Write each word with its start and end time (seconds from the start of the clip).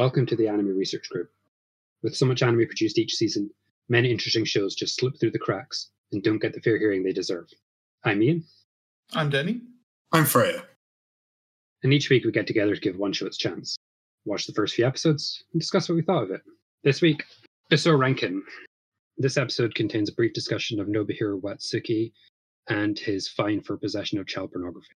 Welcome 0.00 0.24
to 0.28 0.36
the 0.36 0.48
Anime 0.48 0.78
Research 0.78 1.10
Group. 1.10 1.28
With 2.02 2.16
so 2.16 2.24
much 2.24 2.42
anime 2.42 2.64
produced 2.64 2.96
each 2.96 3.16
season, 3.16 3.50
many 3.90 4.10
interesting 4.10 4.46
shows 4.46 4.74
just 4.74 4.98
slip 4.98 5.20
through 5.20 5.32
the 5.32 5.38
cracks 5.38 5.90
and 6.10 6.22
don't 6.22 6.38
get 6.38 6.54
the 6.54 6.60
fair 6.62 6.78
hearing 6.78 7.02
they 7.02 7.12
deserve. 7.12 7.50
I'm 8.02 8.22
Ian, 8.22 8.44
I'm 9.12 9.28
Denny. 9.28 9.60
I'm 10.10 10.24
Freya. 10.24 10.64
and 11.82 11.92
each 11.92 12.08
week 12.08 12.24
we 12.24 12.32
get 12.32 12.46
together 12.46 12.74
to 12.74 12.80
give 12.80 12.96
one 12.96 13.12
show 13.12 13.26
its 13.26 13.36
chance. 13.36 13.76
Watch 14.24 14.46
the 14.46 14.54
first 14.54 14.74
few 14.74 14.86
episodes 14.86 15.44
and 15.52 15.60
discuss 15.60 15.86
what 15.86 15.96
we 15.96 16.02
thought 16.02 16.22
of 16.22 16.30
it. 16.30 16.40
This 16.82 17.02
week, 17.02 17.22
Buso 17.70 17.92
Renkin. 17.92 18.40
This 19.18 19.36
episode 19.36 19.74
contains 19.74 20.08
a 20.08 20.14
brief 20.14 20.32
discussion 20.32 20.80
of 20.80 20.86
Nobuhiro 20.86 21.38
Watsuki 21.42 22.12
and 22.70 22.98
his 22.98 23.28
fine 23.28 23.60
for 23.60 23.76
possession 23.76 24.18
of 24.18 24.26
child 24.26 24.52
pornography. 24.52 24.94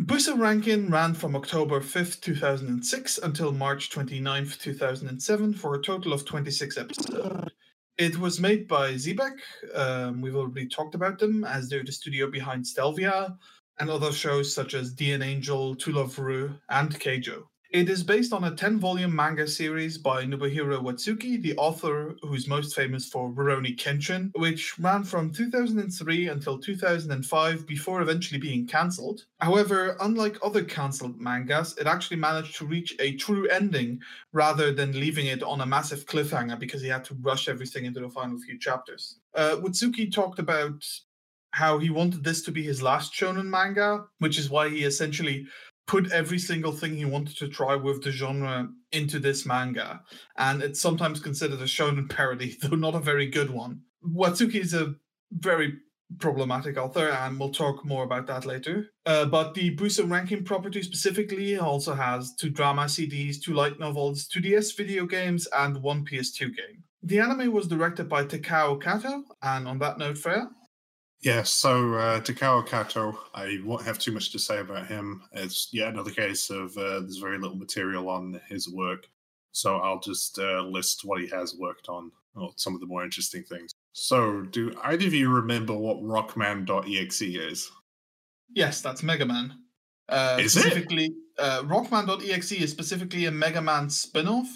Buso 0.00 0.36
Renkin 0.36 0.90
ran 0.90 1.14
from 1.14 1.36
October 1.36 1.80
5th, 1.80 2.20
2006 2.20 3.18
until 3.18 3.52
March 3.52 3.90
29th, 3.90 4.58
2007 4.60 5.54
for 5.54 5.74
a 5.74 5.82
total 5.82 6.12
of 6.12 6.24
26 6.24 6.76
episodes. 6.76 7.52
It 7.96 8.18
was 8.18 8.40
made 8.40 8.66
by 8.66 8.94
Xebec. 8.94 9.36
Um, 9.72 10.20
we've 10.20 10.34
already 10.34 10.66
talked 10.66 10.96
about 10.96 11.20
them 11.20 11.44
as 11.44 11.68
they're 11.68 11.84
the 11.84 11.92
studio 11.92 12.28
behind 12.28 12.64
Stelvia 12.64 13.36
and 13.78 13.88
other 13.88 14.10
shows 14.10 14.52
such 14.52 14.74
as 14.74 14.92
D.N.Angel, 14.92 15.76
To 15.76 15.92
Love 15.92 16.18
Ru, 16.18 16.52
and 16.70 16.90
Keijo. 16.98 17.44
It 17.74 17.88
is 17.88 18.04
based 18.04 18.32
on 18.32 18.44
a 18.44 18.54
10 18.54 18.78
volume 18.78 19.16
manga 19.16 19.48
series 19.48 19.98
by 19.98 20.24
Nobuhiro 20.24 20.80
Watsuki, 20.80 21.42
the 21.42 21.56
author 21.56 22.14
who's 22.22 22.46
most 22.46 22.72
famous 22.72 23.04
for 23.04 23.32
Rurouni 23.32 23.76
Kenshin, 23.76 24.30
which 24.36 24.78
ran 24.78 25.02
from 25.02 25.32
2003 25.32 26.28
until 26.28 26.56
2005 26.56 27.66
before 27.66 28.00
eventually 28.00 28.38
being 28.38 28.68
cancelled. 28.68 29.24
However, 29.40 29.96
unlike 30.00 30.38
other 30.40 30.62
cancelled 30.62 31.20
mangas, 31.20 31.76
it 31.76 31.88
actually 31.88 32.18
managed 32.18 32.54
to 32.58 32.64
reach 32.64 32.94
a 33.00 33.16
true 33.16 33.48
ending 33.48 33.98
rather 34.32 34.72
than 34.72 34.92
leaving 34.92 35.26
it 35.26 35.42
on 35.42 35.60
a 35.60 35.66
massive 35.66 36.06
cliffhanger 36.06 36.60
because 36.60 36.80
he 36.80 36.86
had 36.86 37.02
to 37.06 37.16
rush 37.22 37.48
everything 37.48 37.86
into 37.86 37.98
the 37.98 38.08
final 38.08 38.38
few 38.38 38.56
chapters. 38.56 39.18
Uh, 39.34 39.56
Watsuki 39.56 40.12
talked 40.12 40.38
about 40.38 40.86
how 41.50 41.78
he 41.78 41.90
wanted 41.90 42.22
this 42.22 42.42
to 42.42 42.52
be 42.52 42.62
his 42.62 42.82
last 42.82 43.12
shonen 43.12 43.46
manga, 43.46 44.04
which 44.20 44.38
is 44.38 44.48
why 44.48 44.68
he 44.68 44.84
essentially 44.84 45.46
put 45.86 46.10
every 46.12 46.38
single 46.38 46.72
thing 46.72 46.96
he 46.96 47.04
wanted 47.04 47.36
to 47.36 47.48
try 47.48 47.74
with 47.74 48.02
the 48.02 48.10
genre 48.10 48.68
into 48.92 49.18
this 49.18 49.44
manga. 49.44 50.02
And 50.36 50.62
it's 50.62 50.80
sometimes 50.80 51.20
considered 51.20 51.60
a 51.60 51.64
shonen 51.64 52.08
parody, 52.08 52.56
though 52.62 52.76
not 52.76 52.94
a 52.94 53.00
very 53.00 53.26
good 53.26 53.50
one. 53.50 53.82
Watsuki 54.06 54.56
is 54.56 54.74
a 54.74 54.94
very 55.32 55.74
problematic 56.18 56.76
author, 56.78 57.08
and 57.08 57.38
we'll 57.38 57.50
talk 57.50 57.84
more 57.84 58.04
about 58.04 58.26
that 58.26 58.46
later. 58.46 58.90
Uh, 59.06 59.24
but 59.24 59.54
the 59.54 59.74
Buso 59.76 60.06
Renkin 60.06 60.44
property 60.44 60.82
specifically 60.82 61.58
also 61.58 61.94
has 61.94 62.34
two 62.34 62.50
drama 62.50 62.84
CDs, 62.84 63.40
two 63.42 63.54
light 63.54 63.78
novels, 63.78 64.26
two 64.26 64.40
DS 64.40 64.72
video 64.72 65.06
games, 65.06 65.48
and 65.56 65.82
one 65.82 66.04
PS2 66.04 66.40
game. 66.40 66.84
The 67.02 67.20
anime 67.20 67.52
was 67.52 67.66
directed 67.66 68.08
by 68.08 68.24
Takao 68.24 68.80
Kato, 68.80 69.24
and 69.42 69.68
on 69.68 69.78
that 69.78 69.98
note, 69.98 70.18
Freya. 70.18 70.48
Yeah, 71.24 71.42
so 71.42 71.94
uh, 71.94 72.20
Takao 72.20 72.66
Kato, 72.66 73.18
I 73.34 73.58
won't 73.64 73.82
have 73.82 73.98
too 73.98 74.12
much 74.12 74.30
to 74.32 74.38
say 74.38 74.58
about 74.58 74.86
him. 74.86 75.22
It's 75.32 75.70
yet 75.72 75.88
another 75.88 76.10
case 76.10 76.50
of 76.50 76.76
uh, 76.76 77.00
there's 77.00 77.16
very 77.16 77.38
little 77.38 77.56
material 77.56 78.10
on 78.10 78.38
his 78.50 78.68
work. 78.68 79.08
So 79.52 79.76
I'll 79.76 80.00
just 80.00 80.38
uh, 80.38 80.60
list 80.62 81.02
what 81.04 81.22
he 81.22 81.28
has 81.28 81.54
worked 81.58 81.88
on, 81.88 82.12
or 82.36 82.52
some 82.56 82.74
of 82.74 82.80
the 82.80 82.86
more 82.86 83.02
interesting 83.02 83.42
things. 83.42 83.72
So, 83.92 84.42
do 84.42 84.74
either 84.82 85.06
of 85.06 85.14
you 85.14 85.30
remember 85.30 85.72
what 85.72 86.02
Rockman.exe 86.02 87.22
is? 87.22 87.70
Yes, 88.52 88.82
that's 88.82 89.02
Mega 89.02 89.24
Man. 89.24 89.54
Uh, 90.08 90.36
Is 90.40 90.56
it? 90.56 90.60
specifically, 90.60 91.14
Uh, 91.38 91.62
Rockman.exe 91.62 92.52
is 92.52 92.70
specifically 92.70 93.24
a 93.24 93.30
Mega 93.30 93.62
Man 93.62 93.88
spin-off. 93.88 94.48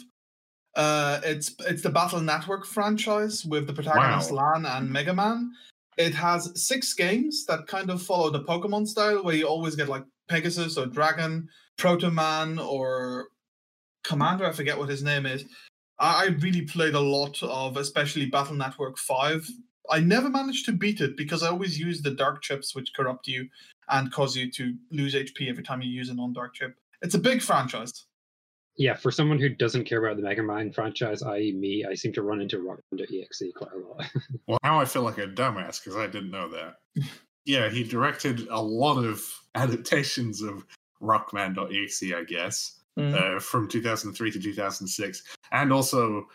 Uh, 0.74 1.20
it's 1.24 1.54
it's 1.60 1.82
the 1.82 1.90
Battle 1.90 2.20
Network 2.20 2.66
franchise 2.66 3.44
with 3.44 3.66
the 3.66 3.72
protagonist 3.72 4.30
Lan 4.30 4.66
and 4.66 4.90
Mega 4.90 5.14
Man. 5.14 5.50
It 5.98 6.14
has 6.14 6.52
six 6.54 6.94
games 6.94 7.44
that 7.46 7.66
kind 7.66 7.90
of 7.90 8.00
follow 8.00 8.30
the 8.30 8.44
Pokemon 8.44 8.86
style, 8.86 9.22
where 9.24 9.34
you 9.34 9.46
always 9.46 9.74
get 9.74 9.88
like 9.88 10.04
Pegasus 10.28 10.78
or 10.78 10.86
Dragon, 10.86 11.48
Proto 11.76 12.10
Man 12.10 12.60
or 12.60 13.26
Commander. 14.04 14.46
I 14.46 14.52
forget 14.52 14.78
what 14.78 14.88
his 14.88 15.02
name 15.02 15.26
is. 15.26 15.44
I, 15.98 16.26
really 16.40 16.62
played 16.62 16.94
a 16.94 17.00
lot 17.00 17.42
of, 17.42 17.76
especially 17.76 18.26
Battle 18.26 18.54
Network 18.54 18.96
Five. 18.96 19.48
I 19.90 19.98
never 19.98 20.30
managed 20.30 20.66
to 20.66 20.72
beat 20.72 21.00
it 21.00 21.16
because 21.16 21.42
I 21.42 21.48
always 21.48 21.80
use 21.80 22.00
the 22.00 22.12
dark 22.12 22.42
chips, 22.42 22.76
which 22.76 22.94
corrupt 22.94 23.26
you 23.26 23.48
and 23.88 24.12
cause 24.12 24.36
you 24.36 24.50
to 24.52 24.74
lose 24.92 25.14
HP 25.14 25.48
every 25.48 25.64
time 25.64 25.82
you 25.82 25.90
use 25.90 26.10
a 26.10 26.14
non-dark 26.14 26.54
chip. 26.54 26.76
It's 27.02 27.14
a 27.14 27.18
big 27.18 27.42
franchise. 27.42 28.04
Yeah, 28.78 28.94
for 28.94 29.10
someone 29.10 29.40
who 29.40 29.48
doesn't 29.48 29.84
care 29.84 30.04
about 30.04 30.16
the 30.16 30.22
Mega 30.22 30.42
Man 30.42 30.72
franchise, 30.72 31.20
i.e., 31.22 31.52
me, 31.52 31.84
I 31.84 31.94
seem 31.94 32.12
to 32.12 32.22
run 32.22 32.40
into 32.40 32.58
Rockman.exe 32.58 33.42
quite 33.56 33.72
a 33.72 33.78
lot. 33.78 34.06
Well, 34.46 34.58
now 34.62 34.80
I 34.80 34.84
feel 34.84 35.02
like 35.02 35.18
a 35.18 35.26
dumbass 35.26 35.82
because 35.82 35.96
I 35.96 36.06
didn't 36.06 36.30
know 36.30 36.48
that. 36.48 36.76
yeah, 37.44 37.68
he 37.68 37.82
directed 37.82 38.46
a 38.48 38.62
lot 38.62 39.04
of 39.04 39.22
adaptations 39.56 40.42
of 40.42 40.64
Rockman.exe, 41.02 42.14
I 42.14 42.22
guess, 42.22 42.80
uh, 42.96 43.38
from 43.40 43.68
2003 43.68 44.30
to 44.30 44.40
2006. 44.40 45.22
And 45.52 45.72
also, 45.72 46.28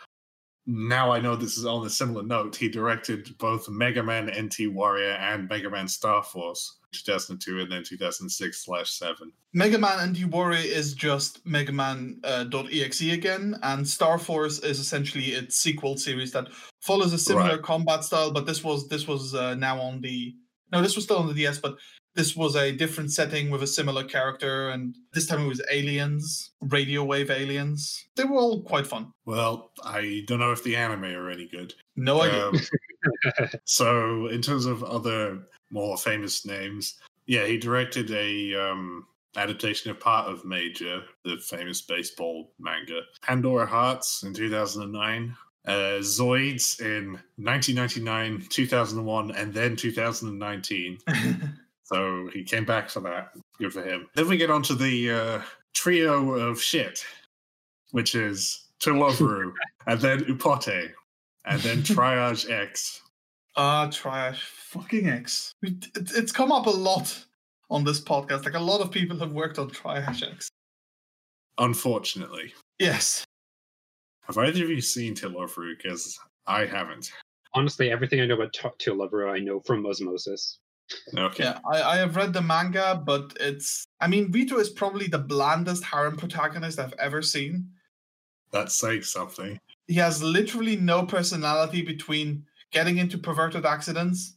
now 0.66 1.10
I 1.12 1.20
know 1.20 1.36
this 1.36 1.58
is 1.58 1.66
on 1.66 1.86
a 1.86 1.90
similar 1.90 2.22
note, 2.22 2.56
he 2.56 2.68
directed 2.68 3.36
both 3.38 3.68
Mega 3.68 4.02
Man 4.02 4.26
NT 4.26 4.72
Warrior 4.72 5.12
and 5.12 5.48
Mega 5.48 5.68
Man 5.70 5.86
Star 5.88 6.22
Force, 6.22 6.78
2002 6.92 7.60
and 7.60 7.70
then 7.72 7.82
2006 7.84 8.64
slash 8.64 8.90
7. 8.92 9.32
Mega 9.52 9.78
Man 9.78 10.10
NT 10.12 10.26
Warrior 10.26 10.58
is 10.64 10.94
just 10.94 11.44
Mega 11.46 11.72
Man 11.72 12.18
uh, 12.24 12.44
.exe 12.72 13.02
again, 13.12 13.56
and 13.62 13.86
Star 13.86 14.18
Force 14.18 14.60
is 14.60 14.78
essentially 14.78 15.26
its 15.32 15.56
sequel 15.58 15.96
series 15.96 16.32
that 16.32 16.48
follows 16.80 17.12
a 17.12 17.18
similar 17.18 17.56
Right. 17.56 17.62
combat 17.62 18.04
style. 18.04 18.30
But 18.30 18.46
this 18.46 18.64
was 18.64 18.88
this 18.88 19.06
was 19.06 19.34
uh, 19.34 19.54
now 19.56 19.80
on 19.80 20.00
the 20.00 20.34
no, 20.72 20.82
this 20.82 20.96
was 20.96 21.04
still 21.04 21.18
on 21.18 21.28
the 21.28 21.34
DS, 21.34 21.58
but 21.58 21.76
this 22.14 22.36
was 22.36 22.54
a 22.56 22.72
different 22.72 23.12
setting 23.12 23.50
with 23.50 23.62
a 23.62 23.66
similar 23.66 24.04
character, 24.04 24.70
and 24.70 24.94
this 25.12 25.26
time 25.26 25.44
it 25.44 25.48
was 25.48 25.62
aliens, 25.70 26.50
radio 26.60 27.04
wave 27.04 27.30
aliens. 27.30 28.06
They 28.16 28.24
were 28.24 28.36
all 28.36 28.62
quite 28.62 28.86
fun. 28.86 29.12
Well, 29.24 29.72
I 29.82 30.22
don't 30.26 30.40
know 30.40 30.52
if 30.52 30.62
the 30.62 30.76
anime 30.76 31.04
are 31.04 31.30
any 31.30 31.48
good. 31.48 31.74
No 31.96 32.22
idea. 32.22 32.48
Um, 32.48 32.60
so, 33.64 34.26
in 34.28 34.42
terms 34.42 34.66
of 34.66 34.84
other 34.84 35.40
more 35.70 35.96
famous 35.96 36.46
names, 36.46 36.94
yeah, 37.26 37.46
he 37.46 37.58
directed 37.58 38.10
a 38.10 38.54
um, 38.54 39.06
adaptation 39.36 39.90
of 39.90 40.00
part 40.00 40.28
of 40.28 40.44
Major, 40.44 41.02
the 41.24 41.36
famous 41.38 41.82
baseball 41.82 42.52
manga, 42.58 43.00
Pandora 43.22 43.66
Hearts 43.66 44.22
in 44.22 44.34
2009, 44.34 45.36
uh, 45.66 45.72
Zoids 46.00 46.80
in 46.80 47.12
1999, 47.36 48.46
2001, 48.50 49.30
and 49.32 49.52
then 49.52 49.76
2019. 49.76 50.98
So 51.84 52.28
he 52.32 52.42
came 52.42 52.64
back 52.64 52.88
for 52.88 53.00
that. 53.00 53.32
Good 53.58 53.72
for 53.72 53.82
him. 53.82 54.08
Then 54.14 54.28
we 54.28 54.36
get 54.36 54.50
on 54.50 54.62
to 54.64 54.74
the 54.74 55.10
uh, 55.10 55.42
trio 55.74 56.30
of 56.32 56.60
shit, 56.60 57.04
which 57.92 58.14
is 58.14 58.68
To 58.80 58.94
Love-Ru, 58.98 59.52
and 59.86 60.00
then 60.00 60.20
Upotte, 60.24 60.92
and 61.44 61.60
then 61.60 61.78
Triage 61.82 62.50
X. 62.50 63.02
Ah, 63.56 63.86
Triage 63.88 64.38
Fucking 64.38 65.08
X. 65.08 65.52
It, 65.62 65.86
it's 65.94 66.32
come 66.32 66.50
up 66.50 66.66
a 66.66 66.70
lot 66.70 67.24
on 67.70 67.84
this 67.84 68.00
podcast. 68.00 68.44
Like 68.44 68.54
a 68.54 68.58
lot 68.60 68.80
of 68.80 68.90
people 68.90 69.18
have 69.18 69.32
worked 69.32 69.58
on 69.58 69.70
Triage 69.70 70.28
X. 70.28 70.48
Unfortunately. 71.58 72.52
Yes. 72.78 73.24
Have 74.22 74.38
either 74.38 74.64
of 74.64 74.70
you 74.70 74.80
seen 74.80 75.14
To 75.16 75.28
Love-Ru? 75.28 75.76
Because 75.76 76.18
I 76.46 76.64
haven't. 76.64 77.12
Honestly, 77.52 77.90
everything 77.90 78.20
I 78.20 78.26
know 78.26 78.34
about 78.34 78.54
To- 78.54 78.72
To 78.78 79.28
I 79.28 79.38
know 79.38 79.60
from 79.60 79.86
Osmosis. 79.86 80.58
Okay. 81.16 81.44
Yeah, 81.44 81.58
I, 81.70 81.82
I 81.82 81.96
have 81.96 82.16
read 82.16 82.32
the 82.32 82.42
manga, 82.42 83.00
but 83.04 83.36
it's. 83.40 83.86
I 84.00 84.06
mean, 84.06 84.30
Rito 84.30 84.58
is 84.58 84.70
probably 84.70 85.06
the 85.06 85.18
blandest 85.18 85.84
harem 85.84 86.16
protagonist 86.16 86.78
I've 86.78 86.94
ever 86.94 87.22
seen. 87.22 87.70
That's 88.52 88.76
saying 88.76 89.02
something. 89.02 89.58
He 89.86 89.94
has 89.94 90.22
literally 90.22 90.76
no 90.76 91.04
personality 91.04 91.82
between 91.82 92.44
getting 92.72 92.98
into 92.98 93.18
perverted 93.18 93.66
accidents 93.66 94.36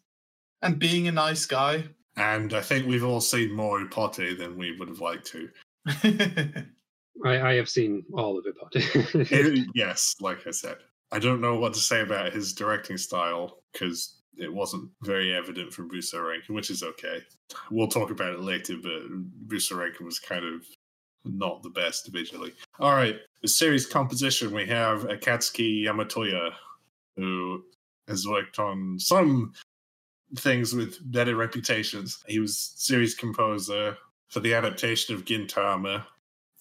and 0.62 0.80
being 0.80 1.08
a 1.08 1.12
nice 1.12 1.46
guy. 1.46 1.86
And 2.16 2.54
I 2.54 2.62
think 2.62 2.88
we've 2.88 3.04
all 3.04 3.22
seen 3.22 3.52
more 3.52 3.80
Upotte 3.80 4.38
than 4.38 4.58
we 4.58 4.76
would 4.78 4.88
have 4.88 5.02
liked 5.02 5.26
to. 5.28 5.50
I, 7.26 7.42
I 7.42 7.54
have 7.54 7.70
seen 7.70 8.04
all 8.14 8.38
of 8.38 8.46
it, 8.46 8.56
but 8.60 9.68
yes, 9.76 10.16
like 10.20 10.46
I 10.48 10.52
said. 10.52 10.78
I 11.12 11.20
don't 11.20 11.42
know 11.42 11.58
what 11.58 11.74
to 11.74 11.80
say 11.80 12.02
about 12.02 12.34
his 12.34 12.54
directing 12.54 12.98
style 12.98 13.64
because 13.72 14.17
it 14.38 14.54
wasn't 14.54 14.90
very 15.02 15.36
evident 15.36 15.74
from 15.74 15.90
Buso 15.90 16.16
Renkin, 16.16 16.56
which 16.56 16.70
is 16.70 16.84
okay. 16.84 17.22
We'll 17.72 17.88
talk 17.88 18.12
about 18.12 18.34
it 18.34 18.42
later, 18.42 18.76
but 18.82 19.10
Buso 19.48 19.74
Renkin 19.74 20.06
was 20.06 20.20
kind 20.20 20.46
of 20.46 20.66
not 21.26 21.64
the 21.64 21.70
best 21.70 22.08
visually. 22.08 22.54
All 22.80 22.94
right, 22.94 23.18
the 23.42 23.48
series 23.48 23.86
composition 23.86 24.54
we 24.54 24.66
have 24.68 25.04
Akatsuki 25.04 25.84
Yamatoya, 25.84 26.52
who 27.16 27.64
has 28.08 28.28
worked 28.28 28.60
on 28.60 28.98
some 29.00 29.54
things 30.38 30.74
with 30.74 31.00
better 31.12 31.36
reputations. 31.36 32.24
He 32.28 32.40
was 32.40 32.74
series 32.76 33.16
composer 33.16 33.98
for 34.30 34.40
the 34.40 34.54
adaptation 34.54 35.16
of 35.16 35.26
Gintama 35.26 36.06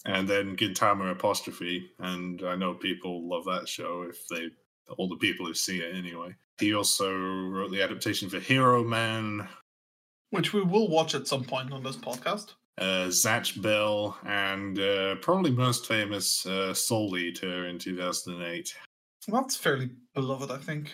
and 0.04 0.28
then 0.28 0.56
Gintama 0.56 1.10
apostrophe, 1.10 1.90
and 1.98 2.42
I 2.44 2.54
know 2.54 2.74
people 2.74 3.28
love 3.28 3.44
that 3.46 3.68
show 3.68 4.06
if 4.08 4.26
they 4.28 4.50
all 4.96 5.08
the 5.08 5.16
people 5.16 5.46
who 5.46 5.54
see 5.54 5.78
it 5.78 5.94
anyway. 5.94 6.34
He 6.58 6.74
also 6.74 7.12
wrote 7.14 7.70
the 7.70 7.82
adaptation 7.82 8.28
for 8.28 8.40
Hero 8.40 8.82
Man, 8.82 9.46
which 10.30 10.52
we 10.52 10.62
will 10.62 10.88
watch 10.88 11.14
at 11.14 11.26
some 11.26 11.44
point 11.44 11.72
on 11.72 11.82
this 11.82 11.96
podcast. 11.96 12.54
Uh, 12.78 13.06
Zatch 13.08 13.60
Bell, 13.62 14.18
and 14.26 14.78
uh, 14.78 15.16
probably 15.16 15.50
most 15.50 15.86
famous 15.86 16.44
uh, 16.44 16.74
Soul 16.74 17.16
Eater 17.16 17.68
in 17.68 17.78
2008. 17.78 18.74
That's 19.28 19.56
fairly 19.56 19.90
beloved, 20.14 20.50
I 20.50 20.58
think. 20.58 20.92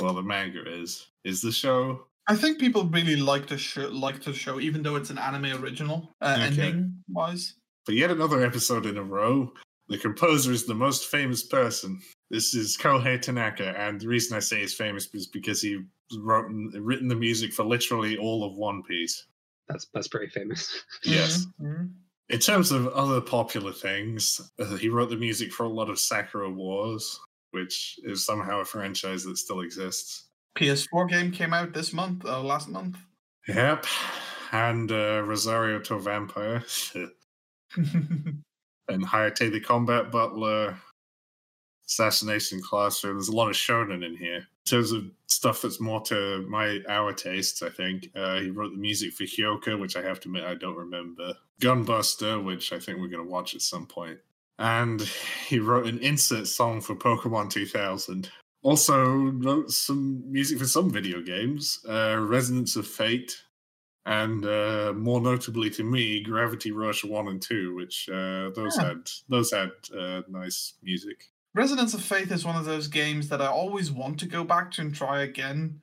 Well, 0.00 0.14
the 0.14 0.22
manga 0.22 0.62
is. 0.66 1.06
Is 1.24 1.40
the 1.40 1.52
show? 1.52 2.06
I 2.26 2.34
think 2.36 2.58
people 2.58 2.84
really 2.86 3.16
like 3.16 3.46
the 3.46 3.58
show, 3.58 3.88
like 3.88 4.22
the 4.22 4.32
show, 4.32 4.58
even 4.60 4.82
though 4.82 4.96
it's 4.96 5.10
an 5.10 5.18
anime 5.18 5.62
original 5.62 6.10
uh, 6.22 6.36
okay. 6.38 6.46
ending 6.46 6.94
wise. 7.08 7.54
But 7.84 7.96
yet 7.96 8.10
another 8.10 8.42
episode 8.44 8.86
in 8.86 8.96
a 8.96 9.02
row. 9.02 9.52
The 9.88 9.98
composer 9.98 10.52
is 10.52 10.64
the 10.64 10.74
most 10.74 11.06
famous 11.06 11.42
person. 11.42 12.00
This 12.30 12.54
is 12.54 12.76
Kohei 12.76 13.20
Tanaka, 13.20 13.74
and 13.78 14.00
the 14.00 14.08
reason 14.08 14.36
I 14.36 14.40
say 14.40 14.60
he's 14.60 14.74
famous 14.74 15.08
is 15.14 15.26
because 15.26 15.60
he 15.60 15.84
wrote 16.18 16.46
written 16.74 17.08
the 17.08 17.14
music 17.14 17.52
for 17.52 17.64
literally 17.64 18.16
all 18.16 18.44
of 18.44 18.56
One 18.56 18.82
Piece. 18.82 19.26
That's 19.68 19.86
that's 19.94 20.08
pretty 20.08 20.28
famous. 20.28 20.84
yes. 21.04 21.46
Mm-hmm. 21.60 21.86
In 22.30 22.38
terms 22.38 22.72
of 22.72 22.88
other 22.88 23.20
popular 23.20 23.72
things, 23.72 24.40
uh, 24.58 24.76
he 24.76 24.88
wrote 24.88 25.10
the 25.10 25.16
music 25.16 25.52
for 25.52 25.64
a 25.64 25.68
lot 25.68 25.90
of 25.90 25.98
Sakura 25.98 26.50
Wars, 26.50 27.20
which 27.50 27.98
is 28.04 28.24
somehow 28.24 28.60
a 28.60 28.64
franchise 28.64 29.24
that 29.24 29.36
still 29.36 29.60
exists. 29.60 30.28
PS4 30.56 31.08
game 31.08 31.30
came 31.30 31.52
out 31.52 31.74
this 31.74 31.92
month, 31.92 32.24
uh, 32.24 32.40
last 32.40 32.68
month. 32.68 32.96
Yep, 33.46 33.86
and 34.52 34.90
uh, 34.90 35.22
Rosario 35.24 35.80
to 35.80 35.98
Vampire, 35.98 36.64
and 37.76 38.44
Hayate 38.88 39.52
the 39.52 39.60
Combat 39.60 40.10
Butler, 40.10 40.78
Assassination 41.86 42.60
Classroom. 42.62 43.16
There's 43.16 43.28
a 43.28 43.36
lot 43.36 43.48
of 43.48 43.56
shonen 43.56 44.04
in 44.04 44.16
here. 44.16 44.36
In 44.36 44.66
terms 44.66 44.92
of 44.92 45.04
stuff 45.26 45.62
that's 45.62 45.80
more 45.80 46.00
to 46.02 46.46
my 46.48 46.80
our 46.88 47.12
tastes, 47.12 47.62
I 47.62 47.68
think 47.68 48.10
uh, 48.14 48.40
he 48.40 48.50
wrote 48.50 48.72
the 48.72 48.78
music 48.78 49.12
for 49.12 49.24
Hyoka, 49.24 49.78
which 49.78 49.96
I 49.96 50.02
have 50.02 50.20
to 50.20 50.28
admit 50.28 50.44
I 50.44 50.54
don't 50.54 50.76
remember. 50.76 51.34
Gunbuster, 51.60 52.42
which 52.42 52.72
I 52.72 52.78
think 52.78 52.98
we're 52.98 53.08
going 53.08 53.24
to 53.24 53.30
watch 53.30 53.54
at 53.54 53.60
some 53.62 53.86
point, 53.86 54.18
and 54.58 55.00
he 55.46 55.58
wrote 55.58 55.86
an 55.86 55.98
insert 55.98 56.46
song 56.46 56.80
for 56.80 56.94
Pokemon 56.94 57.50
2000. 57.50 58.30
Also 58.62 59.04
wrote 59.04 59.70
some 59.70 60.22
music 60.32 60.58
for 60.58 60.64
some 60.64 60.90
video 60.90 61.20
games, 61.20 61.80
uh, 61.86 62.16
Resonance 62.18 62.76
of 62.76 62.86
Fate, 62.86 63.36
and 64.06 64.46
uh, 64.46 64.94
more 64.96 65.20
notably 65.20 65.68
to 65.70 65.84
me, 65.84 66.22
Gravity 66.22 66.70
Rush 66.70 67.04
One 67.04 67.28
and 67.28 67.42
Two, 67.42 67.74
which 67.74 68.08
uh, 68.08 68.50
those 68.54 68.76
yeah. 68.78 68.88
had 68.88 69.10
those 69.28 69.52
had 69.52 69.70
uh, 69.94 70.22
nice 70.28 70.74
music. 70.82 71.30
Resonance 71.54 71.94
of 71.94 72.02
Fate 72.02 72.32
is 72.32 72.44
one 72.44 72.56
of 72.56 72.64
those 72.64 72.88
games 72.88 73.28
that 73.28 73.40
I 73.40 73.46
always 73.46 73.92
want 73.92 74.18
to 74.18 74.26
go 74.26 74.42
back 74.42 74.72
to 74.72 74.80
and 74.80 74.92
try 74.92 75.22
again 75.22 75.80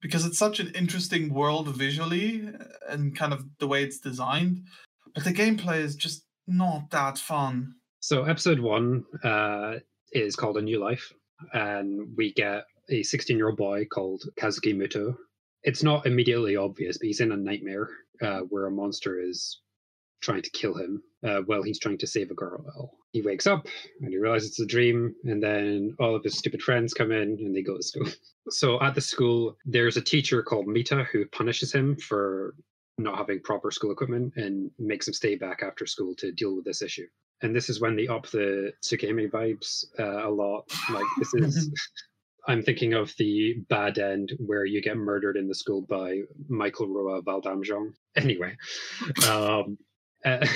because 0.00 0.24
it's 0.24 0.38
such 0.38 0.60
an 0.60 0.72
interesting 0.76 1.34
world 1.34 1.68
visually 1.74 2.46
uh, 2.46 2.64
and 2.88 3.16
kind 3.16 3.32
of 3.32 3.44
the 3.58 3.66
way 3.66 3.82
it's 3.82 3.98
designed. 3.98 4.62
But 5.14 5.24
the 5.24 5.32
gameplay 5.32 5.80
is 5.80 5.96
just 5.96 6.24
not 6.46 6.90
that 6.90 7.18
fun. 7.18 7.74
So, 7.98 8.24
episode 8.24 8.60
one 8.60 9.04
uh, 9.24 9.80
is 10.12 10.36
called 10.36 10.56
A 10.56 10.62
New 10.62 10.78
Life, 10.78 11.12
and 11.52 12.16
we 12.16 12.32
get 12.32 12.66
a 12.88 13.02
16 13.02 13.36
year 13.36 13.48
old 13.48 13.58
boy 13.58 13.86
called 13.86 14.22
Kazuki 14.38 14.72
Muto. 14.72 15.16
It's 15.64 15.82
not 15.82 16.06
immediately 16.06 16.54
obvious, 16.54 16.98
but 16.98 17.06
he's 17.06 17.20
in 17.20 17.32
a 17.32 17.36
nightmare 17.36 17.88
uh, 18.22 18.40
where 18.50 18.66
a 18.66 18.70
monster 18.70 19.20
is 19.20 19.62
trying 20.20 20.42
to 20.42 20.50
kill 20.50 20.74
him 20.74 21.02
uh, 21.26 21.40
while 21.46 21.62
he's 21.62 21.78
trying 21.78 21.98
to 21.98 22.06
save 22.06 22.30
a 22.30 22.34
girl. 22.34 22.92
He 23.12 23.22
wakes 23.22 23.46
up 23.46 23.66
and 24.00 24.10
he 24.10 24.18
realizes 24.18 24.50
it's 24.50 24.60
a 24.60 24.66
dream, 24.66 25.14
and 25.24 25.42
then 25.42 25.94
all 25.98 26.14
of 26.14 26.24
his 26.24 26.36
stupid 26.36 26.62
friends 26.62 26.94
come 26.94 27.12
in 27.12 27.38
and 27.40 27.54
they 27.54 27.62
go 27.62 27.76
to 27.76 27.82
school. 27.82 28.08
So 28.50 28.80
at 28.80 28.94
the 28.94 29.02
school, 29.02 29.58
there's 29.66 29.98
a 29.98 30.00
teacher 30.00 30.42
called 30.42 30.66
Mita 30.66 31.04
who 31.12 31.26
punishes 31.26 31.70
him 31.70 31.96
for 31.96 32.54
not 32.96 33.18
having 33.18 33.40
proper 33.40 33.70
school 33.70 33.92
equipment 33.92 34.32
and 34.36 34.70
makes 34.78 35.06
him 35.06 35.12
stay 35.12 35.34
back 35.34 35.62
after 35.62 35.84
school 35.84 36.14
to 36.16 36.32
deal 36.32 36.56
with 36.56 36.64
this 36.64 36.80
issue. 36.80 37.06
And 37.42 37.54
this 37.54 37.68
is 37.68 37.78
when 37.78 37.94
they 37.94 38.08
up 38.08 38.26
the 38.28 38.72
Tsukihime 38.82 39.30
vibes 39.30 39.84
uh, 39.98 40.26
a 40.26 40.30
lot. 40.30 40.64
Like 40.90 41.04
this 41.18 41.34
is. 41.34 41.70
I'm 42.48 42.62
thinking 42.62 42.94
of 42.94 43.14
the 43.18 43.56
bad 43.68 43.98
end 43.98 44.32
where 44.38 44.64
you 44.64 44.80
get 44.80 44.96
murdered 44.96 45.36
in 45.36 45.48
the 45.48 45.54
school 45.54 45.82
by 45.82 46.20
Michael 46.48 46.88
Roa 46.88 47.20
Valdamjong. 47.22 47.92
Anyway, 48.16 48.56
um, 49.28 49.76
uh, 50.24 50.46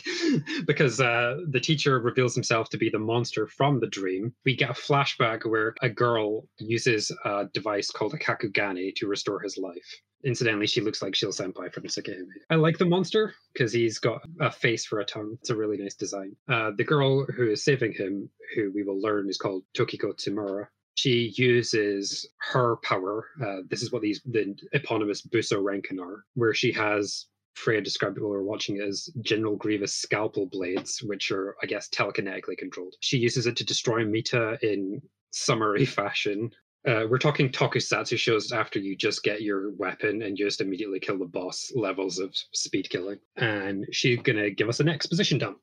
because 0.66 1.00
uh, 1.00 1.36
the 1.48 1.60
teacher 1.60 1.98
reveals 1.98 2.34
himself 2.34 2.68
to 2.70 2.78
be 2.78 2.90
the 2.90 2.98
monster 2.98 3.46
from 3.46 3.80
the 3.80 3.86
dream. 3.86 4.32
We 4.44 4.56
get 4.56 4.70
a 4.70 4.74
flashback 4.74 5.48
where 5.48 5.74
a 5.82 5.88
girl 5.88 6.48
uses 6.58 7.10
a 7.24 7.46
device 7.52 7.90
called 7.90 8.14
a 8.14 8.18
kakugane 8.18 8.94
to 8.96 9.06
restore 9.06 9.40
his 9.40 9.56
life. 9.58 10.00
Incidentally, 10.24 10.66
she 10.66 10.80
looks 10.80 11.02
like 11.02 11.14
Ciel 11.14 11.30
Senpai 11.30 11.72
from 11.72 11.84
Tsukihime. 11.84 12.26
I 12.50 12.56
like 12.56 12.78
the 12.78 12.86
monster 12.86 13.34
because 13.52 13.72
he's 13.72 13.98
got 13.98 14.22
a 14.40 14.50
face 14.50 14.84
for 14.84 15.00
a 15.00 15.04
tongue. 15.04 15.36
It's 15.40 15.50
a 15.50 15.56
really 15.56 15.76
nice 15.76 15.94
design. 15.94 16.34
Uh, 16.48 16.72
the 16.76 16.84
girl 16.84 17.24
who 17.26 17.50
is 17.50 17.62
saving 17.62 17.92
him, 17.92 18.28
who 18.54 18.72
we 18.74 18.82
will 18.82 19.00
learn 19.00 19.28
is 19.28 19.38
called 19.38 19.62
Tokiko 19.76 20.16
Tsumura, 20.16 20.66
she 20.96 21.32
uses 21.36 22.26
her 22.38 22.76
power. 22.76 23.28
Uh, 23.40 23.58
this 23.68 23.82
is 23.82 23.92
what 23.92 24.02
these 24.02 24.22
the 24.24 24.56
eponymous 24.72 25.22
Buso 25.22 25.62
Renkin 25.62 26.00
are, 26.00 26.24
where 26.34 26.54
she 26.54 26.72
has 26.72 27.26
Freya 27.56 27.80
described 27.80 28.18
while 28.18 28.30
we 28.30 28.36
were 28.36 28.44
watching 28.44 28.76
it 28.76 28.82
as 28.82 29.10
General 29.22 29.56
Grievous 29.56 29.94
scalpel 29.94 30.46
blades, 30.46 31.02
which 31.02 31.30
are, 31.30 31.56
I 31.62 31.66
guess, 31.66 31.88
telekinetically 31.88 32.56
controlled. 32.58 32.94
She 33.00 33.16
uses 33.16 33.46
it 33.46 33.56
to 33.56 33.64
destroy 33.64 34.04
Mita 34.04 34.58
in 34.62 35.00
summary 35.30 35.86
fashion. 35.86 36.50
Uh, 36.86 37.06
we're 37.10 37.18
talking 37.18 37.50
tokusatsu 37.50 38.16
shows 38.16 38.52
after 38.52 38.78
you 38.78 38.94
just 38.94 39.24
get 39.24 39.42
your 39.42 39.72
weapon 39.72 40.22
and 40.22 40.36
just 40.36 40.60
immediately 40.60 41.00
kill 41.00 41.18
the 41.18 41.24
boss 41.24 41.72
levels 41.74 42.18
of 42.18 42.32
speed 42.52 42.88
killing. 42.90 43.18
And 43.36 43.86
she's 43.90 44.20
going 44.20 44.36
to 44.38 44.50
give 44.50 44.68
us 44.68 44.80
an 44.80 44.88
exposition 44.88 45.38
dump 45.38 45.58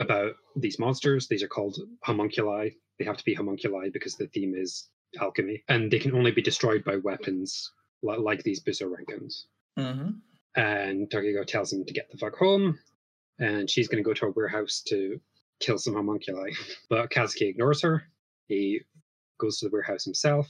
about 0.00 0.32
these 0.56 0.78
monsters. 0.78 1.28
These 1.28 1.42
are 1.42 1.48
called 1.48 1.78
homunculi. 2.02 2.70
They 2.98 3.04
have 3.04 3.18
to 3.18 3.24
be 3.24 3.34
homunculi 3.34 3.90
because 3.90 4.16
the 4.16 4.26
theme 4.28 4.54
is 4.56 4.88
alchemy, 5.20 5.62
and 5.68 5.90
they 5.90 5.98
can 5.98 6.14
only 6.14 6.32
be 6.32 6.42
destroyed 6.42 6.84
by 6.84 6.96
weapons 6.96 7.70
like 8.02 8.42
these 8.42 8.62
Buso 8.62 8.90
Renkins. 8.90 9.44
Mm-hmm 9.78 10.10
and 10.56 11.10
Tokiko 11.10 11.46
tells 11.46 11.72
him 11.72 11.84
to 11.84 11.92
get 11.92 12.10
the 12.10 12.18
fuck 12.18 12.36
home, 12.36 12.78
and 13.38 13.68
she's 13.68 13.88
going 13.88 14.02
to 14.02 14.08
go 14.08 14.14
to 14.14 14.26
a 14.26 14.30
warehouse 14.30 14.82
to 14.88 15.20
kill 15.60 15.78
some 15.78 15.94
homunculi. 15.94 16.52
But 16.88 17.10
Kazuki 17.10 17.48
ignores 17.48 17.82
her. 17.82 18.04
He 18.46 18.80
goes 19.38 19.58
to 19.58 19.66
the 19.66 19.72
warehouse 19.72 20.04
himself, 20.04 20.48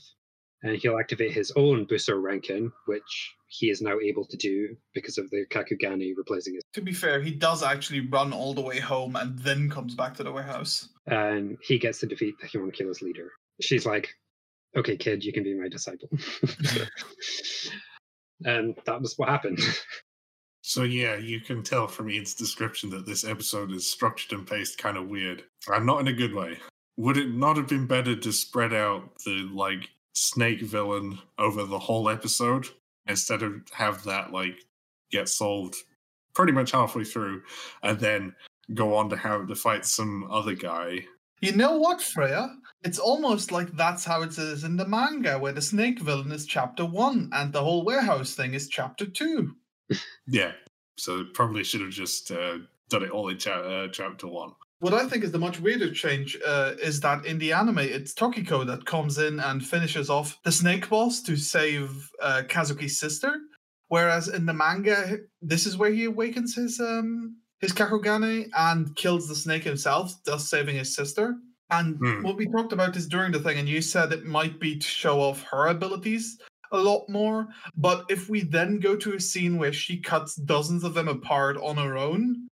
and 0.63 0.77
he'll 0.77 0.99
activate 0.99 1.31
his 1.31 1.51
own 1.55 1.85
Buso 1.85 2.21
Renkin, 2.21 2.71
which 2.85 3.35
he 3.47 3.69
is 3.69 3.81
now 3.81 3.99
able 3.99 4.25
to 4.25 4.37
do 4.37 4.75
because 4.93 5.17
of 5.17 5.29
the 5.29 5.45
Kakugane 5.49 6.13
replacing 6.15 6.55
it. 6.55 6.63
To 6.73 6.81
be 6.81 6.93
fair, 6.93 7.21
he 7.21 7.31
does 7.31 7.63
actually 7.63 8.01
run 8.01 8.33
all 8.33 8.53
the 8.53 8.61
way 8.61 8.79
home 8.79 9.15
and 9.15 9.37
then 9.39 9.69
comes 9.69 9.95
back 9.95 10.13
to 10.15 10.23
the 10.23 10.31
warehouse. 10.31 10.89
And 11.07 11.57
he 11.61 11.79
gets 11.79 11.99
to 11.99 12.07
defeat 12.07 12.35
the 12.41 12.47
homunculus 12.47 13.01
leader. 13.01 13.31
She's 13.61 13.85
like, 13.85 14.09
okay, 14.75 14.97
kid, 14.97 15.23
you 15.23 15.31
can 15.31 15.43
be 15.43 15.53
my 15.53 15.69
disciple. 15.69 16.09
and 18.43 18.75
that 18.85 19.01
was 19.01 19.13
what 19.17 19.29
happened. 19.29 19.59
So 20.67 20.81
yeah, 20.81 21.15
you 21.15 21.41
can 21.41 21.61
tell 21.61 21.87
from 21.87 22.09
Ian's 22.09 22.33
description 22.33 22.89
that 22.89 23.05
this 23.05 23.23
episode 23.23 23.71
is 23.71 23.87
structured 23.87 24.35
and 24.35 24.47
paced 24.47 24.79
kind 24.79 24.97
of 24.97 25.07
weird, 25.07 25.43
and 25.67 25.85
not 25.85 25.99
in 25.99 26.07
a 26.07 26.13
good 26.13 26.33
way. 26.33 26.57
Would 26.97 27.17
it 27.17 27.29
not 27.29 27.55
have 27.57 27.67
been 27.67 27.85
better 27.85 28.15
to 28.15 28.33
spread 28.33 28.73
out 28.73 29.15
the 29.25 29.47
like 29.53 29.87
snake 30.13 30.61
villain 30.61 31.19
over 31.37 31.65
the 31.65 31.77
whole 31.77 32.09
episode 32.09 32.65
instead 33.05 33.43
of 33.43 33.61
have 33.73 34.03
that 34.05 34.31
like 34.31 34.57
get 35.11 35.29
solved 35.29 35.75
pretty 36.33 36.51
much 36.51 36.71
halfway 36.71 37.03
through, 37.03 37.43
and 37.83 37.99
then 37.99 38.33
go 38.73 38.95
on 38.95 39.07
to 39.11 39.17
have 39.17 39.47
to 39.47 39.55
fight 39.55 39.85
some 39.85 40.27
other 40.31 40.55
guy? 40.55 41.05
You 41.41 41.51
know 41.53 41.77
what, 41.77 42.01
Freya? 42.01 42.55
It's 42.83 42.99
almost 42.99 43.51
like 43.51 43.71
that's 43.71 44.05
how 44.05 44.21
it 44.21 44.37
is 44.37 44.63
in 44.63 44.77
the 44.77 44.87
manga, 44.87 45.37
where 45.37 45.53
the 45.53 45.61
snake 45.61 45.99
villain 45.99 46.31
is 46.31 46.45
chapter 46.45 46.85
one 46.85 47.29
and 47.33 47.51
the 47.51 47.63
whole 47.63 47.83
warehouse 47.83 48.35
thing 48.35 48.53
is 48.53 48.67
chapter 48.67 49.05
two 49.05 49.55
yeah. 50.27 50.51
So 50.97 51.25
probably 51.33 51.63
should 51.63 51.81
have 51.81 51.89
just 51.89 52.31
uh, 52.31 52.57
done 52.89 53.03
it 53.03 53.11
all 53.11 53.29
in 53.29 53.37
cha- 53.37 53.51
uh, 53.51 53.87
chapter 53.89 54.27
one. 54.27 54.51
What 54.79 54.93
I 54.93 55.07
think 55.07 55.23
is 55.23 55.31
the 55.31 55.39
much 55.39 55.59
weirder 55.59 55.91
change 55.91 56.37
uh, 56.45 56.73
is 56.81 56.99
that 57.01 57.25
in 57.25 57.39
the 57.39 57.53
anime, 57.53 57.79
it's 57.79 58.13
Tokiko 58.13 58.65
that 58.67 58.85
comes 58.85 59.17
in 59.17 59.39
and 59.39 59.65
finishes 59.65 60.09
off 60.09 60.37
the 60.43 60.51
snake 60.51 60.89
boss 60.89 61.21
to 61.23 61.35
save 61.35 62.09
uh, 62.21 62.43
Kazuki's 62.47 62.99
sister. 62.99 63.37
Whereas 63.87 64.27
in 64.27 64.45
the 64.45 64.53
manga, 64.53 65.17
this 65.41 65.65
is 65.65 65.77
where 65.77 65.91
he 65.91 66.05
awakens 66.05 66.55
his 66.55 66.79
um, 66.79 67.37
his 67.59 67.71
Kakugane 67.71 68.49
and 68.57 68.95
kills 68.95 69.27
the 69.27 69.35
snake 69.35 69.63
himself, 69.63 70.13
thus 70.23 70.49
saving 70.49 70.75
his 70.75 70.95
sister. 70.95 71.35
And 71.71 71.97
hmm. 71.97 72.21
what 72.21 72.37
we 72.37 72.47
talked 72.47 72.73
about 72.73 72.95
is 72.95 73.07
during 73.07 73.31
the 73.31 73.39
thing, 73.39 73.57
and 73.57 73.67
you 73.67 73.81
said 73.81 74.11
it 74.11 74.25
might 74.25 74.59
be 74.59 74.77
to 74.77 74.87
show 74.87 75.19
off 75.19 75.41
her 75.43 75.67
abilities 75.67 76.37
a 76.71 76.77
lot 76.77 77.07
more. 77.09 77.47
But 77.75 78.05
if 78.09 78.29
we 78.29 78.41
then 78.41 78.79
go 78.79 78.95
to 78.95 79.15
a 79.15 79.19
scene 79.19 79.57
where 79.57 79.73
she 79.73 79.97
cuts 79.97 80.35
dozens 80.35 80.83
of 80.83 80.93
them 80.93 81.07
apart 81.07 81.57
on 81.57 81.77
her 81.77 81.97
own, 81.97 82.47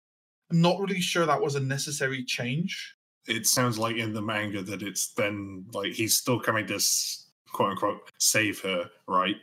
I'm 0.51 0.61
not 0.61 0.79
really 0.79 1.01
sure 1.01 1.25
that 1.25 1.41
was 1.41 1.55
a 1.55 1.59
necessary 1.59 2.23
change. 2.23 2.95
It 3.27 3.45
sounds 3.45 3.77
like 3.77 3.97
in 3.97 4.13
the 4.13 4.21
manga 4.21 4.61
that 4.63 4.81
it's 4.81 5.13
then 5.13 5.65
like 5.73 5.93
he's 5.93 6.15
still 6.15 6.39
coming 6.39 6.65
to 6.67 6.79
quote 7.51 7.71
unquote 7.71 8.09
save 8.19 8.59
her, 8.61 8.89
right? 9.07 9.35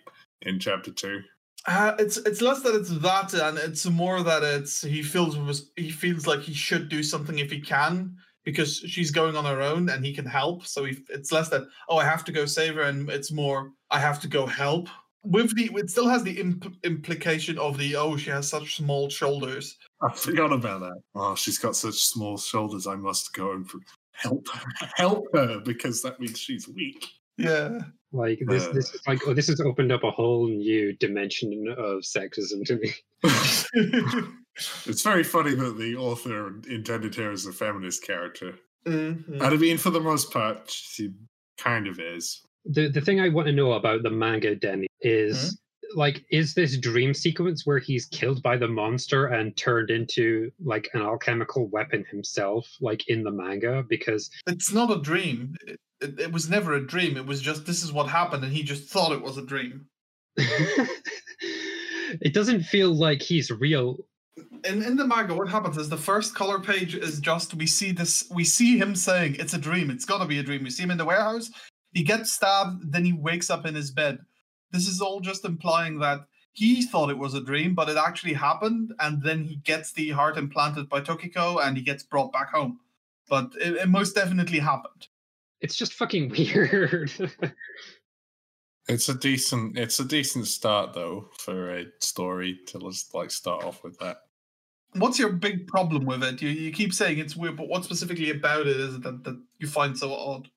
In 0.42 0.58
chapter 0.58 0.90
two. 0.92 1.22
Uh, 1.66 1.96
it's 1.99 2.16
it's 2.18 2.40
less 2.40 2.62
that 2.62 2.75
it's 2.75 2.90
that, 2.99 3.35
and 3.35 3.58
it's 3.58 3.87
more 3.87 4.23
that 4.23 4.42
it's 4.44 4.82
he 4.82 5.02
feels 5.02 5.37
was 5.37 5.70
he 5.76 5.90
feels 5.90 6.26
like 6.26 6.40
he 6.40 6.54
should 6.54 6.88
do 6.88 7.02
something 7.02 7.38
if 7.38 7.50
he 7.50 7.61
can 7.61 8.16
because 8.44 8.78
she's 8.78 9.11
going 9.11 9.37
on 9.37 9.44
her 9.44 9.61
own 9.61 9.88
and 9.88 10.04
he 10.04 10.14
can 10.14 10.25
help. 10.25 10.64
So 10.64 10.85
he, 10.85 10.96
it's 11.08 11.32
less 11.32 11.49
that 11.49 11.62
oh 11.88 11.99
I 11.99 12.04
have 12.04 12.25
to 12.26 12.32
go 12.32 12.46
save 12.46 12.76
her, 12.76 12.82
and 12.82 13.11
it's 13.11 13.32
more 13.32 13.73
I 13.90 13.99
have 13.99 14.20
to 14.20 14.28
go 14.28 14.46
help. 14.46 14.88
With 15.25 15.56
the 15.56 15.68
it 15.75 15.90
still 15.90 16.08
has 16.08 16.23
the 16.23 16.38
imp- 16.38 16.76
implication 16.85 17.58
of 17.58 17.78
the 17.78 17.96
oh 17.96 18.16
she 18.16 18.30
has 18.30 18.49
such 18.49 18.76
small 18.76 19.11
shoulders. 19.11 19.76
I 20.00 20.14
forgot 20.14 20.52
about 20.52 20.80
that. 20.80 21.00
Oh, 21.16 21.35
she's 21.35 21.58
got 21.58 21.75
such 21.75 21.96
small 21.96 22.38
shoulders. 22.38 22.87
I 22.87 22.94
must 22.94 23.35
go 23.35 23.52
and 23.52 23.68
help 24.12 24.46
her, 24.49 24.88
help 24.94 25.25
her 25.35 25.61
because 25.64 26.00
that 26.02 26.20
means 26.20 26.38
she's 26.38 26.68
weak. 26.68 27.04
Yeah. 27.38 27.80
Like 28.16 28.40
this, 28.49 28.66
Uh. 28.66 28.73
this 28.73 28.94
is 28.94 29.00
like 29.06 29.20
oh, 29.26 29.35
this 29.35 29.49
has 29.49 29.61
opened 29.61 29.92
up 29.92 30.04
a 30.04 30.11
whole 30.11 30.49
new 30.49 30.92
dimension 30.96 31.66
of 31.76 32.02
sexism 32.02 32.64
to 32.66 32.76
me. 32.76 32.92
It's 34.87 35.02
very 35.02 35.23
funny 35.23 35.54
that 35.54 35.76
the 35.76 35.96
author 35.96 36.58
intended 36.66 37.14
her 37.16 37.30
as 37.30 37.44
a 37.44 37.52
feminist 37.52 38.02
character. 38.02 38.54
Mhm. 38.87 39.28
And 39.28 39.42
I 39.42 39.54
mean, 39.56 39.76
for 39.76 39.90
the 39.90 40.00
most 40.00 40.32
part, 40.32 40.70
she 40.70 41.11
kind 41.58 41.87
of 41.87 42.00
is. 42.00 42.40
The 42.64 42.88
the 42.88 43.00
thing 43.02 43.20
I 43.20 43.28
want 43.28 43.46
to 43.49 43.52
know 43.52 43.73
about 43.73 44.02
the 44.02 44.11
manga 44.11 44.54
Denny 44.56 44.87
is 45.02 45.58
like 45.95 46.25
is 46.31 46.55
this 46.55 46.76
dream 46.78 47.14
sequence 47.14 47.66
where 47.66 47.78
he's 47.78 48.07
killed 48.07 48.43
by 48.43 48.57
the 48.57 48.69
monster 48.69 49.26
and 49.26 49.57
turned 49.57 49.90
into 49.90 50.50
like 50.62 50.88
an 50.95 51.02
alchemical 51.02 51.69
weapon 51.69 52.05
himself, 52.11 52.66
like 52.81 53.09
in 53.09 53.23
the 53.23 53.31
manga? 53.31 53.85
Because 53.88 54.31
It's 54.47 54.73
not 54.73 54.90
a 54.90 55.00
dream. 55.00 55.55
It, 55.66 55.81
it, 56.00 56.21
it 56.21 56.33
was 56.33 56.49
never 56.50 56.75
a 56.75 56.87
dream. 56.87 57.16
It 57.16 57.26
was 57.26 57.40
just 57.40 57.66
this 57.66 57.83
is 57.83 57.93
what 57.93 58.09
happened, 58.09 58.45
and 58.45 58.52
he 58.52 58.62
just 58.62 58.88
thought 58.88 59.12
it 59.12 59.23
was 59.23 59.38
a 59.38 59.47
dream. 59.47 59.87
it 60.37 62.35
doesn't 62.35 62.64
feel 62.64 62.95
like 62.95 63.23
he's 63.23 63.50
real. 63.50 63.99
In 64.64 64.83
in 64.83 64.97
the 64.97 65.07
manga, 65.07 65.35
what 65.35 65.49
happens 65.49 65.76
is 65.78 65.88
the 65.88 65.97
first 65.97 66.35
color 66.35 66.61
page 66.61 66.95
is 66.95 67.21
just 67.21 67.55
we 67.55 67.66
see 67.66 67.93
this. 67.93 68.26
We 68.31 68.45
see 68.45 68.78
him 68.78 68.95
saying 68.95 69.37
it's 69.38 69.55
a 69.55 69.59
dream. 69.59 69.90
It's 69.90 70.05
got 70.05 70.19
to 70.19 70.26
be 70.26 70.38
a 70.38 70.43
dream. 70.43 70.64
We 70.64 70.71
see 70.71 70.83
him 70.83 70.90
in 70.90 70.99
the 70.99 71.05
warehouse. 71.05 71.50
He 71.93 72.02
gets 72.02 72.33
stabbed. 72.33 72.93
Then 72.93 73.05
he 73.05 73.12
wakes 73.12 73.49
up 73.49 73.64
in 73.64 73.75
his 73.75 73.90
bed. 73.90 74.19
This 74.73 74.87
is 74.87 75.00
all 75.00 75.20
just 75.20 75.44
implying 75.44 75.99
that 76.00 76.20
he 76.52 76.82
thought 76.82 77.11
it 77.11 77.18
was 77.18 77.35
a 77.35 77.40
dream, 77.40 77.75
but 77.75 77.88
it 77.88 77.96
actually 77.96 78.32
happened. 78.32 78.94
And 78.99 79.23
then 79.23 79.44
he 79.44 79.56
gets 79.56 79.92
the 79.92 80.11
heart 80.11 80.37
implanted 80.37 80.88
by 80.88 81.00
Tokiko, 81.00 81.64
and 81.64 81.76
he 81.76 81.82
gets 81.82 82.02
brought 82.02 82.32
back 82.32 82.50
home. 82.50 82.80
But 83.28 83.52
it, 83.61 83.76
it 83.76 83.88
most 83.88 84.14
definitely 84.14 84.58
happened. 84.58 85.08
It's 85.61 85.76
just 85.76 85.94
fucking 85.94 86.28
weird. 86.37 87.11
It's 88.88 89.08
a 89.08 89.14
decent. 89.14 89.76
It's 89.78 89.99
a 89.99 90.04
decent 90.04 90.46
start 90.46 90.94
though 90.94 91.28
for 91.38 91.76
a 91.76 91.87
story 92.00 92.61
to 92.68 92.78
just 92.78 93.14
like 93.14 93.30
start 93.30 93.64
off 93.64 93.82
with 93.82 93.99
that. 93.99 94.18
What's 94.94 95.18
your 95.18 95.32
big 95.32 95.66
problem 95.66 96.06
with 96.06 96.23
it? 96.23 96.40
You 96.40 96.50
you 96.50 96.73
keep 96.73 96.94
saying 96.94 97.18
it's 97.18 97.37
weird, 97.37 97.56
but 97.56 97.68
what 97.68 97.85
specifically 97.85 98.30
about 98.30 98.66
it 98.68 98.76
is 98.76 98.94
it 98.94 99.02
that, 99.02 99.25
that 99.25 99.42
you 99.58 99.66
find 99.66 99.99
so 99.99 100.14
odd? 100.14 100.49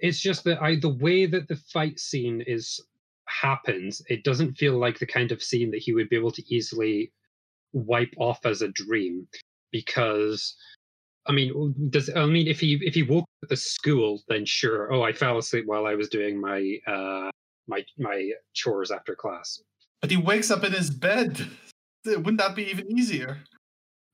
it's 0.00 0.20
just 0.20 0.44
that 0.44 0.62
I 0.62 0.76
the 0.76 0.88
way 0.88 1.26
that 1.26 1.48
the 1.48 1.56
fight 1.56 1.98
scene 1.98 2.42
is 2.46 2.80
happens, 3.26 4.02
it 4.08 4.24
doesn't 4.24 4.56
feel 4.56 4.78
like 4.78 4.98
the 4.98 5.06
kind 5.06 5.32
of 5.32 5.42
scene 5.42 5.70
that 5.70 5.80
he 5.80 5.92
would 5.92 6.08
be 6.08 6.16
able 6.16 6.32
to 6.32 6.54
easily 6.54 7.12
wipe 7.72 8.12
off 8.18 8.44
as 8.46 8.62
a 8.62 8.68
dream. 8.68 9.26
Because 9.72 10.56
I 11.26 11.32
mean, 11.32 11.74
does 11.90 12.10
I 12.14 12.26
mean 12.26 12.46
if 12.46 12.60
he 12.60 12.78
if 12.82 12.94
he 12.94 13.02
woke 13.02 13.24
up 13.24 13.44
at 13.44 13.48
the 13.48 13.56
school, 13.56 14.22
then 14.28 14.44
sure. 14.44 14.92
Oh, 14.92 15.02
I 15.02 15.12
fell 15.12 15.38
asleep 15.38 15.66
while 15.66 15.86
I 15.86 15.94
was 15.94 16.08
doing 16.08 16.40
my 16.40 16.78
uh 16.86 17.30
my 17.66 17.84
my 17.98 18.30
chores 18.52 18.90
after 18.90 19.14
class. 19.14 19.60
But 20.00 20.10
he 20.10 20.16
wakes 20.16 20.50
up 20.50 20.64
in 20.64 20.72
his 20.72 20.90
bed. 20.90 21.46
Wouldn't 22.06 22.38
that 22.38 22.54
be 22.54 22.70
even 22.70 22.90
easier? 22.96 23.38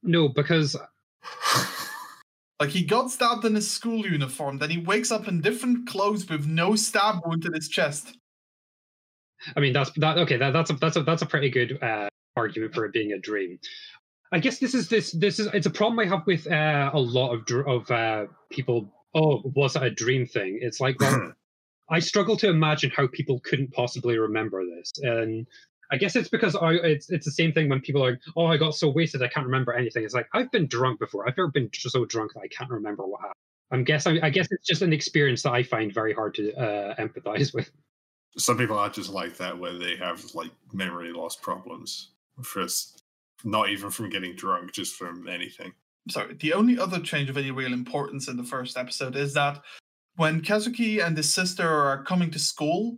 No, 0.03 0.29
because 0.29 0.77
Like 2.61 2.71
he 2.71 2.85
got 2.85 3.11
stabbed 3.11 3.47
in 3.47 3.55
his 3.55 3.71
school 3.71 4.07
uniform, 4.07 4.59
then 4.59 4.69
he 4.69 4.77
wakes 4.77 5.11
up 5.11 5.27
in 5.27 5.41
different 5.41 5.89
clothes 5.89 6.29
with 6.29 6.47
no 6.47 6.77
stab 6.77 7.23
wound 7.25 7.47
in 7.47 7.55
his 7.55 7.71
chest. 7.71 8.19
I 9.57 9.61
mean 9.61 9.73
that's 9.73 9.91
that 9.97 10.19
okay 10.19 10.37
that, 10.37 10.53
that's 10.53 10.71
a 10.71 10.75
that's 10.75 10.97
a 10.97 11.03
that's 11.03 11.23
a 11.23 11.27
pretty 11.27 11.51
good 11.51 11.83
uh, 11.83 12.09
argument 12.37 12.75
for 12.75 12.85
it 12.85 12.93
being 12.93 13.13
a 13.13 13.19
dream. 13.19 13.59
I 14.33 14.39
guess 14.39 14.59
this 14.59 14.75
is 14.75 14.89
this 14.89 15.13
this 15.13 15.39
is 15.39 15.49
it's 15.49 15.67
a 15.67 15.71
problem 15.71 15.99
I 15.99 16.07
have 16.07 16.27
with 16.27 16.51
uh, 16.51 16.91
a 16.93 17.01
lot 17.01 17.33
of 17.33 17.67
of 17.67 17.91
uh, 17.91 18.27
people. 18.51 18.93
Oh, 19.13 19.43
was 19.57 19.75
it 19.75 19.83
a 19.83 19.91
dream 19.91 20.25
thing? 20.25 20.61
It's 20.63 20.81
like 20.81 21.01
well, 21.01 21.33
I 21.91 21.99
struggle 21.99 22.37
to 22.39 22.49
imagine 22.49 22.91
how 22.95 23.09
people 23.09 23.41
couldn't 23.41 23.73
possibly 23.73 24.19
remember 24.19 24.65
this, 24.65 24.93
and 25.03 25.47
I 25.91 25.97
guess 25.97 26.15
it's 26.15 26.29
because 26.29 26.55
I 26.55 26.75
it's 26.75 27.11
it's 27.11 27.25
the 27.25 27.33
same 27.33 27.53
thing 27.53 27.69
when 27.69 27.81
people 27.81 28.05
are 28.05 28.13
like, 28.13 28.21
oh, 28.37 28.47
I 28.47 28.57
got 28.57 28.75
so 28.75 28.89
wasted 28.89 29.23
I 29.23 29.29
can't 29.29 29.47
remember 29.47 29.73
anything. 29.73 30.05
It's 30.05 30.15
like 30.15 30.29
I've 30.33 30.51
been 30.53 30.69
drunk 30.69 31.01
before. 31.01 31.29
I've 31.29 31.37
never 31.37 31.51
been 31.51 31.69
so 31.73 32.05
drunk 32.05 32.35
that 32.35 32.41
I 32.41 32.49
can't 32.49 32.71
remember 32.71 33.05
what 33.07 33.21
happened. 33.21 33.35
I'm 33.73 33.85
guess 33.85 34.07
I, 34.07 34.19
I 34.23 34.31
guess 34.31 34.49
it's 34.51 34.67
just 34.67 34.83
an 34.83 34.93
experience 34.93 35.43
that 35.43 35.53
I 35.53 35.63
find 35.63 35.93
very 35.93 36.13
hard 36.13 36.35
to 36.35 36.55
uh, 36.55 36.95
empathize 36.97 37.55
with. 37.55 37.71
Some 38.37 38.59
people 38.59 38.79
are 38.79 38.91
just 38.91 39.11
like 39.11 39.37
that, 39.39 39.59
where 39.59 39.79
they 39.79 39.97
have 39.97 40.25
like 40.35 40.51
memory 40.73 41.13
loss 41.13 41.37
problems. 41.37 42.11
First, 42.43 43.03
not 43.45 43.71
even 43.71 43.91
from 43.91 44.09
getting 44.09 44.35
drunk, 44.35 44.73
just 44.73 44.97
from 44.97 45.29
anything. 45.29 45.73
Sorry, 46.09 46.35
the 46.35 46.55
only 46.55 46.79
other 46.79 47.01
change 47.01 47.29
of 47.29 47.37
any 47.37 47.51
real 47.51 47.73
importance 47.73 48.29
in 48.29 48.37
the 48.37 48.45
first 48.45 48.77
episode 48.77 49.17
is 49.17 49.35
that 49.35 49.63
when 50.17 50.41
Kazuki 50.41 51.05
and 51.05 51.17
his 51.17 51.33
sister 51.33 51.69
are 51.69 52.05
coming 52.05 52.31
to 52.31 52.39
school, 52.39 52.97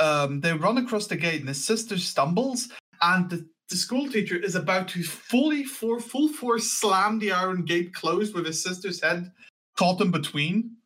um, 0.00 0.40
they 0.40 0.52
run 0.52 0.78
across 0.78 1.06
the 1.06 1.16
gate 1.16 1.40
and 1.40 1.48
his 1.48 1.64
sister 1.64 1.98
stumbles, 1.98 2.68
and 3.02 3.30
the, 3.30 3.46
the 3.68 3.76
school 3.76 4.08
teacher 4.08 4.36
is 4.36 4.54
about 4.54 4.88
to 4.88 5.02
fully 5.02 5.64
for 5.64 6.00
full 6.00 6.28
force 6.28 6.70
slam 6.72 7.18
the 7.18 7.32
iron 7.32 7.64
gate 7.64 7.94
closed 7.94 8.34
with 8.34 8.46
his 8.46 8.62
sister's 8.62 9.00
head 9.02 9.30
caught 9.76 10.00
in 10.00 10.10
between. 10.10 10.76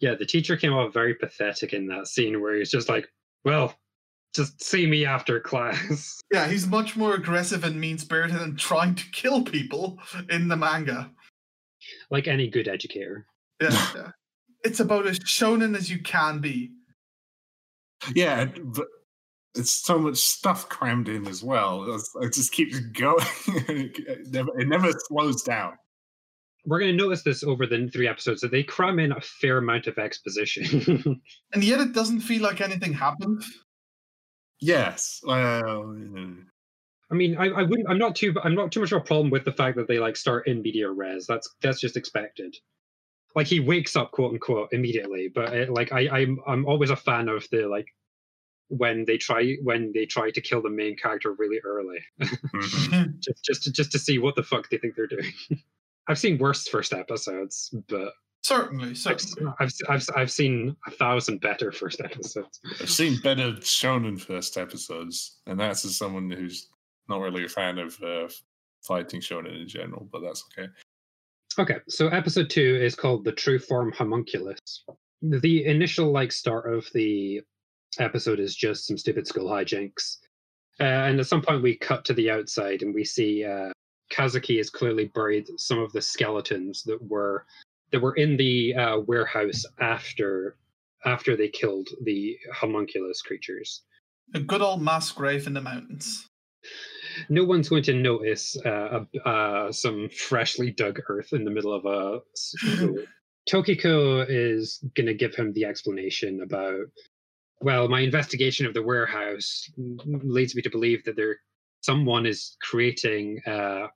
Yeah, 0.00 0.14
the 0.14 0.26
teacher 0.26 0.56
came 0.56 0.72
off 0.72 0.92
very 0.92 1.14
pathetic 1.14 1.72
in 1.72 1.86
that 1.88 2.08
scene 2.08 2.40
where 2.40 2.56
he's 2.56 2.70
just 2.70 2.88
like, 2.88 3.08
well, 3.44 3.74
just 4.34 4.62
see 4.62 4.86
me 4.86 5.04
after 5.04 5.40
class. 5.40 6.20
Yeah, 6.32 6.48
he's 6.48 6.66
much 6.66 6.96
more 6.96 7.14
aggressive 7.14 7.62
and 7.62 7.80
mean 7.80 7.98
spirited 7.98 8.40
and 8.40 8.58
trying 8.58 8.96
to 8.96 9.10
kill 9.12 9.44
people 9.44 9.96
in 10.28 10.48
the 10.48 10.56
manga. 10.56 11.08
like 12.10 12.26
any 12.26 12.48
good 12.48 12.66
educator. 12.66 13.26
Yeah, 13.62 13.70
yeah. 13.94 14.10
It's 14.64 14.80
about 14.80 15.06
as 15.06 15.20
shonen 15.20 15.76
as 15.76 15.88
you 15.88 16.00
can 16.00 16.40
be. 16.40 16.72
Yeah, 18.12 18.46
but 18.46 18.88
it's 19.54 19.70
so 19.70 20.00
much 20.00 20.16
stuff 20.18 20.68
crammed 20.68 21.08
in 21.08 21.28
as 21.28 21.44
well. 21.44 22.00
It 22.20 22.32
just 22.32 22.52
keeps 22.52 22.80
going. 22.80 23.24
it, 23.46 24.26
never, 24.26 24.60
it 24.60 24.68
never 24.68 24.90
slows 25.06 25.42
down. 25.42 25.74
We're 26.66 26.80
going 26.80 26.96
to 26.96 27.04
notice 27.04 27.22
this 27.22 27.44
over 27.44 27.66
the 27.66 27.88
three 27.92 28.08
episodes 28.08 28.40
that 28.40 28.50
they 28.50 28.62
cram 28.62 28.98
in 28.98 29.12
a 29.12 29.20
fair 29.20 29.58
amount 29.58 29.86
of 29.86 29.98
exposition. 29.98 31.22
And 31.54 31.64
yet 31.64 31.80
it 31.80 31.92
doesn't 31.92 32.20
feel 32.20 32.42
like 32.42 32.60
anything 32.60 32.92
happened. 32.92 33.42
Yes. 34.60 35.20
Well, 35.24 35.96
I 37.10 37.14
mean, 37.14 37.36
I, 37.38 37.46
I 37.46 37.62
wouldn't. 37.62 37.88
I'm 37.88 37.98
not 37.98 38.16
too. 38.16 38.34
I'm 38.42 38.54
not 38.54 38.72
too 38.72 38.80
much 38.80 38.92
of 38.92 39.00
a 39.00 39.04
problem 39.04 39.30
with 39.30 39.44
the 39.44 39.52
fact 39.52 39.76
that 39.76 39.86
they 39.86 39.98
like 39.98 40.16
start 40.16 40.48
in 40.48 40.62
media 40.62 40.90
res. 40.90 41.26
That's 41.26 41.48
that's 41.62 41.80
just 41.80 41.96
expected. 41.96 42.56
Like 43.34 43.46
he 43.46 43.60
wakes 43.60 43.94
up, 43.96 44.10
quote 44.12 44.32
unquote, 44.32 44.70
immediately. 44.72 45.30
But 45.32 45.54
it, 45.54 45.70
like 45.70 45.92
I, 45.92 46.08
I'm 46.08 46.38
I'm 46.46 46.66
always 46.66 46.90
a 46.90 46.96
fan 46.96 47.28
of 47.28 47.46
the 47.52 47.66
like 47.68 47.86
when 48.68 49.04
they 49.06 49.18
try 49.18 49.56
when 49.62 49.92
they 49.94 50.06
try 50.06 50.30
to 50.30 50.40
kill 50.40 50.62
the 50.62 50.70
main 50.70 50.96
character 50.96 51.32
really 51.38 51.60
early, 51.64 51.98
mhm. 52.20 53.18
just 53.20 53.44
just 53.44 53.62
to, 53.64 53.72
just 53.72 53.92
to 53.92 53.98
see 53.98 54.18
what 54.18 54.34
the 54.34 54.42
fuck 54.42 54.68
they 54.70 54.78
think 54.78 54.94
they're 54.96 55.06
doing. 55.06 55.32
I've 56.08 56.18
seen 56.18 56.38
worse 56.38 56.68
first 56.68 56.92
episodes, 56.92 57.74
but 57.88 58.12
certainly, 58.42 58.90
I've, 58.90 59.20
certainly. 59.20 59.52
I've 59.58 59.72
I've 59.88 60.08
I've 60.14 60.30
seen 60.30 60.76
a 60.86 60.90
thousand 60.90 61.40
better 61.40 61.72
first 61.72 62.00
episodes. 62.00 62.60
I've 62.80 62.90
seen 62.90 63.20
better 63.22 63.52
shonen 63.54 64.20
first 64.20 64.56
episodes, 64.56 65.38
and 65.46 65.58
that's 65.58 65.84
as 65.84 65.96
someone 65.96 66.30
who's 66.30 66.68
not 67.08 67.20
really 67.20 67.44
a 67.44 67.48
fan 67.48 67.78
of 67.78 68.00
uh, 68.02 68.28
fighting 68.86 69.20
shonen 69.20 69.60
in 69.60 69.68
general, 69.68 70.08
but 70.12 70.22
that's 70.22 70.44
okay. 70.52 70.68
Okay, 71.58 71.78
so 71.88 72.08
episode 72.08 72.50
two 72.50 72.78
is 72.80 72.94
called 72.94 73.24
the 73.24 73.32
True 73.32 73.58
Form 73.58 73.90
Homunculus. 73.92 74.58
The 75.22 75.64
initial 75.64 76.12
like 76.12 76.30
start 76.30 76.72
of 76.72 76.86
the 76.92 77.40
episode 77.98 78.38
is 78.40 78.54
just 78.54 78.86
some 78.86 78.98
stupid 78.98 79.26
school 79.26 79.48
hijinks, 79.48 80.18
uh, 80.78 80.84
and 80.84 81.18
at 81.18 81.26
some 81.26 81.42
point 81.42 81.62
we 81.62 81.76
cut 81.76 82.04
to 82.04 82.14
the 82.14 82.30
outside 82.30 82.82
and 82.82 82.94
we 82.94 83.04
see 83.04 83.44
uh, 83.44 83.70
Kazuki 84.12 84.58
has 84.58 84.70
clearly 84.70 85.06
buried 85.06 85.48
some 85.58 85.78
of 85.78 85.92
the 85.92 86.02
skeletons 86.02 86.82
that 86.84 87.02
were 87.02 87.44
that 87.92 88.00
were 88.00 88.14
in 88.14 88.36
the 88.36 88.74
uh, 88.74 88.98
warehouse 89.00 89.64
after 89.80 90.56
after 91.04 91.36
they 91.36 91.48
killed 91.48 91.88
the 92.02 92.36
homunculus 92.52 93.22
creatures. 93.22 93.82
A 94.34 94.40
good 94.40 94.62
old 94.62 94.82
mass 94.82 95.12
grave 95.12 95.46
in 95.46 95.54
the 95.54 95.60
mountains. 95.60 96.28
no 97.28 97.44
one's 97.44 97.68
going 97.68 97.84
to 97.84 97.94
notice 97.94 98.56
uh, 98.64 99.04
uh, 99.24 99.70
some 99.70 100.08
freshly 100.08 100.70
dug 100.70 101.00
earth 101.08 101.32
in 101.32 101.44
the 101.44 101.50
middle 101.50 101.72
of 101.72 101.84
a. 101.86 102.20
Tokiko 103.48 104.26
is 104.28 104.84
going 104.96 105.06
to 105.06 105.14
give 105.14 105.36
him 105.36 105.52
the 105.52 105.64
explanation 105.64 106.40
about, 106.42 106.86
well, 107.60 107.86
my 107.86 108.00
investigation 108.00 108.66
of 108.66 108.74
the 108.74 108.82
warehouse 108.82 109.70
leads 110.04 110.56
me 110.56 110.62
to 110.62 110.70
believe 110.70 111.04
that 111.04 111.14
there 111.14 111.38
someone 111.86 112.26
is 112.26 112.56
creating 112.60 113.40
uh, 113.46 113.86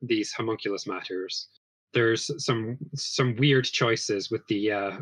these 0.00 0.32
homunculus 0.32 0.86
matters. 0.86 1.48
There's 1.92 2.30
some 2.44 2.76
some 2.94 3.36
weird 3.36 3.64
choices 3.64 4.30
with 4.30 4.42
the 4.48 4.72
uh, 4.72 4.92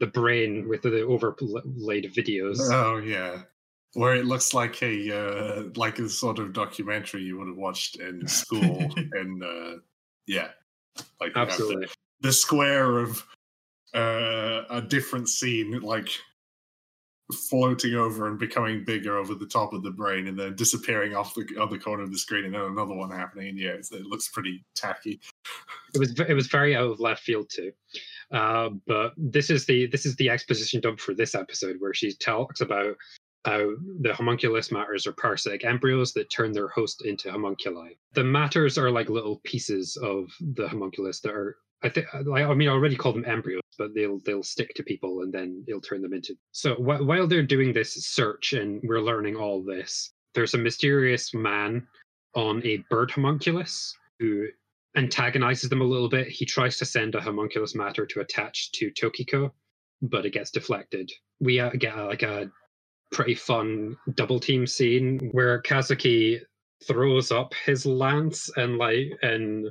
the 0.00 0.08
brain 0.08 0.68
with 0.68 0.82
the 0.82 1.02
overlaid 1.02 2.12
videos. 2.16 2.58
Oh 2.72 2.96
yeah, 2.96 3.42
where 3.92 4.16
it 4.16 4.26
looks 4.26 4.52
like 4.52 4.82
a 4.82 4.94
uh, 5.22 5.62
like 5.76 5.98
a 6.00 6.08
sort 6.08 6.40
of 6.40 6.52
documentary 6.52 7.22
you 7.22 7.38
would 7.38 7.48
have 7.48 7.56
watched 7.56 8.00
in 8.00 8.26
school, 8.42 8.90
and 9.12 9.44
uh, 9.44 9.76
yeah, 10.26 10.48
like 11.20 11.32
absolutely 11.36 11.86
the, 11.86 12.28
the 12.28 12.32
square 12.32 12.98
of 12.98 13.24
uh, 13.94 14.62
a 14.68 14.82
different 14.82 15.28
scene, 15.28 15.80
like 15.80 16.08
floating 17.32 17.94
over 17.94 18.28
and 18.28 18.38
becoming 18.38 18.84
bigger 18.84 19.18
over 19.18 19.34
the 19.34 19.46
top 19.46 19.72
of 19.72 19.82
the 19.82 19.90
brain 19.90 20.28
and 20.28 20.38
then 20.38 20.54
disappearing 20.54 21.14
off 21.14 21.34
the 21.34 21.46
other 21.60 21.78
corner 21.78 22.04
of 22.04 22.12
the 22.12 22.18
screen 22.18 22.44
and 22.44 22.54
then 22.54 22.62
another 22.62 22.94
one 22.94 23.10
happening. 23.10 23.48
And 23.48 23.58
yeah 23.58 23.70
it 23.70 24.06
looks 24.06 24.28
pretty 24.28 24.64
tacky. 24.74 25.20
It 25.94 25.98
was 25.98 26.18
it 26.20 26.34
was 26.34 26.46
very 26.46 26.76
out 26.76 26.90
of 26.90 27.00
left 27.00 27.22
field 27.22 27.50
too. 27.50 27.72
Uh, 28.30 28.70
but 28.86 29.12
this 29.16 29.50
is 29.50 29.66
the 29.66 29.86
this 29.86 30.06
is 30.06 30.16
the 30.16 30.30
exposition 30.30 30.80
dump 30.80 31.00
for 31.00 31.14
this 31.14 31.34
episode 31.34 31.76
where 31.78 31.94
she 31.94 32.12
talks 32.12 32.60
about 32.60 32.96
how 33.44 33.70
the 34.00 34.12
homunculus 34.12 34.72
matters 34.72 35.06
are 35.06 35.12
parasitic 35.12 35.64
embryos 35.64 36.12
that 36.12 36.28
turn 36.30 36.50
their 36.50 36.66
host 36.68 37.04
into 37.04 37.30
homunculi. 37.30 37.96
The 38.12 38.24
matters 38.24 38.76
are 38.76 38.90
like 38.90 39.08
little 39.08 39.40
pieces 39.44 39.96
of 39.96 40.32
the 40.40 40.68
homunculus 40.68 41.20
that 41.20 41.32
are 41.32 41.56
I 41.82 41.88
think 41.88 42.06
I 42.14 42.22
mean 42.54 42.68
I 42.68 42.72
already 42.72 42.96
call 42.96 43.12
them 43.12 43.24
embryos, 43.26 43.62
but 43.78 43.94
they'll 43.94 44.20
they'll 44.24 44.42
stick 44.42 44.72
to 44.74 44.82
people 44.82 45.20
and 45.20 45.32
then 45.32 45.64
it'll 45.68 45.80
turn 45.80 46.02
them 46.02 46.14
into. 46.14 46.34
So 46.52 46.74
wh- 46.76 47.06
while 47.06 47.26
they're 47.26 47.42
doing 47.42 47.72
this 47.72 47.92
search 48.06 48.52
and 48.54 48.80
we're 48.84 49.00
learning 49.00 49.36
all 49.36 49.62
this, 49.62 50.12
there's 50.34 50.54
a 50.54 50.58
mysterious 50.58 51.34
man 51.34 51.86
on 52.34 52.64
a 52.66 52.78
bird 52.90 53.10
homunculus 53.10 53.96
who 54.18 54.46
antagonizes 54.96 55.68
them 55.68 55.82
a 55.82 55.84
little 55.84 56.08
bit. 56.08 56.28
He 56.28 56.44
tries 56.46 56.78
to 56.78 56.84
send 56.84 57.14
a 57.14 57.20
homunculus 57.20 57.74
matter 57.74 58.06
to 58.06 58.20
attach 58.20 58.72
to 58.72 58.90
Tokiko, 58.90 59.50
but 60.02 60.24
it 60.24 60.32
gets 60.32 60.50
deflected. 60.50 61.10
We 61.40 61.60
uh, 61.60 61.70
get 61.70 61.96
uh, 61.96 62.06
like 62.06 62.22
a 62.22 62.50
pretty 63.12 63.34
fun 63.34 63.96
double 64.14 64.40
team 64.40 64.66
scene 64.66 65.30
where 65.32 65.62
Kazuki 65.62 66.40
throws 66.86 67.32
up 67.32 67.54
his 67.64 67.86
lance 67.86 68.50
and 68.56 68.78
like 68.78 69.12
and 69.22 69.70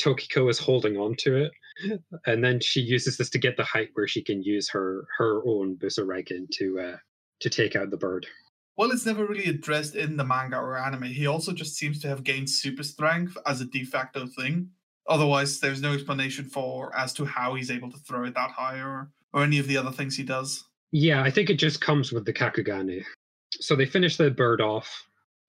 Tokiko 0.00 0.50
is 0.50 0.58
holding 0.58 0.96
on 0.96 1.14
to 1.16 1.36
it, 1.36 1.52
and 2.26 2.42
then 2.42 2.60
she 2.60 2.80
uses 2.80 3.16
this 3.16 3.30
to 3.30 3.38
get 3.38 3.56
the 3.56 3.64
height 3.64 3.90
where 3.94 4.08
she 4.08 4.22
can 4.22 4.42
use 4.42 4.68
her 4.70 5.06
her 5.18 5.42
own 5.46 5.76
Busoriken 5.76 6.48
to 6.54 6.80
uh, 6.80 6.96
to 7.40 7.50
take 7.50 7.76
out 7.76 7.90
the 7.90 7.96
bird. 7.96 8.26
Well, 8.76 8.90
it's 8.90 9.06
never 9.06 9.24
really 9.24 9.44
addressed 9.44 9.94
in 9.94 10.16
the 10.16 10.24
manga 10.24 10.56
or 10.56 10.76
anime. 10.76 11.04
He 11.04 11.26
also 11.26 11.52
just 11.52 11.76
seems 11.76 12.00
to 12.00 12.08
have 12.08 12.24
gained 12.24 12.50
super 12.50 12.82
strength 12.82 13.36
as 13.46 13.60
a 13.60 13.66
de 13.66 13.84
facto 13.84 14.26
thing. 14.26 14.70
Otherwise, 15.08 15.60
there's 15.60 15.82
no 15.82 15.92
explanation 15.92 16.46
for 16.46 16.96
as 16.96 17.12
to 17.12 17.24
how 17.24 17.54
he's 17.54 17.70
able 17.70 17.90
to 17.90 17.98
throw 17.98 18.24
it 18.24 18.34
that 18.34 18.50
high 18.50 18.78
or 18.78 19.10
or 19.32 19.42
any 19.42 19.58
of 19.58 19.66
the 19.66 19.76
other 19.76 19.92
things 19.92 20.16
he 20.16 20.22
does. 20.22 20.64
Yeah, 20.92 21.22
I 21.22 21.30
think 21.30 21.50
it 21.50 21.58
just 21.58 21.80
comes 21.80 22.12
with 22.12 22.24
the 22.24 22.32
Kakugane. 22.32 23.04
So 23.52 23.76
they 23.76 23.86
finish 23.86 24.16
the 24.16 24.30
bird 24.30 24.60
off. 24.60 24.88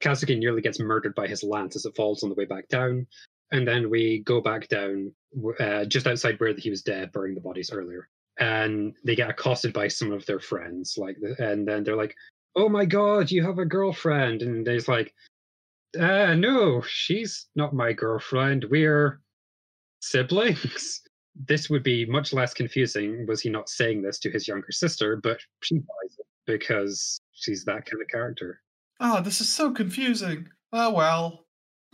Kazuki 0.01 0.37
nearly 0.37 0.61
gets 0.61 0.79
murdered 0.79 1.15
by 1.15 1.27
his 1.27 1.43
lance 1.43 1.75
as 1.75 1.85
it 1.85 1.95
falls 1.95 2.21
on 2.21 2.29
the 2.29 2.35
way 2.35 2.45
back 2.45 2.67
down 2.67 3.07
and 3.51 3.67
then 3.67 3.89
we 3.89 4.19
go 4.25 4.41
back 4.41 4.67
down 4.67 5.13
uh, 5.59 5.85
just 5.85 6.07
outside 6.07 6.39
where 6.39 6.53
he 6.53 6.69
was 6.69 6.81
dead, 6.81 7.11
burying 7.11 7.35
the 7.35 7.41
bodies 7.41 7.71
earlier. 7.71 8.09
And 8.39 8.95
they 9.03 9.15
get 9.15 9.29
accosted 9.29 9.73
by 9.73 9.87
some 9.87 10.11
of 10.11 10.25
their 10.25 10.39
friends, 10.39 10.97
like, 10.97 11.17
and 11.39 11.67
then 11.67 11.83
they're 11.83 11.95
like, 11.95 12.15
"Oh 12.55 12.67
my 12.67 12.83
god, 12.85 13.31
you 13.31 13.43
have 13.43 13.59
a 13.59 13.65
girlfriend!" 13.65 14.41
And 14.41 14.67
he's 14.67 14.89
like, 14.89 15.13
uh, 15.97 16.33
"No, 16.33 16.81
she's 16.81 17.47
not 17.55 17.73
my 17.73 17.93
girlfriend. 17.93 18.65
We're 18.69 19.21
siblings." 20.01 21.01
this 21.47 21.69
would 21.69 21.83
be 21.83 22.05
much 22.05 22.33
less 22.33 22.53
confusing 22.53 23.25
was 23.27 23.41
he 23.41 23.49
not 23.49 23.69
saying 23.69 24.01
this 24.01 24.19
to 24.19 24.31
his 24.31 24.47
younger 24.47 24.71
sister, 24.71 25.17
but 25.17 25.39
she 25.61 25.75
buys 25.75 26.17
it 26.17 26.25
because 26.45 27.19
she's 27.33 27.65
that 27.65 27.85
kind 27.85 28.01
of 28.01 28.07
character. 28.07 28.61
Oh, 28.99 29.21
this 29.21 29.41
is 29.41 29.51
so 29.51 29.71
confusing. 29.71 30.47
Oh 30.71 30.91
well. 30.91 31.44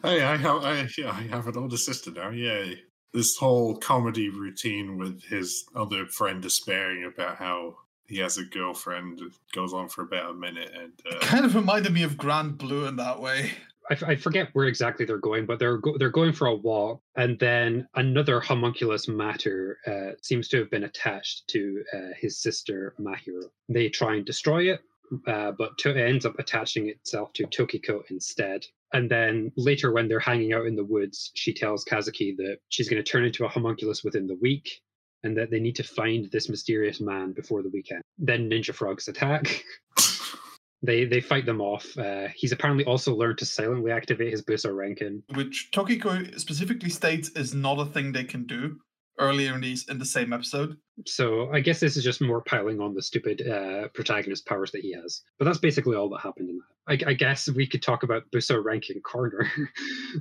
Hey, 0.04 0.24
I 0.24 0.36
have 0.36 0.64
I, 0.64 0.88
yeah, 0.98 1.12
I 1.12 1.22
have 1.36 1.48
an 1.48 1.58
older 1.58 1.78
sister 1.78 2.12
now. 2.12 2.30
Yay. 2.30 2.82
This 3.14 3.38
whole 3.38 3.78
comedy 3.78 4.30
routine 4.30 4.98
with 4.98 5.22
his 5.24 5.66
other 5.76 6.08
friend 6.08 6.42
despairing 6.42 7.06
about 7.06 7.38
how 7.38 7.76
he 8.08 8.18
has 8.18 8.38
a 8.38 8.44
girlfriend 8.44 9.22
goes 9.54 9.74
on 9.74 9.90
for 9.90 10.02
about 10.02 10.32
a 10.32 10.34
minute 10.34 10.72
and 10.76 10.94
uh, 11.10 11.20
kind 11.20 11.46
of 11.46 11.56
reminded 11.56 11.94
me 11.94 12.04
of 12.04 12.18
Grand 12.18 12.58
Blue 12.58 12.86
in 12.86 12.96
that 12.96 13.20
way. 13.20 13.52
I, 13.90 14.16
forget 14.16 14.50
where 14.54 14.68
exactly 14.68 15.06
they're 15.06 15.18
going, 15.18 15.46
but 15.46 15.60
they're 15.60 15.78
go- 15.78 15.98
they're 15.98 16.10
going 16.10 16.32
for 16.32 16.48
a 16.48 16.56
walk, 16.56 17.02
and 17.18 17.38
then 17.40 17.88
another 17.96 18.40
homunculus 18.40 19.10
matter 19.10 19.80
uh, 19.86 20.16
seems 20.22 20.48
to 20.50 20.60
have 20.60 20.72
been 20.72 20.86
attached 20.86 21.48
to 21.50 21.84
uh, 21.94 22.14
his 22.18 22.42
sister 22.42 22.96
Mahiro. 23.00 23.44
They 23.68 23.90
try 23.90 24.16
and 24.16 24.26
destroy 24.26 24.72
it, 24.72 24.80
uh, 25.28 25.52
but 25.52 25.78
to- 25.80 25.92
it 25.92 26.10
ends 26.10 26.26
up 26.26 26.40
attaching 26.40 26.90
itself 26.90 27.34
to 27.34 27.44
Tokiko 27.48 28.02
instead. 28.10 28.66
And 28.94 29.10
then 29.10 29.52
later, 29.56 29.92
when 29.92 30.08
they're 30.08 30.20
hanging 30.20 30.54
out 30.54 30.66
in 30.66 30.76
the 30.76 30.84
woods, 30.84 31.32
she 31.34 31.54
tells 31.54 31.86
Kazuki 31.86 32.36
that 32.38 32.58
she's 32.70 32.90
going 32.90 33.04
to 33.04 33.10
turn 33.10 33.26
into 33.26 33.46
a 33.46 33.50
homunculus 33.50 34.04
within 34.04 34.28
the 34.28 34.38
week 34.42 34.82
and 35.24 35.38
that 35.38 35.52
they 35.52 35.60
need 35.60 35.76
to 35.76 35.84
find 35.84 36.30
this 36.32 36.50
mysterious 36.50 37.00
man 37.00 37.32
before 37.32 37.62
the 37.62 37.70
weekend. 37.70 38.02
Then 38.18 38.50
Ninja 38.50 38.74
Frogs 38.74 39.08
attack. 39.08 39.64
they 40.82 41.06
they 41.06 41.22
fight 41.22 41.46
them 41.46 41.62
off. 41.62 41.98
Uh, 41.98 42.28
he's 42.36 42.52
apparently 42.52 42.86
also 42.86 43.16
learned 43.16 43.38
to 43.38 43.46
silently 43.46 43.92
activate 43.92 44.32
his 44.32 44.42
Busoriken. 44.42 45.22
Which 45.36 45.70
Tokiko 45.74 46.40
specifically 46.40 46.90
states 46.90 47.30
is 47.30 47.54
not 47.54 47.80
a 47.80 47.86
thing 47.86 48.12
they 48.12 48.24
can 48.24 48.46
do 48.46 48.80
earlier 49.22 49.56
in 49.56 49.62
these 49.62 49.88
in 49.88 50.00
the 50.00 50.06
same 50.06 50.34
episode. 50.34 50.76
So 51.06 51.50
I 51.52 51.62
guess 51.62 51.80
this 51.80 51.96
is 51.96 52.04
just 52.04 52.22
more 52.22 52.42
piling 52.42 52.82
on 52.82 52.94
the 52.94 53.02
stupid 53.02 53.48
uh, 53.48 53.88
protagonist 53.94 54.46
powers 54.46 54.72
that 54.72 54.82
he 54.82 54.92
has. 54.94 55.22
But 55.40 55.46
that's 55.46 55.60
basically 55.60 55.96
all 55.96 56.10
that 56.10 56.22
happened 56.22 56.50
in 56.50 56.58
that. 56.58 57.08
I, 57.08 57.12
I 57.12 57.14
guess 57.14 57.50
we 57.50 57.68
could 57.68 57.82
talk 57.82 58.04
about 58.04 58.24
Busoriken 58.34 59.02
Corner, 59.04 59.50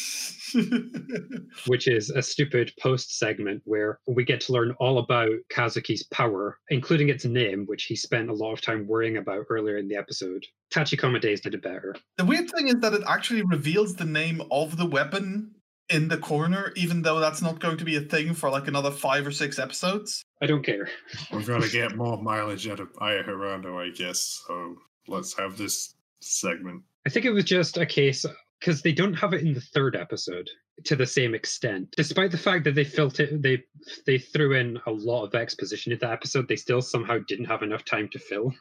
which 1.67 1.88
is 1.88 2.10
a 2.10 2.21
stupid 2.21 2.71
post 2.79 3.17
segment 3.17 3.62
where 3.65 3.99
we 4.08 4.23
get 4.23 4.41
to 4.41 4.53
learn 4.53 4.75
all 4.79 4.99
about 4.99 5.32
Kazuki's 5.51 6.03
power, 6.03 6.58
including 6.69 7.10
its 7.10 7.25
name, 7.25 7.65
which 7.65 7.86
he 7.86 7.95
spent 7.95 8.29
a 8.29 8.34
lot 8.34 8.53
of 8.53 8.62
time 8.62 8.88
worrying 8.88 9.17
about 9.17 9.45
earlier 9.49 9.77
in 9.77 9.88
the 9.88 9.95
episode. 9.95 10.45
Tachikoma 10.71 11.21
Days 11.21 11.41
did 11.41 11.53
it 11.53 11.63
better. 11.63 11.95
The 12.17 12.25
weird 12.25 12.49
thing 12.51 12.67
is 12.67 12.75
that 12.75 12.93
it 12.93 13.03
actually 13.08 13.43
reveals 13.43 13.95
the 13.95 14.05
name 14.05 14.41
of 14.51 14.77
the 14.77 14.86
weapon 14.86 15.55
in 15.89 16.08
the 16.08 16.17
corner, 16.17 16.71
even 16.75 17.02
though 17.02 17.19
that's 17.19 17.41
not 17.41 17.60
going 17.60 17.78
to 17.78 17.86
be 17.86 17.95
a 17.95 18.02
thing 18.02 18.34
for 18.34 18.49
like 18.49 18.67
another 18.67 18.91
five 18.91 19.25
or 19.25 19.32
six 19.32 19.60
episodes. 19.60 20.23
I 20.41 20.45
don't 20.45 20.63
care. 20.63 20.89
We're 21.32 21.43
going 21.43 21.62
to 21.62 21.69
get 21.69 21.95
more 21.95 22.21
mileage 22.21 22.67
out 22.67 22.80
of 22.80 22.89
Aya 22.99 23.23
Hirano, 23.23 23.78
I 23.78 23.89
guess. 23.89 24.43
So 24.47 24.75
let's 25.08 25.38
have 25.38 25.58
this 25.58 25.95
segment. 26.21 26.84
I 27.06 27.10
think 27.10 27.25
it 27.25 27.32
was 27.32 27.45
just 27.45 27.78
a 27.78 27.86
case 27.86 28.25
because 28.60 28.82
they 28.82 28.91
don't 28.91 29.13
have 29.13 29.34
it 29.34 29.41
in 29.41 29.54
the 29.54 29.62
third 29.62 29.95
episode 29.95 30.49
to 30.86 30.95
the 30.95 31.06
same 31.06 31.34
extent. 31.34 31.93
Despite 31.97 32.32
the 32.32 32.38
fact 32.38 32.63
that 32.65 32.75
they 32.75 32.84
felt 32.84 33.19
it, 33.19 33.41
they 33.41 33.63
they 34.06 34.17
threw 34.17 34.54
in 34.56 34.80
a 34.86 34.91
lot 34.91 35.25
of 35.25 35.36
exposition 35.36 35.91
in 35.91 35.99
the 35.99 36.12
episode. 36.12 36.47
They 36.47 36.56
still 36.56 36.82
somehow 36.82 37.19
didn't 37.28 37.45
have 37.45 37.63
enough 37.63 37.86
time 37.86 38.10
to 38.10 38.19
fill, 38.19 38.54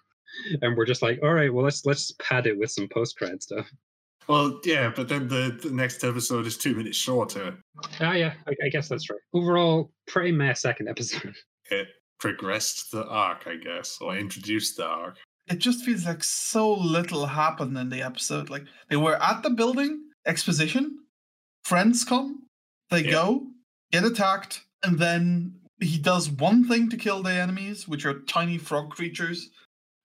and 0.62 0.76
we're 0.76 0.86
just 0.86 1.02
like, 1.02 1.20
all 1.22 1.32
right, 1.34 1.52
well 1.52 1.64
let's 1.64 1.84
let's 1.84 2.12
pad 2.18 2.46
it 2.46 2.58
with 2.58 2.70
some 2.70 2.88
post 2.88 3.18
cred 3.18 3.42
stuff. 3.42 3.66
Well, 4.28 4.60
yeah, 4.64 4.92
but 4.94 5.08
then 5.08 5.26
the, 5.26 5.58
the 5.62 5.70
next 5.70 6.04
episode 6.04 6.46
is 6.46 6.58
two 6.58 6.74
minutes 6.74 6.98
shorter. 6.98 7.56
Ah, 8.00 8.12
yeah, 8.12 8.34
I, 8.46 8.52
I 8.64 8.68
guess 8.68 8.88
that's 8.88 9.08
right. 9.08 9.20
Overall, 9.32 9.90
pretty 10.06 10.32
meh 10.32 10.54
second 10.54 10.88
episode. 10.88 11.34
It 11.70 11.88
progressed 12.18 12.92
the 12.92 13.06
arc, 13.08 13.46
I 13.46 13.56
guess, 13.56 13.98
or 14.00 14.16
introduced 14.16 14.78
the 14.78 14.86
arc. 14.86 15.18
It 15.48 15.58
just 15.58 15.84
feels 15.84 16.06
like 16.06 16.24
so 16.24 16.72
little 16.72 17.26
happened 17.26 17.76
in 17.76 17.90
the 17.90 18.00
episode. 18.00 18.48
Like 18.48 18.64
they 18.88 18.96
were 18.96 19.22
at 19.22 19.42
the 19.42 19.50
building, 19.50 20.00
exposition, 20.24 20.98
friends 21.64 22.04
come, 22.04 22.44
they 22.90 23.04
yeah. 23.04 23.10
go, 23.10 23.46
get 23.92 24.04
attacked, 24.04 24.62
and 24.82 24.98
then 24.98 25.56
he 25.80 25.98
does 25.98 26.30
one 26.30 26.66
thing 26.66 26.88
to 26.88 26.96
kill 26.96 27.22
the 27.22 27.32
enemies, 27.32 27.86
which 27.86 28.06
are 28.06 28.20
tiny 28.20 28.56
frog 28.56 28.88
creatures, 28.88 29.50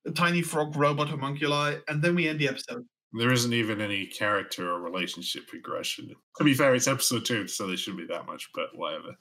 a 0.05 0.11
tiny 0.11 0.41
frog 0.41 0.75
robot 0.75 1.07
homunculi, 1.07 1.77
and 1.87 2.01
then 2.01 2.15
we 2.15 2.27
end 2.27 2.39
the 2.39 2.49
episode. 2.49 2.85
There 3.13 3.31
isn't 3.31 3.53
even 3.53 3.79
any 3.79 4.07
character 4.07 4.71
or 4.71 4.81
relationship 4.81 5.47
progression. 5.47 6.15
To 6.37 6.43
be 6.43 6.55
fair, 6.55 6.73
it's 6.73 6.87
episode 6.87 7.25
two, 7.25 7.47
so 7.47 7.67
there 7.67 7.77
shouldn't 7.77 8.07
be 8.07 8.13
that 8.13 8.25
much, 8.25 8.49
but 8.55 8.75
whatever. 8.75 9.15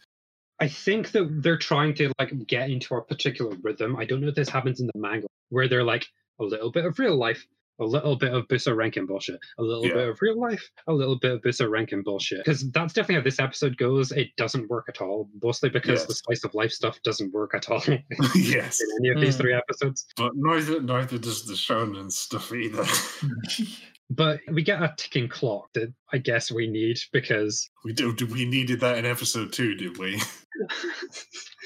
I 0.61 0.69
think 0.69 1.11
that 1.13 1.43
they're 1.43 1.59
trying 1.59 1.95
to 1.95 2.13
like 2.19 2.33
get 2.47 2.71
into 2.71 2.95
a 2.95 3.05
particular 3.05 3.57
rhythm. 3.63 3.97
I 3.97 4.05
don't 4.05 4.21
know 4.21 4.29
if 4.29 4.35
this 4.35 4.49
happens 4.49 4.81
in 4.81 4.87
the 4.87 4.99
manga 4.99 5.27
where 5.51 5.69
they're 5.69 5.85
like 5.85 6.07
a 6.41 6.45
little 6.45 6.71
bit 6.71 6.87
of 6.87 6.99
real 6.99 7.17
life, 7.17 7.47
a 7.81 7.85
little 7.85 8.17
bit 8.17 8.33
of 8.33 8.47
Buso 8.49 8.75
Renkin 8.77 9.07
bullshit, 9.07 9.39
a 9.59 9.63
little 9.63 9.87
Yeah. 9.87 9.95
bit 9.95 10.09
of 10.11 10.19
real 10.21 10.39
life, 10.39 10.63
a 10.87 10.93
little 10.93 11.19
bit 11.19 11.33
of 11.33 11.41
Buso 11.43 11.69
Renkin 11.69 12.05
bullshit. 12.05 12.45
Because 12.45 12.71
that's 12.71 12.93
definitely 12.93 13.17
how 13.17 13.23
this 13.23 13.41
episode 13.41 13.77
goes. 13.77 14.13
It 14.13 14.29
doesn't 14.37 14.69
work 14.69 14.87
at 14.89 15.01
all, 15.01 15.29
mostly 15.43 15.69
because 15.71 16.03
the 16.07 16.13
Yes. 16.13 16.23
slice 16.25 16.45
of 16.45 16.55
life 16.55 16.71
stuff 16.73 17.01
doesn't 17.03 17.33
work 17.33 17.55
at 17.55 17.69
all 17.71 17.83
yes, 18.35 18.81
in 18.81 18.89
any 19.01 19.09
of 19.15 19.21
these 19.21 19.37
Mm. 19.37 19.41
three 19.41 19.55
episodes. 19.55 20.07
but 20.17 20.33
neither 20.35 20.81
neither 20.83 21.19
does 21.19 21.45
the 21.47 21.55
shonen 21.55 22.11
stuff 22.13 22.53
either. 22.53 22.85
But 24.15 24.41
we 24.53 24.63
get 24.63 24.83
a 24.83 24.93
ticking 24.99 25.27
clock 25.27 25.73
that 25.73 25.91
I 26.13 26.19
guess 26.19 26.51
we 26.53 26.67
need 26.67 26.99
because 27.15 27.71
we 27.83 27.95
do. 27.95 28.15
do- 28.15 28.27
We 28.27 28.45
needed 28.45 28.81
that 28.81 28.99
in 28.99 29.07
episode 29.07 29.55
two, 29.55 29.75
did 29.75 29.97
we? 29.97 30.21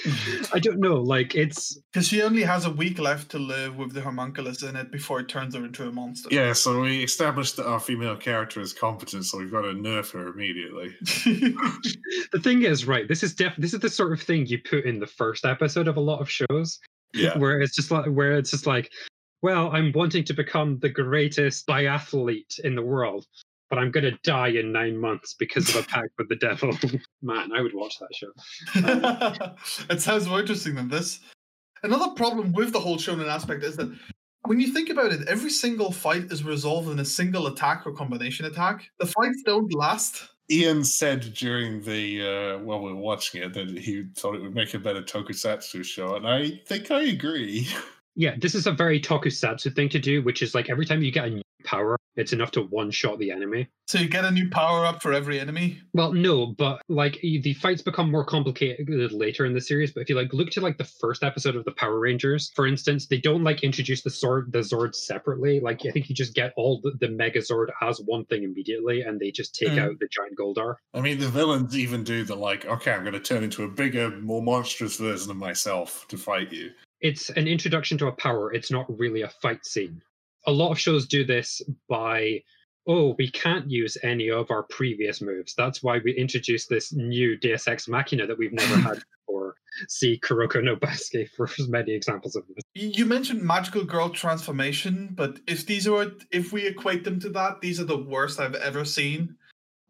I 0.53 0.59
don't 0.59 0.79
know. 0.79 0.97
Like 0.97 1.35
it's 1.35 1.79
Because 1.93 2.09
she 2.09 2.23
only 2.23 2.43
has 2.43 2.65
a 2.65 2.71
week 2.71 2.99
left 2.99 3.31
to 3.31 3.39
live 3.39 3.77
with 3.77 3.93
the 3.93 4.03
homunculus 4.03 4.63
in 4.63 4.77
it 4.77 4.91
before 4.91 5.21
it 5.21 5.29
turns 5.29 5.55
her 5.55 5.65
into 5.65 5.89
a 5.89 5.93
monster. 5.93 6.29
Yeah. 6.31 6.53
So 6.53 6.81
we 6.83 7.03
established 7.03 7.57
that 7.57 7.67
our 7.67 7.81
female 7.81 8.17
character 8.17 8.61
is 8.61 8.73
competent, 8.73 9.25
so 9.25 9.39
we've 9.39 9.51
got 9.51 9.63
to 9.63 9.69
nerf 9.69 10.13
her 10.13 10.29
immediately. 10.29 10.95
the 12.33 12.41
thing 12.43 12.63
is, 12.63 12.87
right? 12.87 13.09
This 13.09 13.23
is 13.23 13.35
def 13.35 13.55
this 13.57 13.75
is 13.75 13.81
the 13.81 13.89
sort 13.91 14.13
of 14.13 14.21
thing 14.21 14.47
you 14.47 14.59
put 14.59 14.85
in 14.85 14.99
the 14.99 15.07
first 15.07 15.45
episode 15.45 15.89
of 15.89 15.97
a 15.97 16.01
lot 16.01 16.21
of 16.21 16.31
shows 16.31 16.79
Yeah. 17.15 17.37
where 17.39 17.61
it's 17.61 17.75
just 17.75 17.91
like 17.91 18.07
where 18.07 18.33
it's 18.37 18.51
just 18.51 18.67
like, 18.67 18.91
well, 19.43 19.71
I'm 19.73 19.93
wanting 19.93 20.25
to 20.25 20.35
become 20.35 20.79
the 20.81 20.89
greatest 20.89 21.67
biathlete 21.67 22.59
in 22.65 22.75
the 22.75 22.83
world, 22.83 23.27
but 23.71 23.79
I'm 23.79 23.91
gonna 23.91 24.19
die 24.23 24.49
in 24.49 24.73
nine 24.73 24.97
months 24.97 25.35
because 25.35 25.69
of 25.69 25.77
a 25.77 25.87
pact 25.87 26.11
with 26.19 26.29
the 26.29 26.37
devil. 26.37 26.77
Man, 27.23 27.51
I 27.53 27.61
would 27.61 27.75
watch 27.75 27.99
that 27.99 28.15
show. 28.15 28.33
it 29.91 30.01
sounds 30.01 30.29
more 30.29 30.41
interesting 30.41 30.75
than 30.75 30.89
this. 30.89 31.21
Another 31.83 32.13
problem 32.15 32.53
with 32.53 32.73
the 32.73 32.81
whole 32.81 32.97
shonen 32.97 33.29
aspect 33.29 33.63
is 33.63 33.77
that 33.77 33.93
when 34.47 34.61
you 34.61 34.73
think 34.73 34.91
about 34.91 35.13
it, 35.13 35.27
every 35.29 35.51
single 35.51 35.93
fight 35.93 36.31
is 36.33 36.45
resolved 36.45 36.89
in 36.89 36.99
a 37.01 37.05
single 37.05 37.49
attack 37.49 37.87
or 37.87 37.93
combination 37.93 38.47
attack. 38.47 38.89
The 38.99 39.07
fights 39.07 39.43
don't 39.45 39.73
last. 39.75 40.29
Ian 40.51 40.85
said 40.85 41.35
during 41.35 41.83
the 41.83 42.23
uh, 42.23 42.59
while 42.59 42.81
we 42.81 42.93
were 42.93 43.01
watching 43.01 43.43
it 43.43 43.53
that 43.55 43.77
he 43.77 44.05
thought 44.17 44.37
it 44.37 44.43
would 44.43 44.55
make 44.55 44.75
a 44.75 44.79
better 44.79 45.03
tokusatsu 45.03 45.85
show, 45.85 46.15
and 46.15 46.27
I 46.27 46.61
think 46.67 46.91
I 46.91 47.03
agree. 47.03 47.69
Yeah, 48.19 48.35
this 48.39 48.55
is 48.55 48.67
a 48.67 48.73
very 48.73 48.99
tokusatsu 48.99 49.77
thing 49.77 49.91
to 49.91 49.99
do, 49.99 50.23
which 50.23 50.41
is 50.41 50.55
like 50.55 50.71
every 50.71 50.87
time 50.87 51.03
you 51.03 51.13
get 51.13 51.27
a 51.27 51.31
new 51.31 51.43
power, 51.67 51.99
it's 52.17 52.33
enough 52.33 52.51
to 52.53 52.63
one 52.63 52.91
shot 52.91 53.19
the 53.19 53.31
enemy. 53.31 53.69
So 53.89 53.99
you 53.99 54.09
get 54.09 54.25
a 54.25 54.31
new 54.31 54.49
power 54.49 54.85
up 54.87 55.03
for 55.03 55.13
every 55.13 55.39
enemy. 55.39 55.81
Well, 55.93 56.13
no, 56.13 56.47
but 56.47 56.81
like 56.89 57.19
the 57.21 57.53
fights 57.55 57.83
become 57.83 58.11
more 58.11 58.25
complicated 58.25 59.13
later 59.13 59.45
in 59.45 59.53
the 59.53 59.61
series. 59.61 59.93
But 59.93 60.01
if 60.01 60.09
you 60.09 60.15
like 60.17 60.33
look 60.33 60.51
to 60.51 60.61
like 60.61 60.79
the 60.79 60.85
first 61.01 61.23
episode 61.23 61.55
of 61.57 61.65
the 61.65 61.73
Power 61.73 62.01
Rangers, 62.01 62.51
for 62.57 62.67
instance, 62.67 63.07
they 63.07 63.19
don't 63.19 63.45
like 63.45 63.63
introduce 63.63 64.03
the 64.03 64.11
sword 64.11 64.51
the 64.53 64.61
Zord 64.61 64.95
separately. 64.95 65.61
Like 65.61 65.85
I 65.87 65.91
think 65.91 66.09
you 66.09 66.15
just 66.15 66.35
get 66.35 66.53
all 66.57 66.81
the, 66.83 66.93
the 67.01 67.09
Megazord 67.09 67.67
as 67.83 68.01
one 68.01 68.25
thing 68.27 68.45
immediately, 68.45 69.03
and 69.03 69.21
they 69.21 69.31
just 69.31 69.55
take 69.55 69.67
Mm. 69.69 69.79
out 69.79 69.99
the 70.01 70.09
giant 70.09 70.39
Goldar. 70.39 70.77
I 70.95 71.01
mean, 71.01 71.19
the 71.19 71.29
villains 71.29 71.77
even 71.77 72.03
do 72.05 72.25
the 72.25 72.37
like, 72.37 72.65
okay, 72.65 72.93
I'm 72.93 73.03
going 73.03 73.13
to 73.13 73.21
turn 73.21 73.45
into 73.45 73.65
a 73.65 73.69
bigger, 73.69 74.11
more 74.11 74.41
monstrous 74.43 74.97
version 74.97 75.31
of 75.31 75.37
myself 75.37 76.07
to 76.09 76.17
fight 76.17 76.53
you. 76.53 76.71
It's 77.01 77.29
an 77.31 77.47
introduction 77.47 77.99
to 77.99 78.07
a 78.07 78.13
power. 78.13 78.53
It's 78.55 78.71
not 78.71 78.87
really 78.99 79.23
a 79.23 79.29
fight 79.29 79.67
scene. 79.67 80.01
A 80.47 80.53
lot 80.53 80.71
of 80.71 80.79
shows 80.79 81.07
do 81.07 81.25
this 81.25 81.63
by. 81.89 82.43
Oh, 82.89 83.17
we 83.19 83.29
can't 83.29 83.69
use 83.69 83.97
any 84.05 84.31
of 84.31 84.49
our 84.53 84.63
previous 84.63 85.21
moves. 85.21 85.55
That's 85.57 85.83
why 85.83 85.99
we 86.05 86.13
introduced 86.13 86.69
this 86.69 86.93
new 86.93 87.37
Deus 87.37 87.67
Ex 87.67 87.89
Machina 87.89 88.29
that 88.29 88.39
we've 88.39 88.53
never 88.53 88.77
had 88.77 89.03
before. 89.27 89.57
See 89.89 90.21
Kuroko 90.23 90.63
no 90.63 90.77
Basuke 90.77 91.29
for 91.37 91.49
as 91.59 91.69
many 91.69 91.93
examples 91.93 92.37
of 92.37 92.45
this. 92.47 92.63
You 92.75 93.07
mentioned 93.07 93.43
magical 93.43 93.85
girl 93.85 94.09
transformation, 94.11 95.11
but 95.15 95.41
if 95.49 95.67
these 95.67 95.89
are 95.89 96.13
if 96.31 96.53
we 96.53 96.67
equate 96.67 97.03
them 97.03 97.19
to 97.21 97.29
that, 97.31 97.61
these 97.61 97.81
are 97.81 97.85
the 97.85 97.99
worst 97.99 98.39
I've 98.39 98.55
ever 98.55 98.85
seen. 98.85 99.37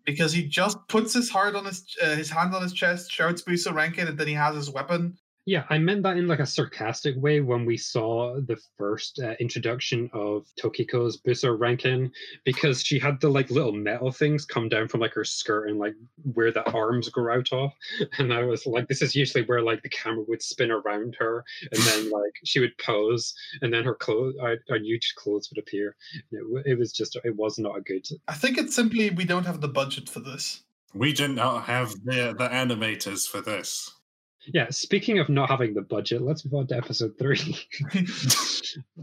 Because 0.07 0.33
he 0.33 0.45
just 0.45 0.79
puts 0.89 1.13
his 1.13 1.29
heart 1.29 1.57
on 1.57 1.65
his 1.65 1.85
uh, 2.03 2.15
his 2.15 2.31
hand 2.31 2.55
on 2.55 2.63
his 2.63 2.73
chest, 2.73 3.11
shouts 3.11 3.43
Buso 3.43 3.73
Renkin, 3.73 4.09
and 4.09 4.17
then 4.17 4.29
he 4.29 4.35
has 4.35 4.55
his 4.55 4.71
weapon. 4.71 5.19
Yeah, 5.49 5.65
I 5.71 5.79
meant 5.79 6.03
that 6.03 6.17
in 6.17 6.27
like 6.27 6.41
a 6.41 6.47
sarcastic 6.47 7.15
way 7.17 7.41
when 7.41 7.65
we 7.65 7.77
saw 7.77 8.35
the 8.41 8.61
first 8.77 9.21
uh, 9.23 9.35
introduction 9.39 10.11
of 10.13 10.45
Tokiko's 10.61 11.23
Buso 11.23 11.57
Renkin 11.57 12.11
because 12.45 12.83
she 12.83 12.99
had 12.99 13.21
the 13.21 13.29
like 13.29 13.49
little 13.49 13.73
metal 13.73 14.11
things 14.11 14.45
come 14.45 14.69
down 14.69 14.89
from 14.89 15.01
like 15.01 15.15
her 15.15 15.23
skirt 15.23 15.69
and 15.71 15.79
like 15.79 15.95
where 16.35 16.51
the 16.51 16.69
arms 16.73 17.09
grow 17.09 17.37
out 17.37 17.53
of. 17.53 17.71
And 18.19 18.33
I 18.33 18.43
was 18.43 18.67
like, 18.67 18.89
this 18.89 19.03
is 19.03 19.15
usually 19.15 19.45
where 19.45 19.63
like 19.63 19.83
the 19.83 19.89
camera 19.89 20.25
would 20.27 20.43
spin 20.43 20.73
around 20.73 21.15
her 21.21 21.45
and 21.71 21.81
then 21.81 22.11
like 22.11 22.33
she 22.45 22.59
would 22.59 22.77
pose 22.79 23.33
and 23.63 23.73
then 23.73 23.85
her 23.85 23.95
clothes, 23.95 24.35
her, 24.43 24.57
her 24.69 24.79
huge 24.79 25.15
clothes 25.17 25.49
would 25.51 25.63
appear. 25.63 25.95
It, 26.33 26.73
it 26.73 26.79
was 26.79 26.93
just, 26.93 27.17
it 27.23 27.37
was 27.37 27.57
not 27.57 27.79
a 27.79 27.83
good. 27.83 28.05
I 28.27 28.35
think 28.35 28.59
it's 28.59 28.75
simply 28.75 29.11
we 29.11 29.25
don't 29.25 29.47
have 29.47 29.61
the 29.61 29.69
budget 29.69 30.09
for 30.09 30.19
this. 30.19 30.65
We 30.93 31.13
did 31.13 31.33
not 31.33 31.65
have 31.65 31.91
the 32.05 32.35
the 32.37 32.49
animators 32.49 33.29
for 33.29 33.41
this. 33.41 33.96
Yeah, 34.53 34.67
speaking 34.71 35.19
of 35.19 35.29
not 35.29 35.51
having 35.51 35.75
the 35.75 35.83
budget, 35.83 36.23
let's 36.23 36.45
move 36.45 36.55
on 36.55 36.67
to 36.69 36.77
episode 36.77 37.19
three. 37.19 37.59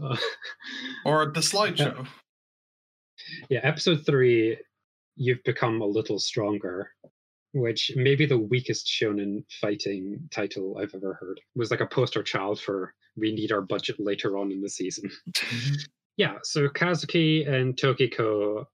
Uh, 0.02 0.16
or 1.04 1.26
the 1.26 1.40
slideshow. 1.40 2.06
yeah, 3.48 3.60
episode 3.62 4.04
three, 4.06 4.56
you've 5.16 5.42
become 5.44 5.80
a 5.80 5.86
little 5.86 6.18
stronger, 6.18 6.90
which 7.52 7.92
may 7.96 8.14
be 8.14 8.26
the 8.26 8.38
weakest 8.38 8.86
shonen 8.86 9.44
fighting 9.60 10.28
title 10.30 10.78
I've 10.80 10.94
ever 10.94 11.14
heard. 11.14 11.38
It 11.38 11.58
was 11.58 11.70
like 11.70 11.80
a 11.80 11.86
poster 11.86 12.22
child 12.22 12.60
for 12.60 12.94
we 13.16 13.32
need 13.32 13.52
our 13.52 13.60
budget 13.60 13.96
later 13.98 14.36
on 14.38 14.50
in 14.50 14.60
the 14.60 14.68
season. 14.68 15.10
yeah, 16.16 16.36
so 16.42 16.68
Kazuki 16.68 17.48
and 17.48 17.76
Tokiko, 17.76 18.64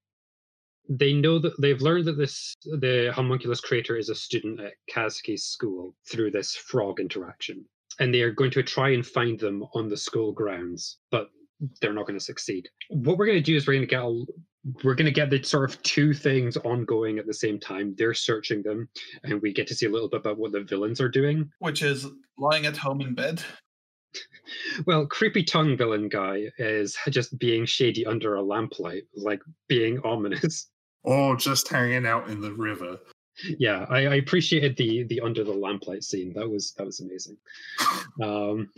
they 0.91 1.13
know 1.13 1.39
that 1.39 1.59
they've 1.61 1.81
learned 1.81 2.05
that 2.07 2.19
this 2.19 2.55
the 2.65 3.13
homunculus 3.15 3.61
creator 3.61 3.97
is 3.97 4.09
a 4.09 4.15
student 4.15 4.61
at 4.61 4.73
Kazuki's 4.93 5.45
school 5.45 5.95
through 6.11 6.33
this 6.33 6.57
frog 6.57 6.99
interaction. 6.99 7.65
And 8.01 8.13
they 8.13 8.23
are 8.23 8.33
going 8.33 8.51
to 8.53 8.63
try 8.63 8.91
and 8.91 9.07
find 9.07 9.39
them 9.39 9.65
on 9.75 9.89
the 9.89 9.97
school 9.97 10.33
grounds, 10.33 10.99
but 11.11 11.31
they're 11.81 11.93
not 11.93 12.07
going 12.07 12.19
to 12.19 12.25
succeed. 12.25 12.69
What 12.89 13.19
we're 13.19 13.27
going 13.27 13.39
to 13.39 13.43
do 13.43 13.57
is 13.57 13.67
we're 13.67 13.75
going 13.75 13.87
to 13.87 13.87
get 13.87 14.03
a, 14.03 14.25
we're 14.83 14.95
going 14.95 15.07
to 15.07 15.13
get 15.13 15.31
the 15.31 15.43
sort 15.43 15.71
of 15.71 15.83
two 15.83 16.13
things 16.13 16.57
ongoing 16.59 17.19
at 17.19 17.27
the 17.27 17.35
same 17.35 17.61
time. 17.61 17.95
They're 17.97 18.15
searching 18.15 18.63
them, 18.63 18.89
and 19.23 19.41
we 19.43 19.53
get 19.53 19.67
to 19.69 19.75
see 19.75 19.87
a 19.87 19.91
little 19.91 20.09
bit 20.09 20.21
about 20.21 20.39
what 20.39 20.53
the 20.53 20.63
villains 20.63 21.01
are 21.01 21.09
doing. 21.09 21.51
Which 21.59 21.83
is 21.83 22.07
lying 22.39 22.67
at 22.67 22.77
home 22.77 23.01
in 23.01 23.15
bed. 23.15 23.43
Well, 24.85 25.07
creepy 25.07 25.45
tongue 25.45 25.77
villain 25.77 26.09
guy 26.09 26.51
is 26.59 26.97
just 27.11 27.39
being 27.39 27.65
shady 27.65 28.05
under 28.05 28.35
a 28.35 28.43
lamplight, 28.43 29.05
like 29.15 29.41
being 29.69 30.01
ominous. 30.01 30.69
Or 31.03 31.37
just 31.37 31.69
hanging 31.69 32.07
out 32.07 32.29
in 32.29 32.41
the 32.41 32.53
river. 32.53 32.99
yeah, 33.59 33.87
I, 33.89 34.07
I 34.07 34.15
appreciated 34.17 34.77
the 34.77 35.05
the 35.05 35.21
under 35.21 35.45
the 35.45 35.53
lamplight 35.53 36.05
scene. 36.05 36.33
That 36.35 36.49
was 36.49 36.73
that 36.73 36.87
was 36.87 37.01
amazing. 37.01 37.37
Um, 38.23 38.69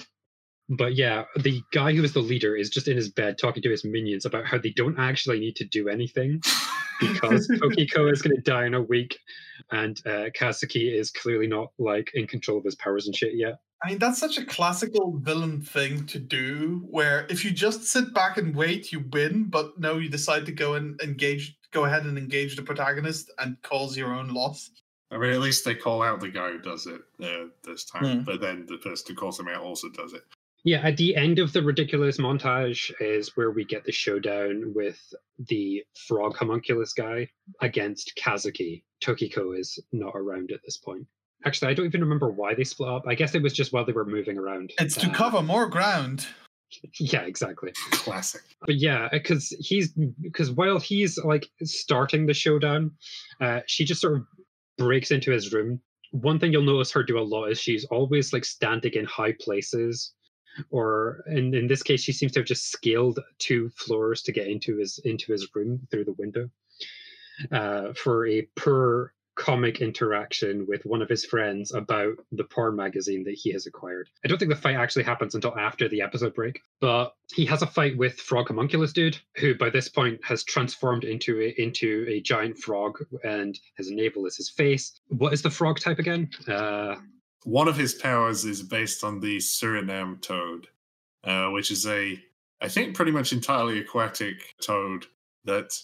but 0.69 0.95
yeah, 0.95 1.25
the 1.37 1.61
guy 1.73 1.93
who 1.93 2.05
is 2.05 2.13
the 2.13 2.21
leader 2.21 2.57
is 2.57 2.71
just 2.71 2.87
in 2.89 2.97
his 2.97 3.11
bed 3.11 3.37
talking 3.39 3.63
to 3.63 3.71
his 3.71 3.85
minions 3.85 4.25
about 4.25 4.47
how 4.47 4.59
they 4.59 4.71
don't 4.71 4.99
actually 4.99 5.41
need 5.41 5.57
to 5.57 5.65
do 5.65 5.89
anything 5.89 6.41
because 7.01 7.49
Tokiko 7.61 8.11
is 8.13 8.23
going 8.23 8.37
to 8.37 8.43
die 8.43 8.67
in 8.67 8.75
a 8.75 8.81
week, 8.81 9.19
and 9.71 10.01
uh, 10.07 10.31
Kazuki 10.39 10.95
is 10.95 11.11
clearly 11.11 11.47
not 11.47 11.73
like 11.79 12.11
in 12.15 12.27
control 12.27 12.59
of 12.59 12.65
his 12.65 12.77
powers 12.77 13.07
and 13.07 13.17
shit 13.17 13.35
yet. 13.35 13.59
I 13.83 13.91
mean, 13.91 13.99
that's 13.99 14.19
such 14.19 14.39
a 14.39 14.45
classical 14.45 15.19
villain 15.19 15.61
thing 15.61 16.07
to 16.07 16.19
do, 16.19 16.87
where 16.89 17.27
if 17.29 17.45
you 17.45 17.51
just 17.51 17.85
sit 17.85 18.15
back 18.15 18.37
and 18.39 18.55
wait, 18.55 18.93
you 18.93 19.05
win, 19.13 19.45
but 19.45 19.79
no, 19.79 19.99
you 19.99 20.09
decide 20.09 20.47
to 20.47 20.53
go 20.53 20.75
and 20.75 21.01
engage, 21.03 21.57
go 21.73 21.85
ahead 21.87 22.05
and 22.05 22.17
engage 22.17 22.55
the 22.57 22.63
protagonist 22.63 23.31
and 23.39 23.61
cause 23.63 23.97
your 23.97 24.13
own 24.15 24.29
loss. 24.29 24.71
I 25.11 25.19
mean, 25.19 25.33
at 25.33 25.41
least 25.41 25.65
they 25.65 25.75
call 25.75 26.03
out 26.03 26.21
the 26.21 26.29
guy 26.29 26.53
who 26.53 26.59
does 26.59 26.87
it 26.87 27.01
uh, 27.23 27.49
this 27.65 27.85
time, 27.85 28.19
Hmm. 28.19 28.25
but 28.25 28.41
then 28.41 28.67
the 28.67 28.79
person 28.79 29.07
who 29.09 29.15
calls 29.15 29.39
him 29.41 29.49
out 29.49 29.63
also 29.63 29.89
does 29.91 30.13
it. 30.15 30.23
Yeah, 30.65 30.81
at 30.87 30.97
the 30.97 31.17
end 31.17 31.39
of 31.41 31.53
the 31.53 31.61
ridiculous 31.63 32.19
montage 32.19 32.93
is 33.01 33.37
where 33.37 33.51
we 33.51 33.65
get 33.65 33.85
the 33.85 33.91
showdown 33.93 34.73
with 34.75 35.13
the 35.49 35.83
frog 36.07 36.37
homunculus 36.37 36.93
guy 36.93 37.29
against 37.61 38.15
Kazuki. 38.17 38.85
Tokiko 39.03 39.59
is 39.59 39.79
not 39.91 40.13
around 40.15 40.53
at 40.53 40.61
this 40.65 40.77
point. 40.77 41.05
Actually, 41.45 41.73
I 41.73 41.75
don't 41.75 41.87
even 41.87 42.01
remember 42.01 42.31
why 42.31 42.55
they 42.55 42.63
split 42.63 42.89
up. 42.89 43.03
I 43.09 43.17
guess 43.17 43.35
it 43.35 43.43
was 43.43 43.53
just 43.53 43.73
while 43.73 43.85
they 43.85 43.93
were 43.93 44.05
moving 44.07 44.39
around. 44.39 44.73
It's 44.79 44.95
to 44.99 45.09
Uh, 45.09 45.13
cover 45.13 45.43
more 45.43 45.67
ground. 45.69 46.27
Yeah, 46.99 47.23
exactly. 47.23 47.73
Classic. 47.91 48.43
But 48.67 48.77
yeah, 48.77 49.09
because 49.11 49.49
he's 49.61 49.93
because 50.21 50.51
while 50.51 50.79
he's 50.79 51.19
like 51.19 51.49
starting 51.63 52.27
the 52.27 52.35
showdown, 52.35 52.93
uh, 53.41 53.61
she 53.67 53.85
just 53.85 54.01
sort 54.01 54.15
of 54.15 54.27
breaks 54.79 55.11
into 55.11 55.31
his 55.31 55.53
room. 55.53 55.81
One 56.13 56.39
thing 56.39 56.53
you'll 56.53 56.63
notice 56.63 56.93
her 56.93 57.03
do 57.03 57.19
a 57.19 57.21
lot 57.21 57.47
is 57.47 57.61
she's 57.61 57.85
always 57.87 58.33
like 58.33 58.45
standing 58.45 58.93
in 58.95 59.05
high 59.05 59.35
places, 59.41 60.13
or 60.71 61.25
in 61.27 61.55
in 61.55 61.67
this 61.67 61.83
case, 61.83 62.03
she 62.03 62.13
seems 62.13 62.33
to 62.33 62.41
have 62.41 62.47
just 62.47 62.71
scaled 62.71 63.19
two 63.39 63.71
floors 63.71 64.23
to 64.23 64.33
get 64.33 64.47
into 64.47 64.77
his 64.77 64.99
into 65.05 65.33
his 65.33 65.49
room 65.55 65.87
through 65.91 66.05
the 66.05 66.15
window. 66.15 66.49
Uh, 67.51 67.93
for 67.95 68.27
a 68.27 68.43
poor 68.57 69.15
comic 69.35 69.81
interaction 69.81 70.67
with 70.69 70.85
one 70.85 71.01
of 71.01 71.09
his 71.09 71.25
friends 71.25 71.73
about 71.73 72.15
the 72.33 72.45
porn 72.45 72.77
magazine 72.77 73.25
that 73.25 73.35
he 73.35 73.53
has 73.53 73.67
acquired. 73.67 74.09
I 74.25 74.29
don't 74.29 74.39
think 74.39 74.51
the 74.51 74.57
fight 74.57 74.77
actually 74.77 75.05
happens 75.05 75.35
until 75.35 75.57
after 75.59 75.89
the 75.89 76.03
episode 76.03 76.35
break, 76.35 76.61
but 76.81 77.15
he 77.35 77.47
has 77.47 77.63
a 77.63 77.67
fight 77.67 77.97
with 77.97 78.21
Frog 78.21 78.49
Homunculus 78.49 78.93
dude, 78.93 79.19
who 79.37 79.55
by 79.55 79.71
this 79.71 79.89
point 79.89 80.21
has 80.25 80.45
transformed 80.45 81.05
into 81.05 81.41
a, 81.41 81.55
into 81.61 82.05
a 82.09 82.21
giant 82.21 82.59
frog, 82.59 82.99
and 83.25 83.59
his 83.77 83.91
navel 83.91 84.27
is 84.27 84.37
his 84.37 84.51
face. 84.51 85.01
What 85.09 85.33
is 85.33 85.43
the 85.43 85.51
frog 85.51 85.81
type 85.81 85.99
again? 85.99 86.31
Uh, 86.47 86.97
one 87.45 87.69
of 87.69 87.77
his 87.77 87.95
powers 87.95 88.45
is 88.45 88.63
based 88.63 89.03
on 89.03 89.21
the 89.21 89.39
Suriname 89.39 90.21
toad, 90.21 90.69
uh, 91.25 91.49
which 91.49 91.71
is 91.71 91.87
a, 91.87 92.23
I 92.61 92.69
think, 92.69 92.95
pretty 92.95 93.13
much 93.13 93.33
entirely 93.33 93.79
aquatic 93.79 94.55
toad 94.63 95.07
that, 95.45 95.77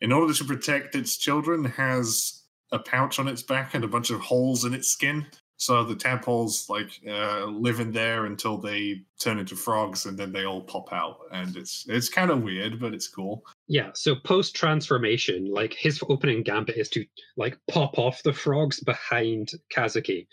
in 0.00 0.12
order 0.12 0.32
to 0.34 0.44
protect 0.44 0.94
its 0.94 1.16
children, 1.16 1.64
has 1.64 2.42
a 2.72 2.78
pouch 2.78 3.18
on 3.18 3.28
its 3.28 3.42
back 3.42 3.74
and 3.74 3.84
a 3.84 3.88
bunch 3.88 4.10
of 4.10 4.20
holes 4.20 4.64
in 4.64 4.74
its 4.74 4.88
skin. 4.88 5.26
So 5.58 5.84
the 5.84 5.94
tadpoles 5.94 6.68
like 6.68 7.00
uh, 7.08 7.46
live 7.46 7.80
in 7.80 7.90
there 7.90 8.26
until 8.26 8.58
they 8.58 9.02
turn 9.18 9.38
into 9.38 9.56
frogs, 9.56 10.04
and 10.04 10.18
then 10.18 10.30
they 10.30 10.44
all 10.44 10.60
pop 10.60 10.92
out, 10.92 11.20
and 11.32 11.56
it's 11.56 11.86
it's 11.88 12.10
kind 12.10 12.30
of 12.30 12.42
weird, 12.42 12.78
but 12.78 12.92
it's 12.92 13.08
cool. 13.08 13.42
Yeah. 13.66 13.90
So 13.94 14.16
post 14.16 14.54
transformation, 14.54 15.46
like 15.46 15.72
his 15.72 16.02
opening 16.10 16.42
gambit 16.42 16.76
is 16.76 16.90
to 16.90 17.06
like 17.38 17.58
pop 17.70 17.98
off 17.98 18.22
the 18.22 18.34
frogs 18.34 18.80
behind 18.80 19.52
Kazuki, 19.74 20.26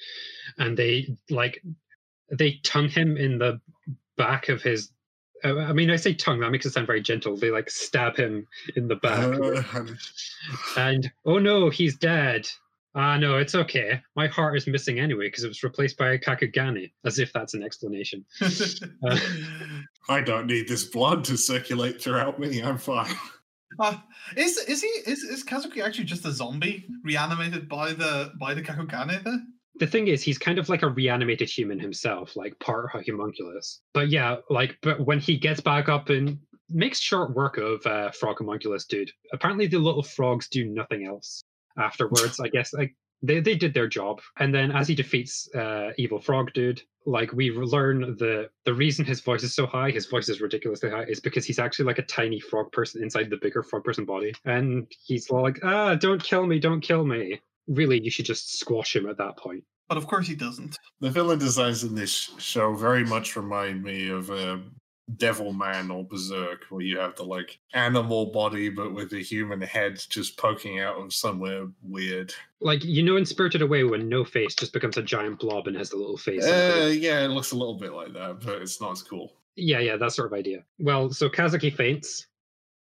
and 0.58 0.76
they 0.76 1.16
like 1.30 1.64
they 2.30 2.60
tongue 2.66 2.90
him 2.90 3.16
in 3.16 3.38
the 3.38 3.62
back 4.18 4.50
of 4.50 4.62
his 4.62 4.92
I 5.44 5.74
mean, 5.74 5.90
I 5.90 5.98
say 5.98 6.14
tongue, 6.14 6.40
that 6.40 6.52
makes 6.52 6.66
it 6.66 6.72
sound 6.72 6.88
very 6.88 7.02
gentle. 7.02 7.36
They 7.36 7.52
like 7.52 7.70
stab 7.70 8.16
him 8.16 8.48
in 8.76 8.88
the 8.88 8.96
back. 8.96 9.40
Uh, 9.40 9.84
and 10.78 11.12
oh 11.26 11.40
no, 11.40 11.70
he's 11.70 11.98
dead. 11.98 12.48
Ah, 12.96 13.18
no, 13.18 13.38
it's 13.38 13.56
okay. 13.56 14.02
My 14.16 14.28
heart 14.28 14.56
is 14.56 14.68
missing 14.68 15.00
anyway 15.00 15.28
because 15.28 15.44
it 15.44 15.48
was 15.48 15.64
replaced 15.64 15.98
by 15.98 16.14
a 16.14 16.20
kakugane, 16.20 16.92
as 17.06 17.18
if 17.18 17.34
that's 17.34 17.56
an 17.56 17.64
explanation. 17.64 18.24
uh, 18.42 19.20
I 20.10 20.22
don't 20.22 20.46
need 20.46 20.68
this 20.68 20.84
blood 20.84 21.24
to 21.26 21.38
circulate 21.38 22.02
throughout 22.02 22.40
me. 22.40 22.62
I'm 22.62 22.78
fine. 22.78 23.16
Uh, 23.80 23.98
is 24.38 24.58
is 24.58 24.82
he 24.82 24.88
is 24.88 25.24
is 25.24 25.44
Kazuki 25.44 25.84
actually 25.84 26.04
just 26.04 26.26
a 26.26 26.32
zombie 26.32 26.86
reanimated 27.04 27.68
by 27.68 27.94
the 27.94 28.32
by 28.40 28.54
the 28.54 28.62
kakugane? 28.62 29.24
There? 29.24 29.40
The 29.80 29.88
thing 29.88 30.08
is 30.08 30.22
he's 30.22 30.38
kind 30.38 30.60
of 30.60 30.70
like 30.70 30.84
a 30.84 30.90
reanimated 30.90 31.50
human 31.50 31.80
himself 31.80 32.36
like 32.36 32.58
part 32.60 32.90
homunculus. 32.92 33.82
But 33.94 34.10
yeah 34.10 34.38
like 34.50 34.78
but 34.82 35.06
when 35.06 35.20
he 35.20 35.38
gets 35.38 35.62
back 35.62 35.90
up 35.90 36.10
and 36.10 36.40
makes 36.70 37.00
short 37.00 37.36
work 37.36 37.58
of 37.58 37.86
uh, 37.86 38.12
frog 38.12 38.38
homunculus 38.38 38.86
dude 38.86 39.12
apparently 39.32 39.68
the 39.68 39.78
little 39.78 40.02
frogs 40.02 40.48
do 40.48 40.66
nothing 40.66 41.06
else 41.06 41.44
afterwards 41.78 42.40
i 42.40 42.48
guess 42.48 42.74
like 42.74 42.96
they, 43.24 43.40
they 43.40 43.56
did 43.56 43.74
their 43.74 43.88
job. 43.88 44.22
And 44.38 44.54
then 44.54 44.72
as 44.72 44.88
he 44.88 44.94
defeats 44.94 45.50
uh, 45.56 45.92
evil 45.98 46.20
frog 46.20 46.52
dude 46.54 46.82
like 47.06 47.34
we 47.34 47.52
learn 47.52 48.16
the 48.18 48.50
the 48.64 48.74
reason 48.74 49.04
his 49.04 49.20
voice 49.20 49.44
is 49.44 49.54
so 49.54 49.66
high 49.66 49.92
his 49.92 50.06
voice 50.06 50.30
is 50.30 50.40
ridiculously 50.40 50.90
high 50.90 51.04
is 51.04 51.20
because 51.20 51.46
he's 51.46 51.60
actually 51.60 51.84
like 51.84 52.00
a 52.00 52.04
tiny 52.04 52.40
frog 52.40 52.72
person 52.72 53.04
inside 53.04 53.30
the 53.30 53.36
bigger 53.38 53.62
frog 53.64 53.84
person 53.84 54.06
body. 54.06 54.34
And 54.46 54.88
he's 55.06 55.30
like 55.32 55.60
ah 55.64 55.96
don't 55.96 56.24
kill 56.24 56.46
me 56.46 56.60
don't 56.60 56.82
kill 56.82 57.06
me 57.06 57.42
really 57.68 58.02
you 58.02 58.12
should 58.12 58.26
just 58.26 58.60
squash 58.60 58.96
him 58.96 59.08
at 59.08 59.18
that 59.18 59.38
point. 59.38 59.64
But 59.90 59.98
of 59.98 60.08
course 60.08 60.28
he 60.28 60.36
doesn't. 60.36 60.78
The 61.02 61.10
villain 61.10 61.40
designs 61.40 61.84
in 61.84 61.96
this 61.96 62.32
show 62.38 62.74
very 62.74 63.06
much 63.06 63.36
remind 63.36 63.84
me 63.84 64.10
of 64.10 64.32
uh, 64.32 64.58
Devilman 65.18 65.94
or 65.94 66.06
Berserk, 66.06 66.66
where 66.70 66.82
you 66.82 66.98
have 66.98 67.16
the 67.16 67.24
like 67.24 67.60
animal 67.74 68.28
body 68.28 68.70
but 68.70 68.94
with 68.94 69.12
a 69.14 69.20
human 69.20 69.62
head 69.62 70.02
just 70.10 70.38
poking 70.38 70.80
out 70.80 70.96
of 70.96 71.14
somewhere 71.14 71.68
weird. 71.82 72.34
Like 72.62 72.84
you 72.84 73.04
know, 73.04 73.18
in 73.18 73.26
Spirited 73.26 73.62
Away, 73.62 73.84
when 73.84 74.08
No 74.08 74.24
Face 74.24 74.56
just 74.56 74.74
becomes 74.74 74.98
a 74.98 75.04
giant 75.04 75.40
blob 75.40 75.68
and 75.68 75.76
has 75.76 75.92
a 75.92 75.98
little 75.98 76.18
face. 76.18 76.46
Uh, 76.46 76.94
yeah, 76.96 77.24
it 77.24 77.30
looks 77.30 77.52
a 77.52 77.58
little 77.58 77.78
bit 77.78 77.94
like 77.94 78.14
that, 78.14 78.40
but 78.40 78.62
it's 78.62 78.80
not 78.80 78.94
as 78.94 79.04
cool. 79.04 79.34
Yeah, 79.56 79.80
yeah, 79.80 79.98
that 79.98 80.14
sort 80.14 80.32
of 80.32 80.34
idea. 80.34 80.64
Well, 80.80 81.12
so 81.12 81.30
Kazuki 81.30 81.72
faints, 81.72 82.26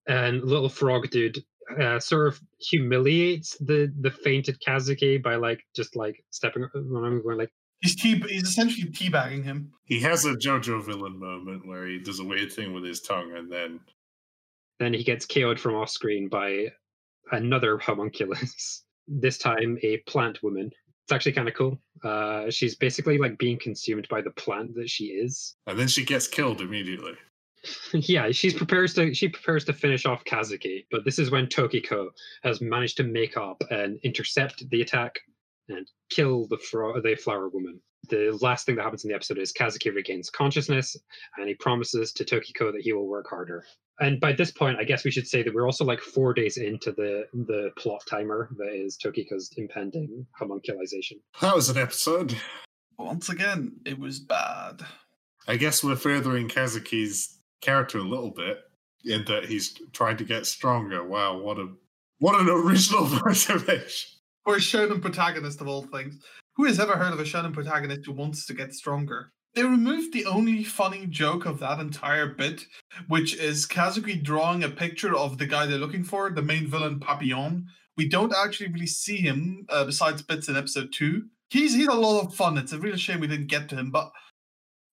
and 0.08 0.42
little 0.42 0.68
frog 0.68 1.10
dude 1.10 1.44
uh, 1.80 1.98
sort 1.98 2.28
of 2.28 2.40
humiliates 2.60 3.56
the 3.58 3.92
the 4.00 4.10
fainted 4.10 4.60
Kazuki 4.60 5.22
by 5.22 5.36
like 5.36 5.60
just 5.74 5.96
like 5.96 6.24
stepping 6.30 6.68
when 6.74 7.04
I'm 7.04 7.22
going 7.22 7.38
like 7.38 7.52
he's 7.80 7.96
tea 7.96 8.22
he's 8.28 8.44
essentially 8.44 8.90
teabagging 8.90 9.44
him. 9.44 9.72
He 9.84 10.00
has 10.00 10.24
a 10.24 10.34
JoJo 10.34 10.84
villain 10.84 11.18
moment 11.18 11.66
where 11.66 11.86
he 11.86 11.98
does 11.98 12.20
a 12.20 12.24
weird 12.24 12.52
thing 12.52 12.72
with 12.72 12.84
his 12.84 13.00
tongue 13.00 13.32
and 13.36 13.50
then 13.50 13.80
then 14.78 14.92
he 14.92 15.02
gets 15.02 15.26
KO'd 15.26 15.58
from 15.58 15.74
off 15.74 15.90
screen 15.90 16.28
by 16.28 16.66
another 17.32 17.78
homunculus. 17.78 18.84
this 19.08 19.38
time 19.38 19.78
a 19.82 19.98
plant 19.98 20.42
woman. 20.42 20.70
It's 21.04 21.12
actually 21.12 21.32
kind 21.32 21.48
of 21.48 21.54
cool. 21.54 21.78
Uh, 22.02 22.50
she's 22.50 22.74
basically 22.74 23.18
like 23.18 23.38
being 23.38 23.58
consumed 23.58 24.08
by 24.10 24.20
the 24.20 24.32
plant 24.32 24.74
that 24.74 24.90
she 24.90 25.04
is. 25.04 25.54
And 25.66 25.78
then 25.78 25.86
she 25.86 26.04
gets 26.04 26.26
killed 26.26 26.60
immediately. 26.60 27.12
yeah, 27.92 28.30
she's 28.30 28.54
prepares 28.54 28.94
to 28.94 29.14
she 29.14 29.28
prepares 29.28 29.64
to 29.64 29.72
finish 29.72 30.06
off 30.06 30.24
Kazuki, 30.24 30.86
but 30.90 31.04
this 31.04 31.18
is 31.18 31.30
when 31.30 31.46
Tokiko 31.46 32.08
has 32.42 32.60
managed 32.60 32.96
to 32.98 33.04
make 33.04 33.36
up 33.36 33.62
and 33.70 33.98
intercept 34.02 34.68
the 34.70 34.82
attack 34.82 35.20
and 35.68 35.86
kill 36.10 36.46
the 36.48 36.58
fro- 36.58 37.00
the 37.00 37.14
flower 37.16 37.48
woman. 37.48 37.80
The 38.08 38.38
last 38.40 38.66
thing 38.66 38.76
that 38.76 38.82
happens 38.82 39.04
in 39.04 39.08
the 39.08 39.16
episode 39.16 39.38
is 39.38 39.52
Kazuki 39.52 39.92
regains 39.92 40.30
consciousness 40.30 40.96
and 41.38 41.48
he 41.48 41.54
promises 41.54 42.12
to 42.12 42.24
Tokiko 42.24 42.72
that 42.72 42.82
he 42.82 42.92
will 42.92 43.08
work 43.08 43.26
harder. 43.28 43.64
And 43.98 44.20
by 44.20 44.32
this 44.32 44.52
point, 44.52 44.78
I 44.78 44.84
guess 44.84 45.04
we 45.04 45.10
should 45.10 45.26
say 45.26 45.42
that 45.42 45.52
we're 45.54 45.66
also 45.66 45.84
like 45.84 46.00
four 46.00 46.34
days 46.34 46.56
into 46.56 46.92
the 46.92 47.24
the 47.32 47.70
plot 47.78 48.02
timer 48.08 48.50
that 48.58 48.72
is 48.72 48.98
Tokiko's 49.02 49.50
impending 49.56 50.26
homunculization. 50.38 51.18
That 51.40 51.56
was 51.56 51.68
an 51.68 51.78
episode. 51.78 52.36
Once 52.98 53.28
again, 53.28 53.76
it 53.84 53.98
was 53.98 54.20
bad. 54.20 54.82
I 55.48 55.56
guess 55.56 55.84
we're 55.84 55.96
furthering 55.96 56.48
Kazuki's 56.48 57.35
character 57.60 57.98
a 57.98 58.02
little 58.02 58.30
bit 58.30 58.58
in 59.04 59.24
that 59.26 59.46
he's 59.46 59.78
trying 59.92 60.16
to 60.16 60.24
get 60.24 60.46
stronger. 60.46 61.04
Wow, 61.04 61.38
what 61.38 61.58
a 61.58 61.68
what 62.18 62.40
an 62.40 62.48
original 62.48 63.06
motivation. 63.24 64.10
Or 64.44 64.56
a 64.56 64.58
shonen 64.58 65.02
protagonist 65.02 65.60
of 65.60 65.68
all 65.68 65.82
things. 65.82 66.22
Who 66.56 66.64
has 66.64 66.80
ever 66.80 66.96
heard 66.96 67.12
of 67.12 67.20
a 67.20 67.24
shonen 67.24 67.52
protagonist 67.52 68.06
who 68.06 68.12
wants 68.12 68.46
to 68.46 68.54
get 68.54 68.72
stronger? 68.72 69.32
They 69.54 69.62
removed 69.62 70.12
the 70.12 70.26
only 70.26 70.64
funny 70.64 71.06
joke 71.06 71.46
of 71.46 71.58
that 71.60 71.80
entire 71.80 72.26
bit, 72.26 72.66
which 73.08 73.34
is 73.36 73.66
Kazuki 73.66 74.22
drawing 74.22 74.62
a 74.62 74.68
picture 74.68 75.16
of 75.16 75.38
the 75.38 75.46
guy 75.46 75.64
they're 75.64 75.78
looking 75.78 76.04
for, 76.04 76.30
the 76.30 76.42
main 76.42 76.66
villain 76.66 77.00
Papillon. 77.00 77.66
We 77.96 78.08
don't 78.08 78.34
actually 78.34 78.70
really 78.70 78.86
see 78.86 79.16
him 79.16 79.64
uh, 79.70 79.84
besides 79.84 80.20
bits 80.20 80.48
in 80.48 80.56
episode 80.56 80.92
two. 80.92 81.24
He's 81.48 81.74
he's 81.74 81.86
a 81.86 81.94
lot 81.94 82.26
of 82.26 82.34
fun. 82.34 82.58
It's 82.58 82.72
a 82.72 82.78
real 82.78 82.96
shame 82.96 83.20
we 83.20 83.28
didn't 83.28 83.46
get 83.46 83.68
to 83.70 83.76
him, 83.76 83.90
but 83.90 84.12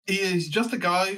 he 0.06 0.16
is 0.16 0.48
just 0.48 0.72
a 0.74 0.78
guy 0.78 1.18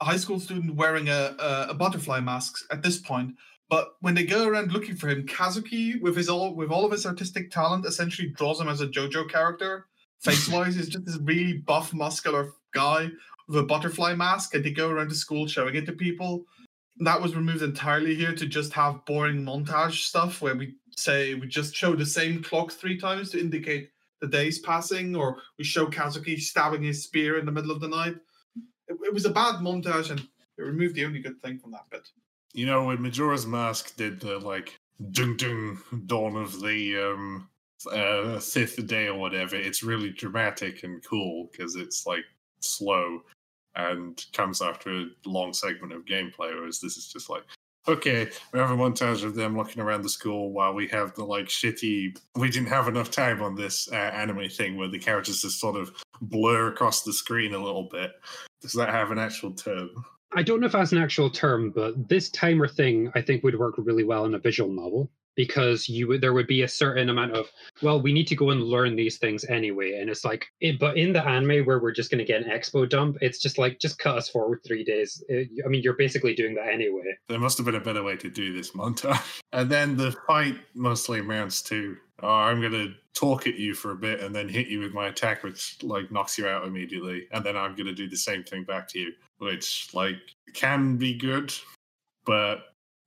a 0.00 0.04
high 0.04 0.16
school 0.16 0.38
student 0.38 0.74
wearing 0.74 1.08
a, 1.08 1.34
a, 1.38 1.66
a 1.70 1.74
butterfly 1.74 2.20
mask 2.20 2.64
at 2.70 2.82
this 2.82 2.98
point. 2.98 3.34
But 3.68 3.96
when 4.00 4.14
they 4.14 4.24
go 4.24 4.46
around 4.46 4.72
looking 4.72 4.94
for 4.94 5.08
him, 5.08 5.26
Kazuki, 5.26 6.00
with 6.00 6.16
his 6.16 6.28
all 6.28 6.54
with 6.54 6.70
all 6.70 6.84
of 6.84 6.92
his 6.92 7.06
artistic 7.06 7.50
talent, 7.50 7.84
essentially 7.84 8.28
draws 8.28 8.60
him 8.60 8.68
as 8.68 8.80
a 8.80 8.86
JoJo 8.86 9.28
character. 9.28 9.86
Face 10.20 10.48
wise, 10.48 10.76
he's 10.76 10.88
just 10.88 11.04
this 11.04 11.18
really 11.18 11.58
buff, 11.58 11.92
muscular 11.92 12.52
guy 12.72 13.08
with 13.48 13.58
a 13.58 13.62
butterfly 13.62 14.14
mask, 14.14 14.54
and 14.54 14.64
they 14.64 14.70
go 14.70 14.88
around 14.88 15.10
the 15.10 15.14
school 15.14 15.46
showing 15.46 15.74
it 15.74 15.86
to 15.86 15.92
people. 15.92 16.44
That 16.98 17.20
was 17.20 17.36
removed 17.36 17.62
entirely 17.62 18.14
here 18.14 18.34
to 18.34 18.46
just 18.46 18.72
have 18.72 19.04
boring 19.04 19.44
montage 19.44 20.06
stuff 20.06 20.40
where 20.40 20.54
we 20.54 20.74
say 20.96 21.34
we 21.34 21.46
just 21.46 21.74
show 21.74 21.94
the 21.94 22.06
same 22.06 22.42
clock 22.42 22.72
three 22.72 22.98
times 22.98 23.30
to 23.30 23.40
indicate 23.40 23.90
the 24.20 24.28
days 24.28 24.60
passing, 24.60 25.16
or 25.16 25.38
we 25.58 25.64
show 25.64 25.86
Kazuki 25.86 26.38
stabbing 26.38 26.82
his 26.82 27.02
spear 27.02 27.38
in 27.38 27.44
the 27.46 27.52
middle 27.52 27.72
of 27.72 27.80
the 27.80 27.88
night 27.88 28.14
it, 28.88 28.96
it 29.02 29.14
was 29.14 29.24
a 29.24 29.30
bad 29.30 29.56
montage 29.56 30.10
and 30.10 30.20
it 30.20 30.62
removed 30.62 30.94
the 30.94 31.04
only 31.04 31.20
good 31.20 31.40
thing 31.42 31.58
from 31.58 31.72
that 31.72 31.88
bit. 31.90 32.08
You 32.52 32.66
know, 32.66 32.84
when 32.84 33.02
Majora's 33.02 33.46
Mask 33.46 33.96
did 33.96 34.20
the 34.20 34.38
like 34.38 34.76
dung 35.10 35.36
dung 35.36 35.78
dawn 36.06 36.36
of 36.36 36.60
the 36.60 36.96
um 36.96 37.48
uh 37.92 38.38
fifth 38.40 38.86
day 38.86 39.08
or 39.08 39.18
whatever, 39.18 39.56
it's 39.56 39.82
really 39.82 40.10
dramatic 40.10 40.82
and 40.82 41.04
cool 41.04 41.48
because 41.52 41.76
it's 41.76 42.06
like 42.06 42.24
slow 42.60 43.22
and 43.74 44.24
comes 44.32 44.62
after 44.62 44.90
a 44.90 45.06
long 45.26 45.52
segment 45.52 45.92
of 45.92 46.06
gameplay, 46.06 46.54
whereas 46.54 46.80
this 46.80 46.96
is 46.96 47.08
just 47.12 47.28
like 47.28 47.44
okay, 47.88 48.28
we 48.52 48.58
have 48.58 48.70
a 48.70 48.76
montage 48.76 49.24
of 49.24 49.34
them 49.34 49.56
looking 49.56 49.82
around 49.82 50.02
the 50.02 50.08
school 50.08 50.50
while 50.50 50.72
we 50.72 50.88
have 50.88 51.14
the 51.14 51.24
like 51.24 51.46
shitty. 51.46 52.18
We 52.34 52.50
didn't 52.50 52.68
have 52.68 52.88
enough 52.88 53.10
time 53.10 53.42
on 53.42 53.54
this 53.54 53.88
uh, 53.92 53.94
anime 53.94 54.48
thing 54.48 54.76
where 54.76 54.88
the 54.88 54.98
characters 54.98 55.42
just 55.42 55.60
sort 55.60 55.76
of 55.76 55.92
blur 56.20 56.68
across 56.68 57.02
the 57.02 57.12
screen 57.12 57.54
a 57.54 57.62
little 57.62 57.88
bit. 57.90 58.12
Does 58.66 58.74
that 58.74 58.88
have 58.88 59.12
an 59.12 59.18
actual 59.18 59.52
term? 59.52 59.90
I 60.32 60.42
don't 60.42 60.60
know 60.60 60.66
if 60.66 60.72
that's 60.72 60.90
an 60.90 60.98
actual 60.98 61.30
term, 61.30 61.70
but 61.70 62.08
this 62.08 62.30
timer 62.30 62.66
thing 62.66 63.12
I 63.14 63.22
think 63.22 63.44
would 63.44 63.56
work 63.56 63.76
really 63.78 64.02
well 64.02 64.24
in 64.24 64.34
a 64.34 64.40
visual 64.40 64.72
novel. 64.72 65.08
Because 65.36 65.88
you 65.88 66.08
would 66.08 66.20
there 66.20 66.32
would 66.32 66.46
be 66.46 66.62
a 66.62 66.68
certain 66.68 67.08
amount 67.10 67.32
of 67.32 67.46
well 67.82 68.00
we 68.00 68.12
need 68.12 68.26
to 68.26 68.34
go 68.36 68.50
and 68.50 68.62
learn 68.62 68.96
these 68.96 69.18
things 69.18 69.44
anyway 69.44 69.98
and 70.00 70.10
it's 70.10 70.24
like 70.24 70.46
it, 70.60 70.78
but 70.78 70.96
in 70.96 71.12
the 71.12 71.22
anime 71.24 71.64
where 71.66 71.78
we're 71.78 71.92
just 71.92 72.10
going 72.10 72.18
to 72.18 72.24
get 72.24 72.42
an 72.42 72.50
expo 72.50 72.88
dump 72.88 73.16
it's 73.20 73.38
just 73.38 73.58
like 73.58 73.78
just 73.78 73.98
cut 73.98 74.16
us 74.16 74.28
forward 74.28 74.60
three 74.66 74.82
days 74.84 75.22
It- 75.28 75.48
i 75.64 75.68
mean 75.68 75.82
you're 75.82 75.94
basically 75.94 76.34
doing 76.34 76.54
that 76.54 76.68
anyway 76.68 77.16
There 77.28 77.38
must 77.38 77.58
have 77.58 77.66
been 77.66 77.74
a 77.74 77.80
better 77.80 78.02
way 78.02 78.16
to 78.16 78.30
do 78.30 78.52
this 78.52 78.72
montage. 78.72 79.20
And 79.52 79.70
then 79.70 79.96
the 79.96 80.12
fight 80.26 80.56
mostly 80.74 81.20
amounts 81.20 81.62
to, 81.62 81.96
oh, 82.22 82.28
I'm 82.28 82.60
going 82.60 82.72
to 82.72 82.92
talk 83.14 83.46
at 83.46 83.54
you 83.54 83.72
for 83.74 83.92
a 83.92 83.96
bit 83.96 84.20
and 84.20 84.34
then 84.34 84.48
hit 84.50 84.66
you 84.68 84.80
with 84.80 84.92
my 84.92 85.06
attack, 85.08 85.42
which 85.44 85.78
like 85.82 86.12
knocks 86.12 86.36
you 86.36 86.46
out 86.46 86.66
immediately. 86.66 87.26
And 87.32 87.42
then 87.42 87.56
I'm 87.56 87.74
going 87.74 87.86
to 87.86 87.94
do 87.94 88.06
the 88.08 88.18
same 88.18 88.44
thing 88.44 88.64
back 88.64 88.86
to 88.88 88.98
you, 88.98 89.12
which 89.38 89.88
like 89.94 90.16
can 90.52 90.98
be 90.98 91.14
good, 91.14 91.54
but 92.26 92.56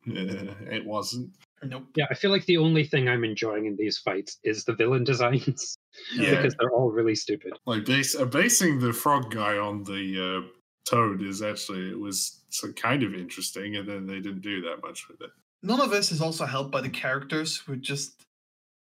uh, 0.08 0.54
it 0.72 0.84
wasn't. 0.86 1.30
Nope. 1.63 1.86
yeah 1.95 2.06
i 2.10 2.13
feel 2.13 2.32
like 2.32 2.45
the 2.45 2.58
only 2.58 2.84
thing 2.84 3.08
i'm 3.10 3.24
enjoying 3.24 3.65
in 3.65 3.76
these 3.76 3.98
fights 3.98 4.38
is 4.43 4.63
the 4.65 4.74
villain 4.74 5.04
designs 5.12 5.78
Yeah. 6.15 6.36
because 6.36 6.56
they're 6.60 6.72
all 6.72 6.89
really 6.91 7.15
stupid 7.15 7.54
Like 7.65 7.86
base, 7.86 8.15
uh, 8.15 8.26
basing 8.26 8.80
the 8.80 8.93
frog 8.93 9.32
guy 9.32 9.58
on 9.58 9.84
the 9.84 10.43
uh, 10.43 10.48
toad 10.89 11.22
is 11.22 11.41
actually 11.41 11.89
it 11.89 12.00
was 12.00 12.41
kind 12.76 13.04
of 13.04 13.13
interesting, 13.13 13.76
and 13.76 13.88
then 13.88 14.08
they 14.08 14.19
didn't 14.19 14.41
do 14.41 14.62
that 14.62 14.82
much 14.82 15.08
with 15.08 15.22
it. 15.22 15.30
None 15.62 15.80
of 15.82 15.91
this 15.91 16.12
is 16.12 16.22
also 16.22 16.45
helped 16.45 16.72
by 16.72 16.82
the 16.82 16.89
characters, 16.89 17.58
who 17.58 17.74
are 17.74 17.76
just 17.76 18.24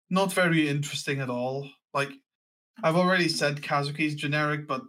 not 0.09 0.33
very 0.33 0.67
interesting 0.67 1.19
at 1.19 1.29
all. 1.29 1.69
Like 1.93 2.09
I've 2.83 2.95
already 2.95 3.27
said, 3.29 3.61
Kazuki's 3.61 4.15
generic, 4.15 4.67
but 4.67 4.81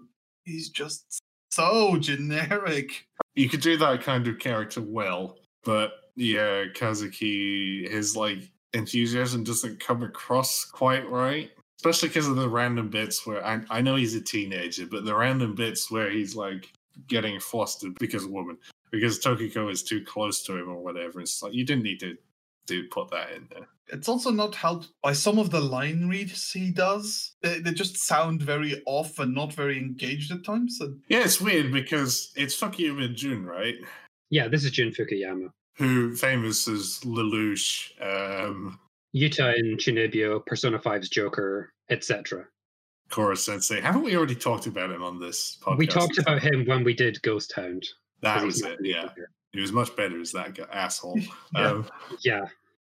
he's 0.44 0.70
just 0.70 1.20
so 1.50 1.96
generic. 1.98 3.06
You 3.34 3.48
could 3.48 3.60
do 3.60 3.76
that 3.78 4.02
kind 4.02 4.26
of 4.28 4.38
character 4.38 4.80
well, 4.80 5.36
but 5.64 5.92
yeah, 6.16 6.64
Kazuki, 6.74 7.88
his 7.90 8.16
like 8.16 8.50
enthusiasm 8.72 9.44
doesn't 9.44 9.80
come 9.80 10.02
across 10.02 10.64
quite 10.64 11.08
right. 11.10 11.50
Especially 11.78 12.08
because 12.08 12.28
of 12.28 12.36
the 12.36 12.48
random 12.48 12.90
bits 12.90 13.26
where 13.26 13.44
I, 13.44 13.62
I 13.70 13.80
know 13.80 13.96
he's 13.96 14.14
a 14.14 14.20
teenager, 14.20 14.86
but 14.86 15.04
the 15.06 15.14
random 15.14 15.54
bits 15.54 15.90
where 15.90 16.10
he's 16.10 16.36
like 16.36 16.70
getting 17.08 17.40
flustered 17.40 17.94
because 17.98 18.24
of 18.24 18.30
woman, 18.30 18.58
because 18.90 19.18
Tokiko 19.18 19.70
is 19.72 19.82
too 19.82 20.04
close 20.04 20.42
to 20.44 20.56
him 20.56 20.68
or 20.68 20.82
whatever. 20.82 21.20
It's 21.20 21.42
like 21.42 21.54
you 21.54 21.64
didn't 21.64 21.84
need 21.84 22.00
to 22.00 22.16
do 22.66 22.86
put 22.88 23.10
that 23.10 23.32
in 23.32 23.48
there. 23.50 23.66
It's 23.88 24.08
also 24.08 24.30
not 24.30 24.54
helped 24.54 24.88
by 25.02 25.14
some 25.14 25.38
of 25.38 25.50
the 25.50 25.60
line 25.60 26.06
reads 26.08 26.52
he 26.52 26.70
does. 26.70 27.32
They, 27.42 27.58
they 27.60 27.72
just 27.72 27.96
sound 27.96 28.42
very 28.42 28.80
off 28.86 29.18
and 29.18 29.34
not 29.34 29.52
very 29.52 29.78
engaged 29.78 30.30
at 30.30 30.44
times. 30.44 30.78
And 30.80 31.00
Yeah, 31.08 31.24
it's 31.24 31.40
weird 31.40 31.72
because 31.72 32.30
it's 32.36 32.54
Fukuyama 32.60 33.14
Jun, 33.14 33.44
right? 33.44 33.76
yeah 34.32 34.46
this 34.46 34.64
is 34.64 34.70
jun 34.70 34.92
fukuyama 34.92 35.50
Who 35.76 36.14
famous 36.14 36.68
as 36.68 37.00
Lelouch, 37.04 37.90
um, 38.00 38.78
yuta 39.14 39.56
in 39.58 39.76
Chunibyo, 39.76 40.44
persona 40.46 40.78
5's 40.78 41.08
joker 41.08 41.72
etc 41.88 42.46
Koro 43.10 43.34
Sensei. 43.34 43.80
Haven't 43.80 44.04
we 44.04 44.16
already 44.16 44.36
talked 44.36 44.66
about 44.66 44.90
him 44.90 45.02
on 45.02 45.18
this 45.18 45.58
podcast? 45.60 45.78
we 45.78 45.86
talked 45.86 46.18
about 46.18 46.40
him 46.40 46.64
when 46.64 46.84
we 46.84 46.94
did 46.94 47.20
ghost 47.22 47.52
hound 47.54 47.84
That 48.22 48.44
was 48.44 48.62
it. 48.62 48.78
Yeah, 48.82 49.08
here. 49.16 49.30
he 49.52 49.60
was 49.60 49.72
much 49.72 49.94
better 49.96 50.20
as 50.20 50.32
that 50.32 50.54
guy, 50.54 50.66
asshole. 50.72 51.18
Yeah. 51.54 51.66
Um, 51.68 51.88
Yeah. 52.22 52.46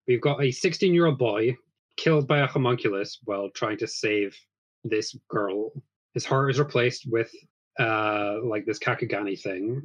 We've 0.07 0.21
got 0.21 0.43
a 0.43 0.51
16 0.51 0.93
year 0.93 1.07
old 1.07 1.17
boy 1.17 1.57
killed 1.97 2.27
by 2.27 2.39
a 2.39 2.47
homunculus 2.47 3.19
while 3.23 3.49
trying 3.51 3.77
to 3.77 3.88
save 3.88 4.38
this 4.83 5.15
girl. 5.29 5.71
His 6.13 6.25
heart 6.25 6.51
is 6.51 6.59
replaced 6.59 7.07
with 7.09 7.31
uh 7.79 8.36
like 8.43 8.65
this 8.65 8.79
Kakugane 8.79 9.41
thing 9.41 9.81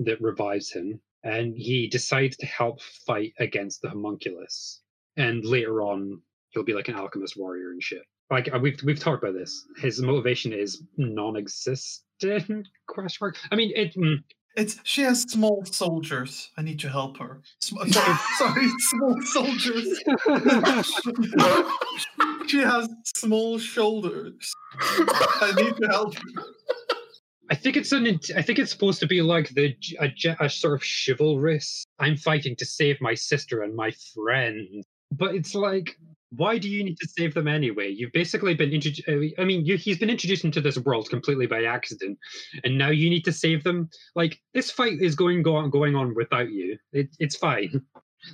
that 0.00 0.20
revives 0.20 0.70
him. 0.70 1.00
And 1.22 1.54
he 1.56 1.88
decides 1.88 2.36
to 2.38 2.46
help 2.46 2.80
fight 3.06 3.32
against 3.38 3.82
the 3.82 3.90
homunculus. 3.90 4.80
And 5.16 5.44
later 5.44 5.82
on, 5.82 6.22
he'll 6.50 6.64
be 6.64 6.72
like 6.72 6.88
an 6.88 6.94
alchemist 6.94 7.36
warrior 7.36 7.72
and 7.72 7.82
shit. 7.82 8.02
Like 8.30 8.48
uh, 8.54 8.58
we've 8.58 8.80
we've 8.84 8.98
talked 8.98 9.22
about 9.22 9.34
this. 9.34 9.66
His 9.78 10.00
motivation 10.00 10.52
is 10.52 10.82
non-existent. 10.96 12.04
Question 12.88 13.24
mark. 13.24 13.36
I 13.50 13.56
mean, 13.56 13.72
it. 13.74 13.94
mm, 13.96 14.16
it's 14.56 14.78
she 14.84 15.02
has 15.02 15.22
small 15.22 15.64
soldiers. 15.64 16.50
I 16.56 16.62
need 16.62 16.78
to 16.80 16.88
help 16.88 17.18
her. 17.18 17.40
Sm- 17.60 17.78
sorry, 17.90 18.18
sorry, 18.38 18.68
small 18.78 19.20
soldiers. 19.22 20.00
she 22.46 22.58
has 22.58 22.88
small 23.16 23.58
shoulders. 23.58 24.52
I 24.80 25.52
need 25.56 25.76
to 25.76 25.88
help 25.88 26.14
her. 26.14 26.22
I 27.50 27.56
think 27.56 27.76
it's 27.76 27.90
an. 27.90 28.06
I 28.36 28.42
think 28.42 28.58
it's 28.58 28.70
supposed 28.70 29.00
to 29.00 29.06
be 29.06 29.22
like 29.22 29.48
the 29.50 29.74
j- 29.80 29.96
a, 29.98 30.08
ge- 30.08 30.36
a 30.38 30.48
sort 30.48 30.74
of 30.74 30.84
chivalrous. 30.84 31.84
I'm 31.98 32.16
fighting 32.16 32.54
to 32.56 32.64
save 32.64 33.00
my 33.00 33.14
sister 33.14 33.62
and 33.62 33.74
my 33.74 33.90
friend, 34.14 34.84
but 35.10 35.34
it's 35.34 35.54
like, 35.54 35.96
why 36.30 36.58
do 36.58 36.68
you 36.68 36.84
need 36.84 36.96
to 36.98 37.08
save 37.08 37.34
them 37.34 37.48
anyway? 37.48 37.88
You've 37.90 38.12
basically 38.12 38.54
been 38.54 38.70
introduced. 38.70 39.08
I 39.36 39.44
mean, 39.44 39.66
you, 39.66 39.76
he's 39.76 39.98
been 39.98 40.10
introduced 40.10 40.44
into 40.44 40.60
this 40.60 40.78
world 40.78 41.10
completely 41.10 41.46
by 41.46 41.64
accident, 41.64 42.18
and 42.62 42.78
now 42.78 42.90
you 42.90 43.10
need 43.10 43.24
to 43.24 43.32
save 43.32 43.64
them. 43.64 43.88
Like 44.14 44.40
this 44.54 44.70
fight 44.70 45.00
is 45.00 45.16
going 45.16 45.42
go 45.42 45.56
on 45.56 45.70
going 45.70 45.96
on 45.96 46.14
without 46.14 46.50
you. 46.50 46.78
It, 46.92 47.08
it's 47.18 47.36
fine. 47.36 47.82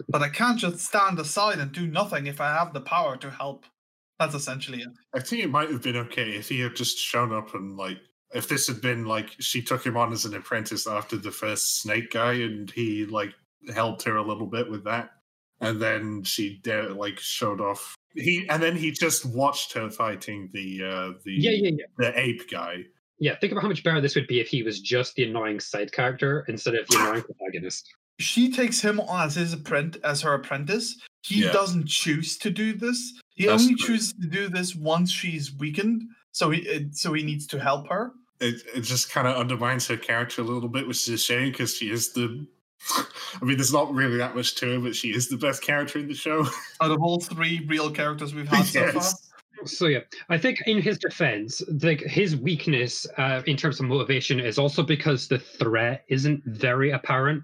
But 0.09 0.23
I 0.23 0.29
can't 0.29 0.59
just 0.59 0.81
stand 0.81 1.19
aside 1.19 1.59
and 1.59 1.73
do 1.73 1.87
nothing 1.87 2.27
if 2.27 2.41
I 2.41 2.53
have 2.53 2.75
the 2.75 2.81
power 2.81 3.17
to 3.17 3.31
help. 3.31 3.65
That's 4.19 4.35
essentially 4.35 4.83
it. 4.83 4.89
I 5.15 5.21
think 5.21 5.45
it 5.45 5.51
might 5.51 5.71
have 5.71 5.83
been 5.83 5.97
okay 5.97 6.31
if 6.33 6.49
he 6.49 6.61
had 6.61 6.75
just 6.75 6.99
shown 6.99 7.33
up 7.33 7.55
and 7.55 7.77
like 7.77 7.99
if 8.35 8.49
this 8.49 8.67
had 8.67 8.81
been 8.81 9.05
like 9.05 9.31
she 9.39 9.63
took 9.63 9.85
him 9.85 9.97
on 9.97 10.13
as 10.13 10.25
an 10.25 10.35
apprentice 10.35 10.87
after 10.87 11.17
the 11.17 11.31
first 11.31 11.81
snake 11.81 12.11
guy 12.11 12.33
and 12.35 12.71
he 12.71 13.07
like 13.07 13.33
helped 13.75 14.03
her 14.03 14.17
a 14.17 14.23
little 14.27 14.47
bit 14.47 14.69
with 14.71 14.85
that 14.85 15.11
and 15.61 15.81
then 15.81 16.23
she 16.25 16.59
de- 16.63 16.93
like 16.95 17.19
showed 17.19 17.61
off 17.61 17.95
he 18.15 18.47
and 18.51 18.63
then 18.63 18.77
he 18.77 18.91
just 18.91 19.25
watched 19.27 19.73
her 19.73 19.89
fighting 19.91 20.49
the 20.53 20.83
uh 20.85 21.13
the 21.25 21.33
Yeah, 21.33 21.51
yeah, 21.53 21.71
yeah. 21.79 21.85
the 21.99 22.19
ape 22.21 22.51
guy 22.51 22.85
Yeah, 23.19 23.37
think 23.37 23.53
about 23.53 23.63
how 23.63 23.69
much 23.69 23.83
better 23.85 24.01
this 24.01 24.15
would 24.15 24.27
be 24.27 24.41
if 24.41 24.49
he 24.49 24.63
was 24.63 24.81
just 24.81 25.15
the 25.15 25.25
annoying 25.25 25.61
side 25.61 25.93
character 25.93 26.45
instead 26.49 26.75
of 26.75 26.87
the 26.89 26.97
annoying 26.99 27.23
protagonist. 27.39 27.89
She 28.19 28.51
takes 28.51 28.81
him 28.81 28.99
on 29.01 29.27
as 29.27 29.35
his 29.35 29.53
apprentice, 29.53 30.01
as 30.03 30.23
her 30.23 30.33
apprentice. 30.35 30.99
He 31.23 31.43
Yeah. 31.45 31.53
doesn't 31.53 31.87
choose 31.87 32.39
to 32.39 32.49
do 32.51 32.73
this. 32.73 33.13
He 33.35 33.45
That's 33.47 33.63
only 33.65 33.75
true. 33.75 33.95
chooses 33.97 34.15
to 34.15 34.27
do 34.27 34.49
this 34.49 34.75
once 34.75 35.11
she's 35.11 35.55
weakened. 35.55 36.03
So 36.37 36.51
he, 36.51 36.89
so 36.93 37.15
he 37.15 37.23
needs 37.23 37.47
to 37.47 37.59
help 37.59 37.89
her. 37.89 38.13
it, 38.41 38.57
it 38.75 38.83
just 38.83 39.11
kind 39.11 39.27
of 39.27 39.37
undermines 39.37 39.89
her 39.89 39.97
character 39.97 40.43
a 40.43 40.45
little 40.45 40.69
bit 40.69 40.87
which 40.87 41.09
is 41.09 41.15
a 41.15 41.17
shame 41.17 41.51
because 41.51 41.75
she 41.75 41.91
is 41.91 42.13
the 42.13 42.47
I 43.41 43.45
mean, 43.47 43.57
there's 43.57 43.73
not 43.73 43.93
really 43.95 44.19
that 44.19 44.37
much 44.37 44.55
to 44.57 44.75
her, 44.75 44.79
but 44.79 44.95
she 44.95 45.09
is 45.15 45.29
the 45.29 45.39
best 45.39 45.63
character 45.63 45.99
in 45.99 46.09
the 46.09 46.15
show. 46.15 46.47
Out 46.83 46.91
of 46.91 47.01
all 47.03 47.19
three 47.21 47.65
real 47.67 47.91
characters 47.91 48.35
we've 48.35 48.47
had 48.47 48.65
so 48.65 48.87
far, 48.93 49.13
So 49.65 49.87
yeah, 49.87 50.01
I 50.29 50.37
think 50.37 50.59
in 50.67 50.83
his 50.83 50.99
defense, 50.99 51.63
like 51.83 52.01
his 52.03 52.37
weakness 52.37 53.07
uh, 53.17 53.43
in 53.47 53.57
terms 53.57 53.81
of 53.81 53.87
motivation 53.87 54.39
is 54.39 54.59
also 54.59 54.83
because 54.83 55.27
the 55.29 55.39
threat 55.39 56.05
isn't 56.09 56.43
very 56.45 56.91
apparent. 56.91 57.43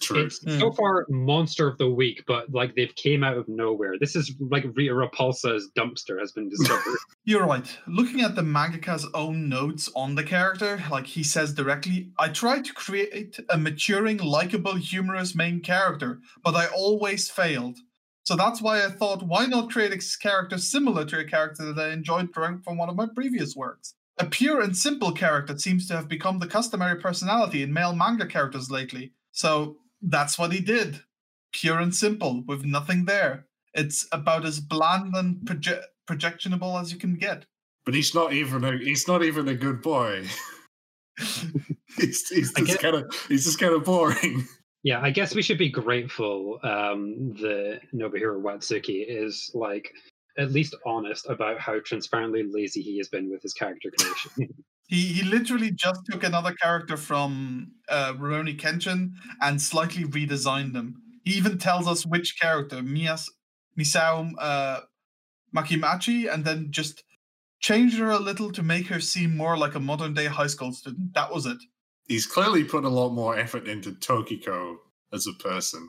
True. 0.00 0.24
It's 0.24 0.40
so 0.58 0.72
far 0.72 1.06
monster 1.08 1.66
of 1.66 1.78
the 1.78 1.88
week, 1.88 2.24
but 2.26 2.52
like 2.52 2.74
they've 2.74 2.94
came 2.94 3.24
out 3.24 3.36
of 3.36 3.48
nowhere. 3.48 3.94
This 3.98 4.16
is 4.16 4.34
like 4.38 4.64
Rita 4.74 4.92
Repulsa's 4.92 5.70
dumpster 5.76 6.18
has 6.20 6.32
been 6.32 6.48
discovered. 6.48 6.98
You're 7.24 7.46
right. 7.46 7.66
Looking 7.86 8.20
at 8.20 8.34
the 8.34 8.42
mangaka's 8.42 9.06
own 9.14 9.48
notes 9.48 9.90
on 9.96 10.14
the 10.14 10.24
character, 10.24 10.82
like 10.90 11.06
he 11.06 11.22
says 11.22 11.54
directly, 11.54 12.10
I 12.18 12.28
tried 12.28 12.64
to 12.66 12.74
create 12.74 13.38
a 13.48 13.56
maturing, 13.56 14.18
likable, 14.18 14.74
humorous 14.74 15.34
main 15.34 15.60
character, 15.60 16.20
but 16.42 16.54
I 16.54 16.66
always 16.66 17.30
failed. 17.30 17.78
So 18.24 18.36
that's 18.36 18.62
why 18.62 18.84
I 18.84 18.88
thought, 18.88 19.22
why 19.22 19.46
not 19.46 19.70
create 19.70 19.92
a 19.92 20.18
character 20.18 20.56
similar 20.56 21.04
to 21.06 21.18
a 21.18 21.24
character 21.24 21.72
that 21.72 21.90
I 21.90 21.92
enjoyed 21.92 22.32
drawing 22.32 22.62
from 22.62 22.78
one 22.78 22.88
of 22.88 22.96
my 22.96 23.06
previous 23.14 23.54
works? 23.54 23.94
A 24.18 24.26
pure 24.26 24.60
and 24.60 24.76
simple 24.76 25.12
character 25.12 25.58
seems 25.58 25.86
to 25.88 25.96
have 25.96 26.08
become 26.08 26.38
the 26.38 26.46
customary 26.46 27.00
personality 27.00 27.62
in 27.62 27.72
male 27.72 27.94
manga 27.94 28.26
characters 28.26 28.70
lately. 28.70 29.12
So 29.32 29.76
that's 30.08 30.38
what 30.38 30.52
he 30.52 30.60
did. 30.60 31.00
Pure 31.52 31.78
and 31.80 31.94
simple, 31.94 32.42
with 32.46 32.64
nothing 32.64 33.04
there. 33.04 33.46
It's 33.74 34.06
about 34.12 34.44
as 34.44 34.60
bland 34.60 35.14
and 35.16 35.36
proje- 35.44 35.82
projectionable 36.08 36.80
as 36.80 36.92
you 36.92 36.98
can 36.98 37.14
get. 37.16 37.44
but 37.84 37.94
he's 37.94 38.14
not 38.14 38.32
even 38.32 38.64
a 38.64 38.78
he's 38.78 39.06
not 39.08 39.22
even 39.22 39.48
a 39.48 39.54
good 39.54 39.82
boy. 39.82 40.26
he's 41.98 42.28
he's 42.28 42.52
just 42.52 42.56
get- 42.66 42.80
kind 42.80 42.96
of 42.96 43.14
he's 43.28 43.44
just 43.44 43.58
kind 43.58 43.74
of 43.74 43.84
boring. 43.84 44.46
yeah, 44.82 45.00
I 45.00 45.10
guess 45.10 45.34
we 45.34 45.42
should 45.42 45.58
be 45.58 45.68
grateful 45.70 46.58
um, 46.62 47.34
the 47.34 47.80
Nobuhiro 47.94 48.40
Watsuki 48.42 49.04
is 49.06 49.50
like 49.54 49.92
at 50.38 50.50
least 50.50 50.74
honest 50.84 51.28
about 51.28 51.60
how 51.60 51.78
transparently 51.80 52.42
lazy 52.42 52.82
he 52.82 52.98
has 52.98 53.08
been 53.08 53.30
with 53.30 53.42
his 53.42 53.52
character 53.54 53.90
creation. 53.96 54.52
He 54.86 55.06
he 55.06 55.22
literally 55.22 55.70
just 55.70 56.00
took 56.10 56.22
another 56.24 56.52
character 56.52 56.96
from 56.96 57.72
uh, 57.88 58.14
Rurouni 58.14 58.58
Kenshin 58.58 59.12
and 59.40 59.60
slightly 59.60 60.04
redesigned 60.04 60.72
them. 60.72 60.96
He 61.24 61.34
even 61.34 61.58
tells 61.58 61.88
us 61.88 62.04
which 62.04 62.38
character, 62.40 62.82
Mias, 62.82 63.30
Misao 63.78 64.32
uh, 64.38 64.80
Makimachi, 65.56 66.32
and 66.32 66.44
then 66.44 66.68
just 66.70 67.02
changed 67.60 67.98
her 67.98 68.10
a 68.10 68.18
little 68.18 68.52
to 68.52 68.62
make 68.62 68.88
her 68.88 69.00
seem 69.00 69.34
more 69.36 69.56
like 69.56 69.74
a 69.74 69.80
modern 69.80 70.12
day 70.12 70.26
high 70.26 70.48
school 70.48 70.72
student. 70.72 71.14
That 71.14 71.32
was 71.32 71.46
it. 71.46 71.58
He's 72.08 72.26
clearly 72.26 72.64
put 72.64 72.84
a 72.84 72.90
lot 72.90 73.10
more 73.10 73.38
effort 73.38 73.66
into 73.66 73.92
Tokiko 73.92 74.76
as 75.12 75.26
a 75.26 75.32
person. 75.42 75.88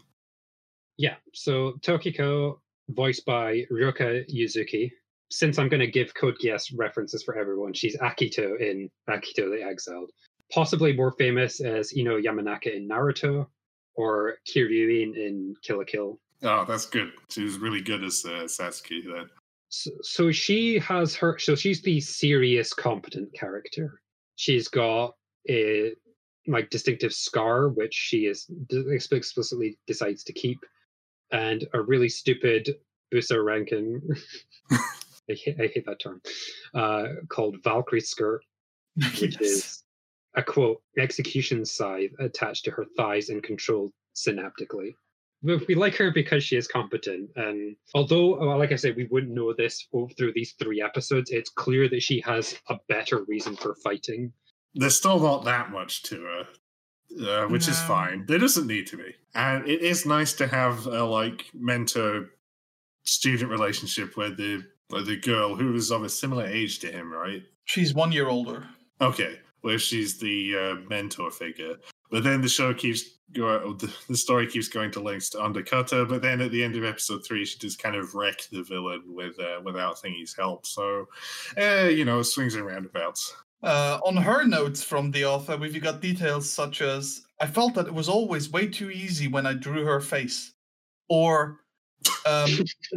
yeah, 0.97 1.15
so 1.33 1.73
Tokiko 1.81 2.59
voiced 2.89 3.25
by 3.25 3.63
Ryoka 3.71 4.23
Yuzuki. 4.33 4.91
Since 5.35 5.59
I'm 5.59 5.67
going 5.67 5.81
to 5.81 5.87
give 5.87 6.13
Code 6.13 6.37
Geass 6.41 6.71
references 6.73 7.21
for 7.21 7.37
everyone, 7.37 7.73
she's 7.73 7.97
Akito 7.97 8.57
in 8.57 8.89
Akito 9.09 9.51
the 9.51 9.61
Exiled. 9.61 10.09
Possibly 10.49 10.93
more 10.93 11.11
famous 11.11 11.59
as 11.59 11.93
Ino 11.97 12.17
Yamanaka 12.17 12.73
in 12.73 12.87
Naruto 12.87 13.45
or 13.95 14.35
Kiryuin 14.47 15.13
in 15.17 15.53
Kill 15.61 15.79
la 15.79 15.83
Kill. 15.83 16.21
Oh, 16.43 16.63
that's 16.65 16.85
good. 16.85 17.11
She 17.27 17.43
was 17.43 17.57
really 17.57 17.81
good 17.81 18.01
as 18.05 18.23
uh, 18.25 18.45
Satsuki 18.45 19.03
then. 19.03 19.29
So, 19.67 19.91
so 20.03 20.31
she 20.31 20.79
has 20.79 21.15
her. 21.17 21.37
So 21.37 21.53
she's 21.53 21.81
the 21.81 21.99
serious, 21.99 22.71
competent 22.71 23.33
character. 23.33 23.99
She's 24.37 24.69
got 24.69 25.15
a 25.49 25.91
like 26.47 26.69
distinctive 26.69 27.11
scar, 27.11 27.67
which 27.67 27.93
she 27.93 28.27
is 28.27 28.49
explicitly 29.11 29.77
decides 29.85 30.23
to 30.23 30.31
keep, 30.31 30.59
and 31.33 31.67
a 31.73 31.81
really 31.81 32.07
stupid 32.07 32.69
Buso 33.13 33.43
Renkin. 33.43 33.99
I, 35.29 35.33
hate, 35.33 35.55
I 35.59 35.67
hate 35.73 35.85
that 35.85 35.99
term. 35.99 36.21
Uh, 36.73 37.05
called 37.29 37.57
Valkyrie 37.63 38.01
skirt, 38.01 38.41
which 38.95 39.21
Yes. 39.39 39.41
is 39.41 39.83
a 40.35 40.43
quote 40.43 40.81
execution 40.97 41.65
scythe 41.65 42.11
attached 42.19 42.65
to 42.65 42.71
her 42.71 42.85
thighs 42.97 43.29
and 43.29 43.41
controlled 43.41 43.91
synaptically. 44.15 44.93
But 45.43 45.67
We 45.67 45.75
like 45.75 45.95
her 45.97 46.11
because 46.11 46.43
she 46.43 46.55
is 46.57 46.67
competent, 46.67 47.29
and 47.35 47.75
although, 47.93 48.37
well, 48.39 48.57
like 48.57 48.71
I 48.71 48.75
said, 48.77 48.95
we 48.95 49.05
wouldn't 49.11 49.33
know 49.33 49.53
this 49.53 49.87
through 50.17 50.33
these 50.33 50.53
three 50.61 50.81
episodes. 50.81 51.29
It's 51.29 51.49
clear 51.51 51.87
that 51.89 52.01
she 52.01 52.19
has 52.21 52.55
a 52.69 52.77
better 52.89 53.23
reason 53.25 53.55
for 53.55 53.75
fighting. 53.83 54.31
There's 54.73 54.97
still 54.97 55.19
not 55.19 55.45
that 55.45 55.71
much 55.71 56.03
to 56.03 56.21
her, 56.23 56.47
uh, 57.27 57.47
which 57.47 57.67
is 57.67 57.79
fine. 57.83 58.25
There 58.25 58.39
doesn't 58.39 58.65
need 58.65 58.87
to 58.87 58.97
be, 58.97 59.13
and 59.35 59.67
it 59.67 59.81
is 59.81 60.05
nice 60.05 60.33
to 60.33 60.47
have 60.47 60.87
a 60.87 61.03
like 61.03 61.45
mentor 61.53 62.31
student 63.03 63.51
relationship 63.51 64.17
where 64.17 64.31
the 64.31 64.63
the 64.89 65.17
girl 65.17 65.55
who 65.55 65.73
is 65.75 65.91
of 65.91 66.03
a 66.03 66.09
similar 66.09 66.45
age 66.45 66.79
to 66.79 66.91
him, 66.91 67.11
right? 67.11 67.43
She's 67.65 67.93
one 67.93 68.11
year 68.11 68.27
older. 68.27 68.67
Okay, 69.01 69.39
where 69.61 69.79
she's 69.79 70.17
the 70.17 70.55
uh, 70.55 70.89
mentor 70.89 71.31
figure. 71.31 71.75
But 72.11 72.23
then 72.23 72.41
the 72.41 72.49
show 72.49 72.73
keeps 72.73 73.03
going, 73.33 73.77
the, 74.07 74.17
story 74.17 74.47
keeps 74.47 74.67
going 74.67 74.91
to 74.91 74.99
lengths 74.99 75.29
to 75.31 75.43
undercut 75.43 75.91
her. 75.91 76.05
But 76.05 76.21
then 76.21 76.39
at 76.41 76.51
the 76.51 76.63
end 76.63 76.75
of 76.75 76.83
episode 76.83 77.25
three, 77.25 77.45
she 77.45 77.57
just 77.57 77.81
kind 77.81 77.95
of 77.95 78.13
wreck 78.13 78.41
the 78.51 78.63
villain 78.63 79.01
with 79.07 79.39
uh, 79.39 79.61
without 79.63 79.99
Thingy's 80.01 80.35
help. 80.35 80.65
So, 80.65 81.07
uh, 81.59 81.87
you 81.89 82.05
know, 82.05 82.21
swings 82.21 82.55
and 82.55 82.65
roundabouts. 82.65 83.35
Uh, 83.63 83.99
on 84.05 84.15
her 84.15 84.45
notes 84.45 84.83
from 84.83 85.09
the 85.09 85.25
author, 85.25 85.57
we've 85.57 85.81
got 85.81 86.01
details 86.01 86.47
such 86.47 86.81
as 86.81 87.23
I 87.41 87.47
felt 87.47 87.73
that 87.73 87.87
it 87.87 87.93
was 87.93 88.07
always 88.07 88.51
way 88.51 88.67
too 88.67 88.91
easy 88.91 89.27
when 89.27 89.47
I 89.47 89.53
drew 89.53 89.83
her 89.85 89.99
face. 89.99 90.53
Or 91.09 91.61
um, 92.25 92.49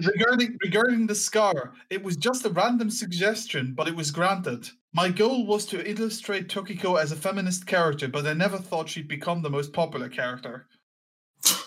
regarding 0.07 0.57
regarding 0.63 1.07
the 1.07 1.15
scar, 1.15 1.73
it 1.91 2.03
was 2.03 2.17
just 2.17 2.45
a 2.45 2.51
random 2.51 2.91
suggestion, 2.91 3.75
but 3.75 3.89
it 3.89 3.97
was 3.97 4.11
granted. 4.11 4.69
My 4.93 5.11
goal 5.11 5.47
was 5.47 5.67
to 5.67 5.89
illustrate 5.89 6.49
Tokiko 6.49 7.01
as 7.01 7.13
a 7.13 7.17
feminist 7.17 7.67
character, 7.67 8.09
but 8.09 8.27
I 8.27 8.33
never 8.33 8.59
thought 8.59 8.89
she'd 8.89 9.09
become 9.09 9.43
the 9.43 9.51
most 9.51 9.73
popular 9.73 10.09
character. 10.09 10.67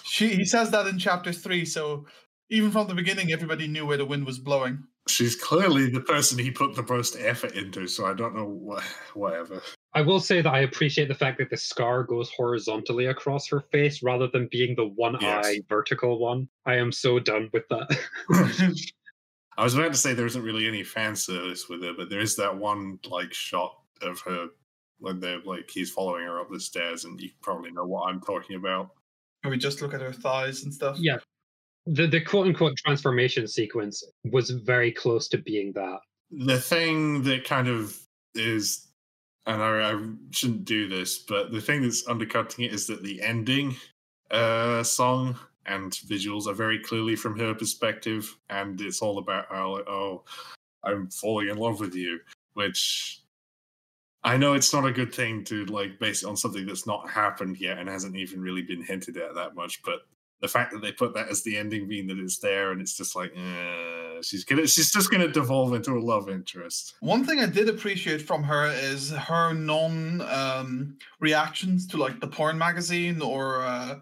She 0.03 0.35
he 0.35 0.45
says 0.45 0.71
that 0.71 0.87
in 0.87 0.99
chapter 0.99 1.31
three, 1.31 1.65
so 1.65 2.05
even 2.49 2.71
from 2.71 2.87
the 2.87 2.95
beginning, 2.95 3.31
everybody 3.31 3.67
knew 3.67 3.85
where 3.85 3.97
the 3.97 4.05
wind 4.05 4.25
was 4.25 4.39
blowing. 4.39 4.83
She's 5.07 5.35
clearly 5.35 5.89
the 5.89 6.01
person 6.01 6.37
he 6.37 6.51
put 6.51 6.75
the 6.75 6.83
most 6.83 7.15
effort 7.19 7.53
into. 7.55 7.87
So 7.87 8.05
I 8.05 8.13
don't 8.13 8.35
know 8.35 8.45
what, 8.45 8.83
whatever. 9.13 9.61
I 9.93 10.01
will 10.01 10.19
say 10.19 10.41
that 10.41 10.53
I 10.53 10.59
appreciate 10.59 11.07
the 11.07 11.15
fact 11.15 11.39
that 11.39 11.49
the 11.49 11.57
scar 11.57 12.03
goes 12.03 12.29
horizontally 12.31 13.07
across 13.07 13.47
her 13.49 13.61
face 13.71 14.03
rather 14.03 14.27
than 14.27 14.47
being 14.51 14.75
the 14.75 14.87
one 14.87 15.17
Yes. 15.19 15.45
eye 15.45 15.61
vertical 15.67 16.19
one. 16.19 16.47
I 16.65 16.75
am 16.75 16.91
so 16.91 17.19
done 17.19 17.49
with 17.51 17.63
that. 17.69 17.97
I 19.57 19.63
was 19.63 19.73
about 19.75 19.91
to 19.91 19.97
say 19.97 20.13
there 20.13 20.25
isn't 20.27 20.41
really 20.43 20.67
any 20.67 20.83
fan 20.83 21.15
service 21.15 21.67
with 21.67 21.83
her, 21.83 21.93
but 21.97 22.09
there 22.09 22.21
is 22.21 22.35
that 22.37 22.55
one 22.55 22.99
like 23.09 23.33
shot 23.33 23.75
of 24.01 24.19
her 24.21 24.47
when 24.99 25.19
they're 25.19 25.41
like 25.43 25.69
he's 25.69 25.91
following 25.91 26.23
her 26.23 26.39
up 26.39 26.49
the 26.51 26.59
stairs, 26.59 27.05
and 27.05 27.19
you 27.19 27.29
probably 27.41 27.71
know 27.71 27.85
what 27.85 28.07
I'm 28.07 28.21
talking 28.21 28.55
about. 28.55 28.91
Where 29.41 29.51
we 29.51 29.57
just 29.57 29.81
look 29.81 29.93
at 29.93 30.01
her 30.01 30.13
thighs 30.13 30.63
and 30.63 30.73
stuff. 30.73 30.97
yeah. 30.99 31.17
The 31.85 32.07
the 32.07 32.21
quote 32.21 32.47
unquote 32.47 32.77
transformation 32.77 33.47
sequence 33.47 34.03
was 34.25 34.51
very 34.51 34.91
close 34.91 35.27
to 35.29 35.37
being 35.37 35.71
that. 35.73 35.99
The 36.31 36.59
thing 36.59 37.23
that 37.23 37.43
kind 37.43 37.67
of 37.67 37.97
is, 38.35 38.87
and 39.45 39.61
I, 39.61 39.91
I 39.91 40.01
shouldn't 40.31 40.65
do 40.65 40.87
this, 40.87 41.19
but 41.19 41.51
the 41.51 41.61
thing 41.61 41.81
that's 41.81 42.07
undercutting 42.07 42.65
it 42.65 42.73
is 42.73 42.87
that 42.87 43.03
the 43.03 43.21
ending 43.21 43.75
uh, 44.29 44.83
song 44.83 45.37
and 45.65 45.91
visuals 45.91 46.47
are 46.47 46.53
very 46.53 46.79
clearly 46.79 47.15
from 47.15 47.37
her 47.37 47.53
perspective, 47.53 48.35
and 48.49 48.79
it's 48.81 49.01
all 49.01 49.17
about 49.17 49.45
how 49.49 49.77
like, 49.77 49.87
oh, 49.87 50.23
I'm 50.83 51.09
falling 51.09 51.49
in 51.49 51.57
love 51.57 51.79
with 51.79 51.95
you, 51.95 52.19
which 52.53 53.21
I 54.23 54.37
know 54.37 54.53
it's 54.53 54.73
not 54.73 54.85
a 54.85 54.91
good 54.91 55.13
thing 55.13 55.43
to 55.45 55.65
like 55.65 55.99
base 55.99 56.23
it 56.23 56.27
on 56.27 56.37
something 56.37 56.65
that's 56.65 56.87
not 56.87 57.09
happened 57.09 57.59
yet 57.59 57.79
and 57.79 57.89
hasn't 57.89 58.15
even 58.15 58.41
really 58.41 58.61
been 58.61 58.83
hinted 58.83 59.17
at 59.17 59.35
that 59.35 59.55
much, 59.55 59.81
but 59.83 60.01
the 60.41 60.47
fact 60.47 60.71
that 60.73 60.81
they 60.81 60.91
put 60.91 61.13
that 61.13 61.29
as 61.29 61.43
the 61.43 61.55
ending 61.57 61.87
being 61.87 62.07
that 62.07 62.17
it's 62.19 62.39
there 62.39 62.71
and 62.71 62.81
it's 62.81 62.97
just 62.97 63.15
like 63.15 63.31
uh, 63.37 64.21
she's 64.21 64.43
gonna 64.43 64.67
she's 64.67 64.91
just 64.91 65.11
gonna 65.11 65.27
devolve 65.27 65.73
into 65.73 65.91
a 65.91 65.99
love 66.01 66.29
interest 66.29 66.95
One 66.99 67.23
thing 67.25 67.39
I 67.39 67.45
did 67.45 67.69
appreciate 67.69 68.21
from 68.21 68.43
her 68.43 68.67
is 68.67 69.11
her 69.11 69.53
non 69.53 70.21
um, 70.21 70.97
reactions 71.19 71.87
to 71.87 71.97
like 71.97 72.19
the 72.19 72.27
porn 72.27 72.57
magazine 72.57 73.21
or 73.21 73.61
uh, 73.63 73.99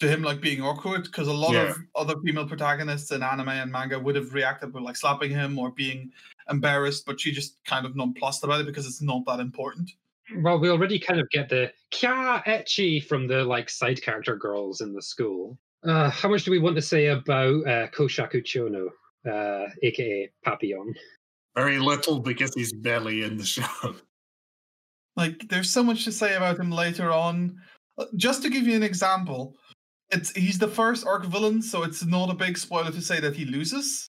to 0.00 0.08
him 0.08 0.22
like 0.22 0.40
being 0.40 0.62
awkward 0.62 1.04
because 1.04 1.28
a 1.28 1.32
lot 1.32 1.52
Yeah. 1.54 1.70
of 1.70 1.76
other 1.94 2.14
female 2.24 2.46
protagonists 2.48 3.10
in 3.12 3.22
anime 3.22 3.48
and 3.50 3.70
manga 3.70 3.98
would 3.98 4.16
have 4.16 4.32
reacted 4.34 4.72
with 4.72 4.82
like 4.82 4.96
slapping 4.96 5.30
him 5.30 5.58
or 5.58 5.70
being 5.70 6.10
embarrassed, 6.48 7.04
but 7.06 7.20
she 7.20 7.32
just 7.32 7.62
kind 7.64 7.84
of 7.86 7.94
nonplussed 7.96 8.42
about 8.42 8.60
it 8.60 8.66
because 8.66 8.86
it's 8.86 9.02
not 9.02 9.24
that 9.26 9.40
important. 9.40 9.90
Well, 10.42 10.58
we 10.58 10.70
already 10.70 10.98
kind 10.98 11.20
of 11.20 11.28
get 11.30 11.48
the 11.50 11.72
kya 11.92 12.42
ecchi 12.44 13.04
from 13.04 13.26
the 13.26 13.44
like 13.44 13.68
side 13.68 14.00
character 14.00 14.36
girls 14.36 14.80
in 14.80 14.94
the 14.94 15.02
school. 15.02 15.58
Uh, 15.82 16.10
how 16.10 16.28
much 16.28 16.44
do 16.44 16.50
we 16.50 16.58
want 16.58 16.76
to 16.76 16.82
say 16.82 17.06
about 17.06 17.66
uh, 17.66 17.88
Koshaku 17.88 18.44
Chono, 18.44 18.88
uh, 19.26 19.68
aka 19.82 20.30
Papillon? 20.44 20.94
very 21.56 21.78
little 21.78 22.20
because 22.20 22.54
he's 22.54 22.72
barely 22.72 23.22
in 23.22 23.36
the 23.36 23.44
show 23.44 23.94
Like 25.16 25.48
there's 25.48 25.70
so 25.70 25.82
much 25.82 26.04
to 26.04 26.12
say 26.12 26.36
about 26.36 26.58
him 26.58 26.70
later 26.70 27.10
on. 27.10 27.56
Uh, 27.98 28.06
Just 28.16 28.42
to 28.42 28.48
give 28.50 28.66
you 28.66 28.76
an 28.76 28.82
example, 28.82 29.56
it's 30.10 30.30
he's 30.30 30.58
the 30.58 30.68
first 30.68 31.04
arc 31.06 31.24
villain, 31.26 31.60
so 31.60 31.82
it's 31.82 32.04
not 32.04 32.30
a 32.30 32.34
big 32.34 32.56
spoiler 32.56 32.92
to 32.92 33.02
say 33.02 33.20
that 33.20 33.34
he 33.34 33.44
loses. 33.44 34.08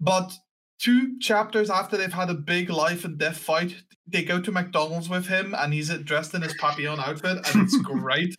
But 0.00 0.32
two 0.78 1.18
chapters 1.18 1.70
after 1.70 1.96
they've 1.96 2.12
had 2.12 2.30
a 2.30 2.34
big 2.34 2.70
life 2.70 3.04
and 3.04 3.18
death 3.18 3.38
fight, 3.38 3.74
they 4.06 4.22
go 4.22 4.40
to 4.40 4.52
McDonald's 4.52 5.08
with 5.08 5.26
him 5.26 5.54
and 5.58 5.72
he's 5.72 5.90
dressed 5.98 6.34
in 6.34 6.42
his 6.42 6.54
papillon 6.54 7.00
outfit 7.00 7.38
and 7.48 7.62
it's 7.62 7.76
great. 7.82 8.36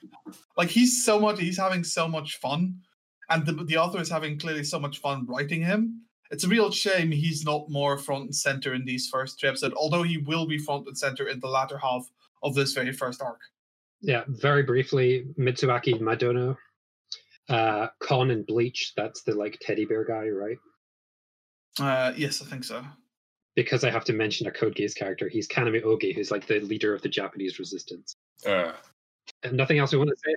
Like 0.57 0.69
he's 0.69 1.03
so 1.03 1.19
much 1.19 1.39
he's 1.39 1.57
having 1.57 1.83
so 1.83 2.07
much 2.07 2.37
fun. 2.37 2.79
And 3.29 3.45
the, 3.45 3.51
the 3.51 3.77
author 3.77 4.01
is 4.01 4.09
having 4.09 4.39
clearly 4.39 4.63
so 4.63 4.79
much 4.79 4.99
fun 4.99 5.27
writing 5.27 5.61
him. 5.61 6.01
It's 6.31 6.43
a 6.43 6.47
real 6.47 6.71
shame 6.71 7.11
he's 7.11 7.43
not 7.43 7.69
more 7.69 7.97
front 7.97 8.25
and 8.25 8.35
center 8.35 8.73
in 8.73 8.85
these 8.85 9.07
first 9.07 9.39
two 9.39 9.47
episodes, 9.47 9.75
although 9.75 10.03
he 10.03 10.17
will 10.17 10.47
be 10.47 10.57
front 10.57 10.87
and 10.87 10.97
center 10.97 11.27
in 11.27 11.39
the 11.39 11.47
latter 11.47 11.77
half 11.77 12.09
of 12.43 12.55
this 12.55 12.73
very 12.73 12.93
first 12.93 13.21
arc. 13.21 13.39
Yeah, 14.01 14.23
very 14.27 14.63
briefly, 14.63 15.25
Mitsuaki 15.37 15.99
Madono, 15.99 16.55
uh, 17.49 17.87
Kon 17.99 18.31
and 18.31 18.45
Bleach. 18.45 18.93
That's 18.95 19.23
the 19.23 19.33
like 19.33 19.57
teddy 19.61 19.85
bear 19.85 20.05
guy, 20.05 20.29
right? 20.29 20.57
Uh, 21.79 22.13
yes, 22.17 22.41
I 22.41 22.45
think 22.45 22.63
so. 22.63 22.83
Because 23.55 23.83
I 23.83 23.89
have 23.89 24.05
to 24.05 24.13
mention 24.13 24.47
a 24.47 24.51
Code 24.51 24.75
Geass 24.75 24.95
character. 24.95 25.27
He's 25.27 25.47
Kaname 25.47 25.83
Ogi, 25.83 26.13
who's 26.15 26.31
like 26.31 26.47
the 26.47 26.59
leader 26.61 26.93
of 26.93 27.01
the 27.01 27.09
Japanese 27.09 27.59
resistance. 27.59 28.15
uh, 28.47 28.71
And 29.43 29.53
nothing 29.57 29.79
else 29.79 29.91
we 29.91 29.97
want 29.97 30.09
to 30.09 30.15
say. 30.15 30.35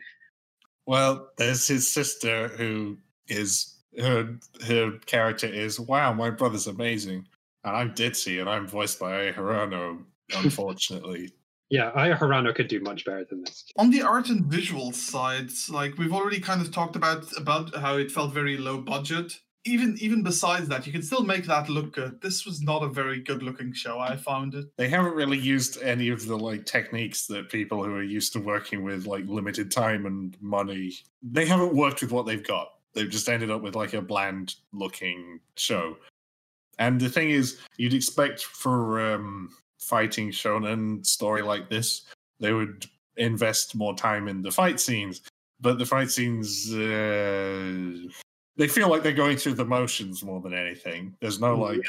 well 0.86 1.28
there's 1.38 1.66
his 1.68 1.92
sister 1.92 2.48
who 2.48 2.96
is 3.28 3.78
her 4.00 4.36
her 4.66 4.92
character 5.06 5.46
is 5.46 5.78
wow 5.78 6.12
my 6.12 6.28
brother's 6.30 6.66
amazing 6.66 7.26
and 7.64 7.76
i'm 7.76 7.94
ditzy 7.94 8.40
and 8.40 8.48
i'm 8.50 8.66
voiced 8.66 8.98
by 8.98 9.30
Hirano, 9.30 10.02
unfortunately 10.36 11.30
Yeah, 11.70 11.90
Aya 11.94 12.16
Hirano 12.16 12.54
could 12.54 12.68
do 12.68 12.80
much 12.80 13.04
better 13.06 13.24
than 13.24 13.40
this. 13.44 13.64
On 13.78 13.90
the 13.90 14.02
art 14.02 14.28
and 14.28 14.44
visual 14.44 14.92
sides, 14.92 15.70
like 15.70 15.96
we've 15.98 16.12
already 16.12 16.40
kind 16.40 16.60
of 16.60 16.70
talked 16.72 16.96
about 16.96 17.24
about 17.38 17.74
how 17.76 17.96
it 17.96 18.10
felt 18.10 18.34
very 18.34 18.56
low 18.58 18.78
budget. 18.78 19.40
Even 19.64 19.96
even 20.00 20.22
besides 20.24 20.68
that, 20.68 20.86
you 20.86 20.92
can 20.92 21.02
still 21.02 21.22
make 21.22 21.44
that 21.46 21.68
look 21.68 21.92
good. 21.92 22.20
This 22.20 22.44
was 22.44 22.60
not 22.62 22.82
a 22.82 22.88
very 22.88 23.20
good 23.20 23.42
looking 23.44 23.72
show. 23.72 23.98
I 24.00 24.16
found 24.16 24.54
it. 24.54 24.66
they 24.76 24.88
haven't 24.88 25.14
really 25.14 25.38
used 25.38 25.80
any 25.82 26.08
of 26.08 26.26
the 26.26 26.36
like 26.36 26.66
techniques 26.66 27.26
that 27.28 27.48
people 27.48 27.84
who 27.84 27.94
are 27.94 28.02
used 28.02 28.32
to 28.32 28.40
working 28.40 28.82
with 28.82 29.06
like 29.06 29.24
limited 29.26 29.70
time 29.70 30.06
and 30.06 30.36
money 30.40 30.92
they 31.22 31.46
haven't 31.46 31.74
worked 31.74 32.02
with 32.02 32.10
what 32.10 32.26
they've 32.26 32.46
got 32.46 32.72
they've 32.94 33.10
just 33.10 33.28
ended 33.28 33.50
up 33.50 33.62
with 33.62 33.76
like 33.76 33.92
a 33.94 34.02
bland 34.02 34.56
looking 34.72 35.38
show 35.56 35.96
and 36.78 37.00
the 37.00 37.08
thing 37.08 37.30
is 37.30 37.58
you'd 37.76 37.94
expect 37.94 38.42
for 38.42 39.00
um 39.14 39.48
fighting 39.78 40.30
shonen 40.30 41.04
story 41.06 41.42
like 41.42 41.68
this 41.70 42.02
they 42.40 42.52
would 42.52 42.86
invest 43.16 43.74
more 43.76 43.94
time 43.94 44.26
in 44.28 44.42
the 44.42 44.50
fight 44.50 44.80
scenes 44.80 45.20
but 45.60 45.78
the 45.78 45.86
fight 45.86 46.10
scenes 46.10 46.72
uh, 46.74 48.08
they 48.56 48.68
feel 48.68 48.88
like 48.88 49.02
they're 49.02 49.12
going 49.12 49.36
through 49.36 49.54
the 49.54 49.64
motions 49.64 50.22
more 50.22 50.40
than 50.40 50.54
anything. 50.54 51.14
There's 51.20 51.40
no 51.40 51.56
like 51.56 51.80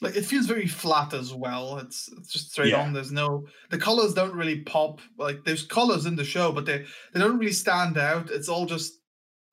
like 0.00 0.16
it 0.16 0.24
feels 0.24 0.46
very 0.46 0.66
flat 0.66 1.14
as 1.14 1.32
well. 1.32 1.78
It's 1.78 2.08
it's 2.18 2.32
just 2.32 2.52
straight 2.52 2.70
Yeah. 2.70 2.82
on. 2.82 2.92
There's 2.92 3.12
no 3.12 3.46
the 3.70 3.78
colors 3.78 4.14
don't 4.14 4.34
really 4.34 4.60
pop. 4.62 5.00
Like 5.18 5.44
there's 5.44 5.62
colors 5.66 6.06
in 6.06 6.16
the 6.16 6.24
show, 6.24 6.52
but 6.52 6.66
they 6.66 6.84
they 7.12 7.20
don't 7.20 7.38
really 7.38 7.52
stand 7.52 7.96
out. 7.98 8.30
It's 8.30 8.48
all 8.48 8.66
just 8.66 8.94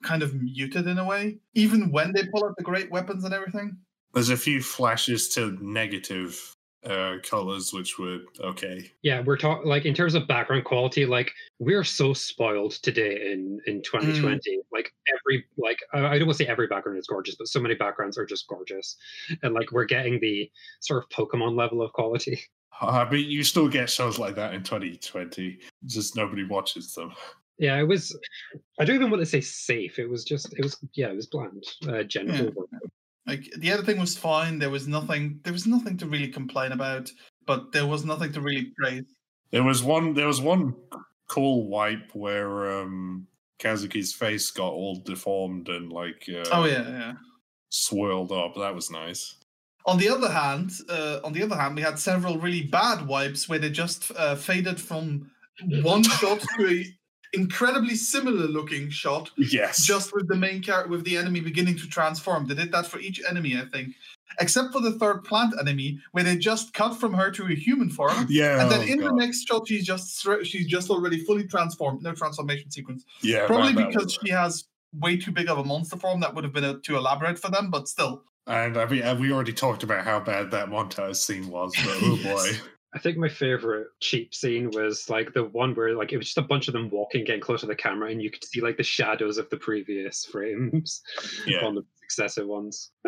kind 0.03 0.24
of 0.24 0.34
muted 0.34 0.88
in 0.88 0.97
a 0.97 1.05
way. 1.05 1.38
Even 1.55 1.91
when 1.91 2.14
they 2.14 2.24
pull 2.28 2.45
out 2.45 2.55
the 2.57 2.64
great 2.64 2.89
weapons 2.89 3.24
and 3.26 3.34
everything. 3.34 3.78
there's 4.14 4.30
a 4.30 4.38
few 4.38 4.62
flashes 4.62 5.30
to 5.30 5.55
negative 5.62 6.55
uh 6.86 7.16
colors 7.24 7.74
which 7.74 8.00
were 8.00 8.20
okay. 8.40 8.90
Yeah, 9.02 9.22
we're 9.22 9.38
talking 9.38 9.68
like 9.68 9.86
in 9.86 9.94
terms 9.94 10.16
of 10.16 10.28
background 10.28 10.64
quality, 10.64 11.06
like 11.06 11.34
we're 11.60 11.84
so 11.84 12.14
spoiled 12.14 12.72
today 12.72 13.32
in 13.32 13.60
in 13.68 13.82
2020. 13.82 14.60
Like 14.72 14.94
every 15.08 15.46
like 15.58 15.80
I 15.94 16.18
don't 16.18 16.28
want 16.28 16.38
to 16.38 16.46
say 16.46 16.50
every 16.50 16.68
background 16.68 16.98
is 16.98 17.08
gorgeous, 17.08 17.36
but 17.36 17.48
so 17.48 17.60
many 17.60 17.76
backgrounds 17.76 18.18
are 18.18 18.26
just 18.26 18.48
gorgeous, 18.48 18.96
and 19.44 19.54
like 19.54 19.72
we're 19.72 19.86
getting 19.86 20.20
the 20.20 20.50
sort 20.80 21.04
of 21.04 21.10
Pokemon 21.10 21.58
level 21.58 21.82
of 21.82 21.92
quality. 21.94 22.40
I 22.82 23.10
mean, 23.10 23.30
you 23.30 23.44
still 23.44 23.68
get 23.68 23.90
shows 23.90 24.18
like 24.18 24.36
that 24.36 24.54
in 24.54 24.64
2020. 24.64 25.60
Just 25.86 26.16
nobody 26.16 26.46
watches 26.46 26.94
them. 26.94 27.12
Yeah, 27.58 27.78
it 27.78 27.84
was. 27.84 28.18
I 28.80 28.86
don't 28.86 28.96
even 28.96 29.12
want 29.12 29.22
to 29.22 29.26
say 29.26 29.42
safe. 29.42 30.00
It 30.00 30.10
was 30.10 30.24
just. 30.24 30.54
It 30.54 30.64
was. 30.64 30.78
Yeah, 30.94 31.10
it 31.10 31.16
was 31.16 31.28
bland. 31.28 31.66
Uh, 31.88 32.04
general. 32.04 32.52
Like 33.30 33.44
the 33.58 33.72
editing 33.72 34.00
was 34.00 34.18
fine. 34.18 34.60
There 34.60 34.70
was 34.70 34.88
nothing. 34.88 35.40
There 35.44 35.54
was 35.54 35.68
nothing 35.68 35.98
to 35.98 36.08
really 36.08 36.28
complain 36.28 36.72
about. 36.72 37.10
But 37.46 37.72
there 37.72 37.88
was 37.88 38.06
nothing 38.06 38.32
to 38.34 38.42
really 38.42 38.72
praise. 38.78 39.06
There 39.52 39.64
was 39.64 39.84
one. 39.84 40.14
There 40.14 40.28
was 40.28 40.42
one 40.42 40.74
cool 41.28 41.68
wipe 41.68 42.10
where 42.14 42.82
um 42.82 43.28
Kazuki's 43.60 44.14
face 44.14 44.50
got 44.52 44.72
all 44.72 45.02
deformed 45.06 45.70
and 45.70 45.92
like 45.92 46.28
uh, 46.30 46.50
Oh 46.52 46.66
yeah, 46.66 46.90
yeah. 46.90 47.14
swirled 47.70 48.32
up. 48.32 48.56
That 48.56 48.76
was 48.76 48.90
nice. 48.90 49.36
On 49.86 49.98
the 49.98 50.10
other 50.10 50.30
hand, 50.30 50.72
uh, 50.90 51.20
on 51.24 51.34
the 51.34 51.44
other 51.44 51.56
hand, 51.56 51.76
we 51.76 51.82
had 51.82 51.98
several 51.98 52.38
really 52.38 52.64
bad 52.64 53.08
wipes 53.08 53.48
where 53.50 53.60
they 53.60 53.70
just 53.70 54.12
uh, 54.16 54.36
faded 54.36 54.80
from 54.80 55.32
one 55.82 56.04
shot 56.04 56.40
to 56.58 56.68
a 56.68 56.86
incredibly 57.34 57.96
similar 57.96 58.48
looking 58.48 58.90
shot, 58.90 59.32
Yes. 59.38 59.86
just 59.86 60.14
with 60.14 60.28
the 60.28 60.36
main 60.36 60.62
character, 60.62 60.90
with 60.90 61.04
the 61.04 61.18
enemy 61.18 61.40
beginning 61.40 61.78
to 61.78 61.88
transform. 61.88 62.48
They 62.48 62.56
did 62.56 62.72
that 62.72 62.88
for 62.88 63.00
each 63.00 63.22
enemy, 63.30 63.58
I 63.58 63.66
think, 63.66 63.96
except 64.40 64.72
for 64.74 64.82
the 64.82 64.92
third 64.94 65.24
plant 65.24 65.54
enemy, 65.60 66.00
where 66.12 66.24
they 66.24 66.38
just 66.38 66.74
cut 66.74 66.96
from 67.00 67.14
her 67.14 67.30
to 67.32 67.46
a 67.46 67.56
human 67.56 67.90
form. 67.90 68.26
yeah. 68.30 68.62
And 68.62 68.72
then 68.72 68.82
oh 68.82 68.92
in 68.92 69.00
the 69.00 69.12
next 69.14 69.48
shot, 69.48 69.68
she's 69.68 69.86
just 69.86 70.26
she's 70.44 70.68
just 70.68 70.90
already 70.90 71.24
fully 71.26 71.46
transformed. 71.46 72.02
No 72.02 72.14
transformation 72.14 72.72
sequence. 72.72 73.06
yeah, 73.22 73.46
Probably 73.48 73.74
man, 73.74 73.88
because 73.88 74.18
she 74.24 74.32
has 74.32 74.66
way 74.96 75.16
too 75.18 75.32
big 75.32 75.50
of 75.50 75.58
a 75.60 75.64
monster 75.64 75.98
form. 75.98 76.20
That 76.22 76.34
would 76.34 76.44
have 76.44 76.54
been 76.54 76.64
uh 76.66 76.76
too 76.84 76.98
elaborate 76.98 77.38
for 77.38 77.50
them. 77.52 77.70
But 77.70 77.88
still, 77.88 78.24
And 78.48 78.76
I 78.78 78.86
mean, 78.88 79.20
we 79.20 79.32
already 79.32 79.54
talked 79.54 79.84
about 79.84 80.04
how 80.06 80.20
bad 80.20 80.50
that 80.52 80.70
montage 80.70 81.18
scene 81.18 81.48
was, 81.50 81.74
but 81.76 81.98
oh 82.02 82.16
Yes. 82.24 82.58
boy. 82.58 82.70
I 82.94 83.00
think 83.00 83.18
my 83.18 83.30
favorite 83.30 83.88
cheap 84.00 84.34
scene 84.34 84.72
was 84.72 85.10
like 85.10 85.34
the 85.34 85.44
one 85.44 85.76
where 85.76 85.96
like 85.96 86.12
it 86.12 86.18
was 86.18 86.28
just 86.28 86.40
a 86.40 86.44
bunch 86.44 86.68
of 86.68 86.74
them 86.74 86.90
walking, 86.90 87.24
getting 87.24 87.42
close 87.42 87.62
to 87.62 87.68
the 87.68 87.76
camera, 87.76 88.10
and 88.10 88.22
you 88.22 88.32
could 88.32 88.44
see 88.44 88.62
like 88.62 88.78
the 88.78 88.84
shadows 88.84 89.38
of 89.38 89.50
the 89.50 89.58
previous 89.58 90.26
frames 90.26 91.02
Yeah. 91.46 91.66
on 91.66 91.76
the 91.76 91.84
successive 92.02 92.48
ones. 92.48 92.92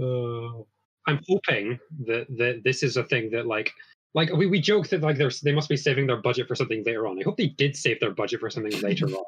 Uh, 0.00 0.62
I'm 1.06 1.20
hoping 1.26 1.78
that 2.06 2.26
that 2.36 2.60
this 2.62 2.82
is 2.82 2.96
a 2.98 3.04
thing 3.04 3.30
that 3.30 3.46
like 3.46 3.72
like 4.14 4.30
we, 4.32 4.46
we 4.46 4.60
joke 4.60 4.88
that 4.88 5.00
like 5.00 5.16
there's 5.16 5.40
they 5.40 5.52
must 5.52 5.68
be 5.68 5.76
saving 5.76 6.06
their 6.06 6.18
budget 6.18 6.46
for 6.46 6.54
something 6.54 6.84
later 6.84 7.06
on. 7.06 7.18
I 7.18 7.22
hope 7.24 7.36
they 7.36 7.46
did 7.46 7.74
save 7.74 7.98
their 7.98 8.10
budget 8.12 8.40
for 8.40 8.50
something 8.50 8.78
later 8.82 9.06
on. 9.16 9.24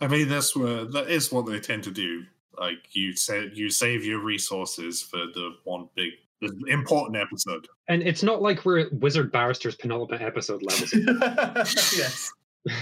I 0.00 0.08
mean, 0.08 0.28
that's 0.28 0.54
what 0.54 0.92
that 0.92 1.08
is 1.08 1.30
what 1.32 1.46
they 1.46 1.60
tend 1.60 1.84
to 1.84 1.90
do. 1.90 2.24
Like 2.58 2.94
you 2.94 3.14
said, 3.14 3.52
you 3.54 3.70
save 3.70 4.04
your 4.04 4.18
resources 4.18 5.02
for 5.02 5.18
the 5.18 5.56
one 5.64 5.88
big 5.94 6.14
the 6.40 6.52
important 6.68 7.16
episode. 7.16 7.66
And 7.88 8.02
it's 8.02 8.22
not 8.22 8.42
like 8.42 8.64
we're 8.64 8.78
at 8.80 8.92
Wizard 8.92 9.32
Barrister's 9.32 9.74
penultimate 9.76 10.22
episode 10.22 10.62
levels. 10.62 10.92
yes. 11.96 12.30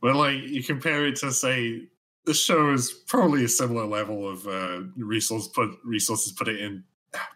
But 0.00 0.16
like 0.16 0.36
you 0.42 0.62
compare 0.62 1.06
it 1.06 1.16
to 1.20 1.32
say 1.32 1.80
the 2.26 2.34
show 2.34 2.72
is 2.72 2.92
probably 3.06 3.44
a 3.44 3.48
similar 3.48 3.86
level 3.86 4.28
of 4.28 4.46
uh, 4.46 4.82
resource 4.98 5.48
put 5.48 5.70
resources 5.82 6.32
put 6.32 6.46
it 6.48 6.60
in 6.60 6.84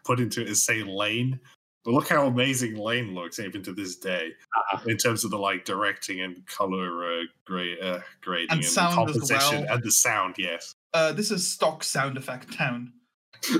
put 0.04 0.20
into 0.20 0.42
it 0.42 0.48
as 0.48 0.64
say 0.64 0.82
Lain. 0.82 1.40
But 1.84 1.94
look 1.94 2.08
how 2.10 2.26
amazing 2.26 2.76
Lain 2.76 3.14
looks 3.14 3.38
even 3.38 3.62
to 3.62 3.72
this 3.72 3.96
day 3.96 4.32
Ah. 4.54 4.82
in 4.86 4.98
terms 4.98 5.24
of 5.24 5.30
the 5.30 5.38
like 5.38 5.64
directing 5.64 6.20
and 6.20 6.44
color 6.46 7.20
uh, 7.20 7.22
grade, 7.46 7.78
uh, 7.82 8.00
grading 8.20 8.50
And 8.50 8.58
and, 8.58 8.64
the 8.64 8.68
sound 8.68 9.08
as 9.08 9.14
composition 9.14 9.64
well. 9.64 9.74
and 9.74 9.82
the 9.82 9.90
sound. 9.92 10.34
Yes, 10.36 10.74
Uh, 10.92 11.12
this 11.12 11.30
is 11.30 11.50
stock 11.50 11.82
sound 11.82 12.18
effect 12.18 12.52
town. 12.52 12.92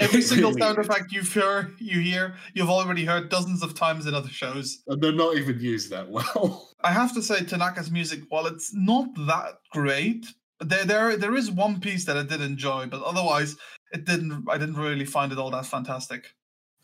Every 0.00 0.22
single 0.22 0.50
Really 0.50 0.60
sound 0.62 0.78
effect 0.78 1.12
you 1.12 1.22
hear, 1.22 1.72
you 1.78 2.00
hear, 2.00 2.34
you've 2.54 2.70
already 2.70 3.04
heard 3.04 3.28
dozens 3.28 3.62
of 3.62 3.74
times 3.74 4.06
in 4.06 4.14
other 4.14 4.28
shows. 4.28 4.82
and 4.86 5.00
they're 5.00 5.12
not 5.12 5.36
even 5.36 5.60
used 5.60 5.90
that 5.90 6.08
well. 6.10 6.70
I 6.82 6.92
have 6.92 7.14
to 7.14 7.22
say, 7.22 7.40
Tanaka's 7.40 7.90
music, 7.90 8.20
while 8.28 8.46
it's 8.46 8.74
not 8.74 9.08
that 9.26 9.58
great, 9.70 10.26
there 10.60 10.84
there 10.84 11.16
there 11.16 11.36
is 11.36 11.50
one 11.50 11.80
piece 11.80 12.04
that 12.06 12.16
I 12.16 12.22
did 12.24 12.40
enjoy, 12.40 12.86
but 12.86 13.02
otherwise, 13.02 13.56
it 13.92 14.04
didn't. 14.04 14.44
I 14.48 14.58
didn't 14.58 14.76
really 14.76 15.04
find 15.04 15.32
it 15.32 15.38
all 15.38 15.50
that 15.50 15.66
fantastic. 15.66 16.34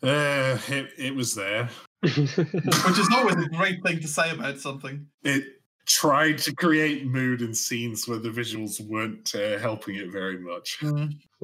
Uh, 0.01 0.57
it, 0.67 0.89
it 0.97 1.15
was 1.15 1.35
there. 1.35 1.69
Which 2.01 2.17
is 2.17 3.09
always 3.13 3.35
a 3.35 3.49
great 3.49 3.81
thing 3.83 3.99
to 3.99 4.07
say 4.07 4.31
about 4.31 4.59
something. 4.59 5.07
It 5.23 5.43
tried 5.85 6.37
to 6.39 6.53
create 6.53 7.05
mood 7.05 7.41
and 7.41 7.55
scenes 7.55 8.07
where 8.07 8.17
the 8.19 8.29
visuals 8.29 8.79
weren't 8.81 9.33
uh, 9.35 9.57
helping 9.59 9.95
it 9.95 10.11
very 10.11 10.37
much. 10.37 10.83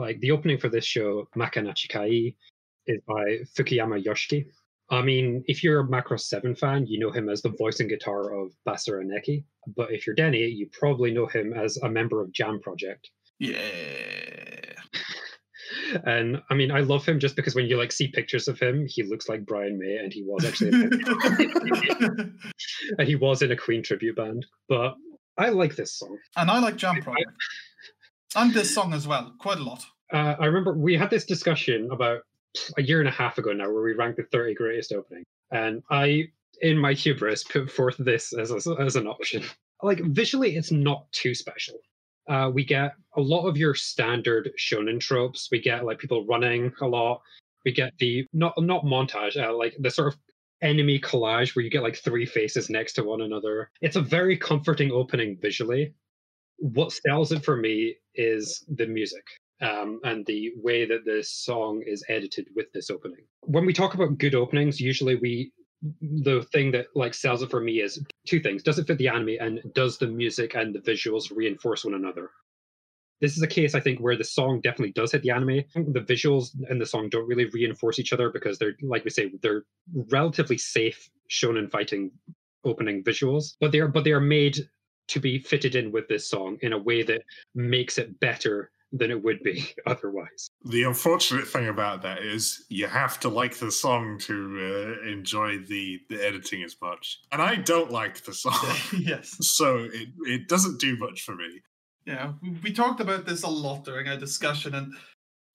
Like 0.01 0.19
the 0.19 0.31
opening 0.31 0.57
for 0.57 0.67
this 0.67 0.83
show, 0.83 1.27
Makka 1.35 1.61
na 1.61 1.73
Chikai, 1.73 2.35
is 2.87 2.99
by 3.07 3.37
Fukuyama 3.55 4.03
Yoshiki. 4.03 4.47
I 4.89 5.03
mean, 5.03 5.43
if 5.47 5.63
you're 5.63 5.81
a 5.81 5.87
Macross 5.87 6.21
7 6.21 6.55
fan, 6.55 6.87
you 6.87 6.97
know 6.99 7.11
him 7.11 7.29
as 7.29 7.43
the 7.43 7.49
voice 7.49 7.79
and 7.79 7.87
guitar 7.87 8.33
of 8.33 8.51
Basara 8.67 9.05
Nekki. 9.05 9.43
But 9.77 9.91
if 9.91 10.07
you're 10.07 10.15
Denny, 10.15 10.43
you 10.45 10.67
probably 10.71 11.11
know 11.11 11.27
him 11.27 11.53
as 11.53 11.77
a 11.77 11.89
member 11.89 12.19
of 12.19 12.33
Jam 12.33 12.59
Project. 12.59 13.11
Yeah. 13.39 13.55
And 16.05 16.41
I 16.49 16.53
mean, 16.53 16.71
I 16.71 16.81
love 16.81 17.05
him 17.05 17.19
just 17.19 17.35
because 17.35 17.55
when 17.55 17.65
you 17.65 17.77
like 17.77 17.91
see 17.91 18.07
pictures 18.07 18.47
of 18.47 18.59
him, 18.59 18.85
he 18.87 19.03
looks 19.03 19.29
like 19.29 19.45
Brian 19.45 19.79
May, 19.79 19.97
and 19.97 20.11
he 20.11 20.23
was 20.23 20.45
actually, 20.45 20.71
and 22.97 23.07
he 23.07 23.15
was 23.15 23.41
in 23.41 23.51
a 23.51 23.57
Queen 23.57 23.81
tribute 23.81 24.15
band. 24.15 24.45
But 24.67 24.95
I 25.37 25.49
like 25.49 25.75
this 25.75 25.97
song. 25.97 26.17
and 26.37 26.51
I 26.51 26.59
like 26.59 26.75
Jam 26.75 27.01
Project. 27.01 27.31
And 28.35 28.53
this 28.53 28.73
song 28.73 28.93
as 28.93 29.07
well, 29.07 29.33
quite 29.39 29.57
a 29.57 29.63
lot. 29.63 29.85
Uh, 30.13 30.35
I 30.39 30.45
remember 30.45 30.73
we 30.73 30.95
had 30.95 31.09
this 31.09 31.25
discussion 31.25 31.89
about 31.91 32.21
a 32.77 32.81
year 32.81 32.99
and 32.99 33.09
a 33.09 33.11
half 33.11 33.37
ago 33.37 33.51
now, 33.51 33.69
where 33.69 33.83
we 33.83 33.93
ranked 33.93 34.17
the 34.17 34.23
30 34.23 34.53
greatest 34.55 34.93
opening, 34.93 35.23
and 35.51 35.83
I, 35.89 36.29
in 36.61 36.77
my 36.77 36.93
hubris, 36.93 37.43
put 37.43 37.69
forth 37.69 37.95
this 37.97 38.33
as 38.33 38.51
a, 38.51 38.75
as 38.79 38.95
an 38.95 39.07
option. 39.07 39.43
Like 39.83 39.99
visually, 39.99 40.57
it's 40.57 40.71
not 40.71 41.11
too 41.11 41.33
special. 41.33 41.73
Uh, 42.29 42.51
we 42.53 42.63
get 42.63 42.91
a 43.17 43.19
lot 43.19 43.47
of 43.47 43.57
your 43.57 43.73
standard 43.73 44.51
shonen 44.59 44.99
tropes. 44.99 45.49
We 45.51 45.59
get 45.59 45.85
like 45.85 45.97
people 45.97 46.23
running 46.27 46.71
a 46.81 46.85
lot. 46.85 47.23
We 47.65 47.71
get 47.71 47.91
the 47.97 48.27
not 48.31 48.53
not 48.59 48.85
montage, 48.85 49.43
uh, 49.43 49.57
like 49.57 49.75
the 49.79 49.89
sort 49.89 50.13
of 50.13 50.19
enemy 50.61 50.99
collage 50.99 51.55
where 51.55 51.65
you 51.65 51.71
get 51.71 51.81
like 51.81 51.95
three 51.95 52.27
faces 52.27 52.69
next 52.69 52.93
to 52.93 53.03
one 53.03 53.21
another. 53.21 53.71
It's 53.81 53.95
a 53.95 54.01
very 54.01 54.37
comforting 54.37 54.91
opening 54.91 55.39
visually. 55.41 55.95
What 56.61 56.91
sells 56.91 57.31
it 57.31 57.43
for 57.43 57.57
me 57.57 57.95
is 58.15 58.63
the 58.69 58.85
music 58.85 59.25
um, 59.61 59.99
and 60.03 60.25
the 60.25 60.51
way 60.57 60.85
that 60.85 61.05
this 61.05 61.31
song 61.31 61.83
is 61.85 62.03
edited 62.09 62.47
with 62.55 62.71
this 62.73 62.89
opening. 62.89 63.25
When 63.41 63.65
we 63.65 63.73
talk 63.73 63.93
about 63.93 64.17
good 64.17 64.35
openings, 64.35 64.79
usually 64.79 65.15
we 65.15 65.51
the 66.01 66.47
thing 66.51 66.71
that 66.71 66.85
like 66.93 67.15
sells 67.15 67.41
it 67.41 67.49
for 67.49 67.59
me 67.59 67.81
is 67.81 68.03
two 68.27 68.39
things: 68.39 68.63
does 68.63 68.79
it 68.79 68.87
fit 68.87 68.97
the 68.97 69.07
anime, 69.07 69.37
and 69.39 69.61
does 69.73 69.97
the 69.97 70.07
music 70.07 70.55
and 70.55 70.73
the 70.75 70.79
visuals 70.79 71.35
reinforce 71.35 71.85
one 71.85 71.95
another? 71.95 72.29
This 73.19 73.37
is 73.37 73.43
a 73.43 73.47
case 73.47 73.75
I 73.75 73.79
think 73.79 73.99
where 73.99 74.17
the 74.17 74.23
song 74.23 74.61
definitely 74.61 74.93
does 74.93 75.11
hit 75.11 75.21
the 75.21 75.29
anime. 75.29 75.63
The 75.75 76.01
visuals 76.01 76.49
and 76.69 76.81
the 76.81 76.85
song 76.87 77.09
don't 77.09 77.27
really 77.27 77.45
reinforce 77.45 77.99
each 77.99 78.13
other 78.13 78.29
because 78.29 78.57
they're 78.57 78.75
like 78.81 79.03
we 79.03 79.11
say 79.11 79.31
they're 79.41 79.63
relatively 80.09 80.57
safe 80.57 81.09
shonen 81.29 81.69
fighting 81.69 82.11
opening 82.63 83.03
visuals, 83.03 83.55
but 83.59 83.71
they 83.71 83.79
are 83.79 83.87
but 83.87 84.03
they 84.03 84.11
are 84.11 84.19
made 84.19 84.57
to 85.07 85.19
be 85.19 85.39
fitted 85.39 85.75
in 85.75 85.91
with 85.91 86.07
this 86.07 86.29
song 86.29 86.57
in 86.61 86.73
a 86.73 86.77
way 86.77 87.03
that 87.03 87.23
makes 87.53 87.97
it 87.97 88.19
better 88.19 88.71
than 88.93 89.09
it 89.09 89.23
would 89.23 89.41
be 89.43 89.65
otherwise. 89.85 90.49
The 90.65 90.83
unfortunate 90.83 91.47
thing 91.47 91.67
about 91.67 92.01
that 92.01 92.19
is 92.19 92.65
you 92.69 92.87
have 92.87 93.19
to 93.21 93.29
like 93.29 93.57
the 93.57 93.71
song 93.71 94.17
to 94.19 94.97
uh, 95.03 95.07
enjoy 95.07 95.59
the, 95.59 95.99
the 96.09 96.25
editing 96.25 96.63
as 96.63 96.75
much. 96.81 97.19
And 97.31 97.41
I 97.41 97.55
don't 97.55 97.91
like 97.91 98.23
the 98.23 98.33
song, 98.33 98.75
yes. 98.99 99.35
so 99.41 99.87
it, 99.91 100.09
it 100.21 100.47
doesn't 100.47 100.79
do 100.79 100.97
much 100.97 101.21
for 101.21 101.35
me. 101.35 101.61
Yeah, 102.05 102.33
we, 102.41 102.49
we 102.63 102.73
talked 102.73 102.99
about 102.99 103.25
this 103.25 103.43
a 103.43 103.49
lot 103.49 103.85
during 103.85 104.07
our 104.07 104.17
discussion, 104.17 104.73
and 104.73 104.93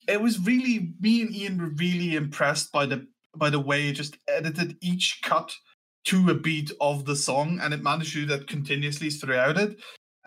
it 0.07 0.21
was 0.21 0.39
really 0.39 0.93
me 1.01 1.21
and 1.21 1.35
Ian 1.35 1.61
were 1.61 1.73
really 1.75 2.15
impressed 2.15 2.71
by 2.71 2.85
the 2.85 3.05
by 3.35 3.49
the 3.49 3.59
way 3.59 3.89
it 3.89 3.93
just 3.93 4.17
edited 4.29 4.77
each 4.81 5.19
cut 5.21 5.53
to 6.07 6.29
a 6.29 6.33
beat 6.33 6.71
of 6.79 7.05
the 7.05 7.15
song, 7.15 7.59
and 7.61 7.73
it 7.73 7.83
managed 7.83 8.13
to 8.13 8.21
do 8.21 8.25
that 8.27 8.47
continuously 8.47 9.09
throughout 9.09 9.57
it, 9.57 9.77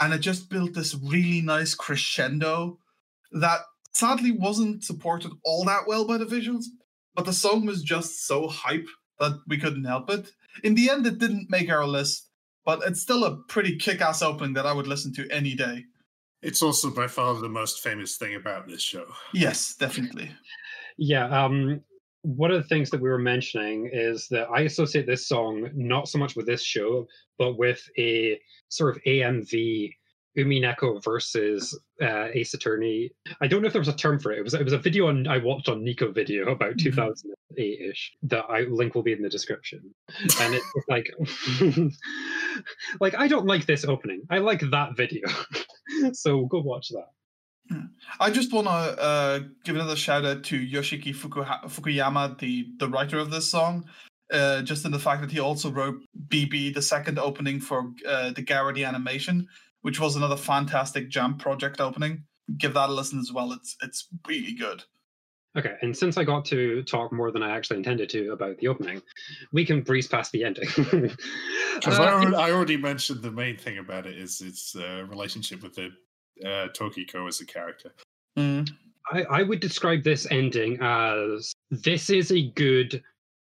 and 0.01 0.13
it 0.13 0.19
just 0.19 0.51
built 0.51 0.75
this 0.75 0.95
really 0.95 1.41
nice 1.41 1.75
crescendo 1.75 2.79
that 3.33 3.61
sadly 3.93 4.31
wasn't 4.31 4.85
supported 4.85 5.33
all 5.45 5.65
that 5.65 5.87
well 5.87 6.07
by 6.07 6.19
the 6.19 6.27
visuals, 6.27 6.65
but 7.15 7.25
the 7.25 7.33
song 7.33 7.65
was 7.65 7.83
just 7.83 8.27
so 8.27 8.47
hype 8.47 8.87
that 9.19 9.41
we 9.49 9.59
couldn't 9.59 9.85
help 9.85 10.11
it. 10.11 10.31
In 10.65 10.75
the 10.75 10.91
end, 10.91 11.07
it 11.07 11.19
didn't 11.19 11.51
make 11.51 11.71
our 11.71 11.87
list, 11.87 12.29
but 12.65 12.81
it's 12.87 13.01
still 13.01 13.25
a 13.25 13.37
pretty 13.49 13.77
kick 13.77 14.03
ass 14.03 14.21
opening 14.23 14.55
that 14.55 14.67
I 14.67 14.73
would 14.73 14.87
listen 14.87 15.15
to 15.15 15.31
any 15.31 15.55
day. 15.55 15.85
It's 16.43 16.63
also 16.63 16.91
by 16.91 17.07
far 17.07 17.35
the 17.35 17.49
most 17.49 17.83
famous 17.83 18.17
thing 18.17 18.35
about 18.35 18.69
this 18.69 18.83
show. 18.83 19.07
Yes, 19.33 19.77
definitely. 19.77 20.31
Yeah, 20.99 21.45
um, 21.45 21.83
one 22.23 22.51
of 22.51 22.63
the 22.63 22.69
things 22.69 22.91
that 22.91 23.01
we 23.01 23.09
were 23.09 23.19
mentioning 23.19 23.89
is 23.93 24.29
that 24.29 24.49
I 24.51 24.63
associate 24.63 25.07
this 25.07 25.27
song 25.27 25.71
not 25.75 26.09
so 26.09 26.19
much 26.19 26.37
with 26.37 26.47
this 26.47 26.63
show, 26.63 27.07
but 27.39 27.57
with 27.57 27.83
a 27.99 28.39
sort 28.69 28.97
of 28.97 29.03
AMV 29.05 29.95
Umineko 30.39 31.03
versus 31.03 31.79
uh, 32.01 32.29
Ace 32.33 32.55
Attorney. 32.55 33.11
I 33.41 33.47
don't 33.47 33.63
know 33.63 33.67
if 33.67 33.73
there 33.73 33.81
was 33.81 33.89
a 33.89 33.97
term 33.97 34.19
for 34.21 34.33
it. 34.33 34.39
It 34.39 34.45
was 34.45 34.55
it 34.55 34.65
was 34.65 34.73
a 34.73 34.79
video 34.79 35.09
on 35.09 35.27
I 35.27 35.39
watched 35.39 35.69
on 35.69 35.83
Nico 35.83 36.13
Video 36.13 36.51
about 36.51 36.79
2008 36.79 37.81
ish. 37.91 38.13
That 38.23 38.45
I 38.49 38.61
link 38.63 38.95
will 38.95 39.03
be 39.03 39.13
in 39.13 39.23
the 39.23 39.29
description. 39.29 39.95
And 40.41 40.55
it's 40.55 40.67
like, 40.89 41.11
like 43.01 43.15
I 43.17 43.27
don't 43.27 43.47
like 43.47 43.67
this 43.67 43.85
opening. 43.85 44.23
I 44.31 44.39
like 44.39 44.63
that 44.71 44.97
video. 44.97 45.27
so 46.13 46.47
go 46.47 46.61
watch 46.61 46.89
that. 46.91 47.09
I 48.19 48.31
just 48.31 48.53
want 48.53 48.67
to 48.67 48.73
uh, 48.73 49.41
give 49.65 49.77
another 49.77 49.97
shout 49.97 50.25
out 50.25 50.43
to 50.45 50.59
Yoshiki 50.59 51.15
Fukuha- 51.15 51.65
Fukuyama, 51.65 52.39
the 52.39 52.67
the 52.79 52.89
writer 52.89 53.19
of 53.19 53.31
this 53.31 53.49
song. 53.51 53.85
Uh, 54.33 54.63
just 54.63 54.85
in 54.85 54.93
the 54.93 54.99
fact 54.99 55.21
that 55.23 55.31
he 55.33 55.41
also 55.41 55.71
wrote 55.71 55.97
BB, 56.29 56.73
the 56.73 56.83
second 56.83 57.19
opening 57.19 57.61
for 57.61 57.93
uh, 58.07 58.31
the 58.31 58.43
Garo 58.45 58.73
the 58.73 58.85
Animation, 58.85 59.49
which 59.83 59.99
was 59.99 60.15
another 60.15 60.37
fantastic 60.37 61.09
Jam 61.11 61.37
project 61.37 61.81
opening. 61.81 62.23
Give 62.57 62.75
that 62.75 62.91
a 62.91 62.93
listen 62.93 63.19
as 63.19 63.33
well. 63.33 63.53
It's 63.53 63.77
it's 63.83 64.09
really 64.29 64.55
good. 64.55 64.85
Okay, 65.59 65.75
and 65.83 65.97
since 65.97 66.17
I 66.17 66.23
got 66.23 66.45
to 66.47 66.85
talk 66.85 67.13
more 67.13 67.33
than 67.33 67.43
I 67.43 67.51
actually 67.57 67.79
intended 67.79 68.09
to 68.11 68.31
about 68.31 68.59
the 68.59 68.69
opening, 68.69 69.03
we 69.53 69.65
can 69.65 69.83
breeze 69.83 70.07
past 70.07 70.31
the 70.33 70.45
ending. 70.45 70.69
Because 71.75 71.99
Uh, 71.99 72.03
I, 72.03 72.13
already, 72.13 72.37
I 72.37 72.51
already 72.53 72.77
mentioned 72.77 73.23
the 73.23 73.31
main 73.31 73.57
thing 73.57 73.79
about 73.79 74.07
it 74.07 74.17
is 74.19 74.41
its 74.43 74.77
uh, 74.77 75.05
relationship 75.09 75.63
with 75.63 75.75
the 75.75 75.91
uh, 76.45 76.69
Tokiko 76.69 77.29
as 77.29 77.41
a 77.41 77.47
character. 77.47 77.93
Mm. 78.39 78.71
I, 79.13 79.23
I 79.23 79.43
would 79.43 79.61
describe 79.61 80.05
this 80.05 80.27
ending 80.31 80.79
as 80.81 81.53
this 81.71 82.11
is 82.11 82.31
a 82.33 82.51
good 82.53 83.03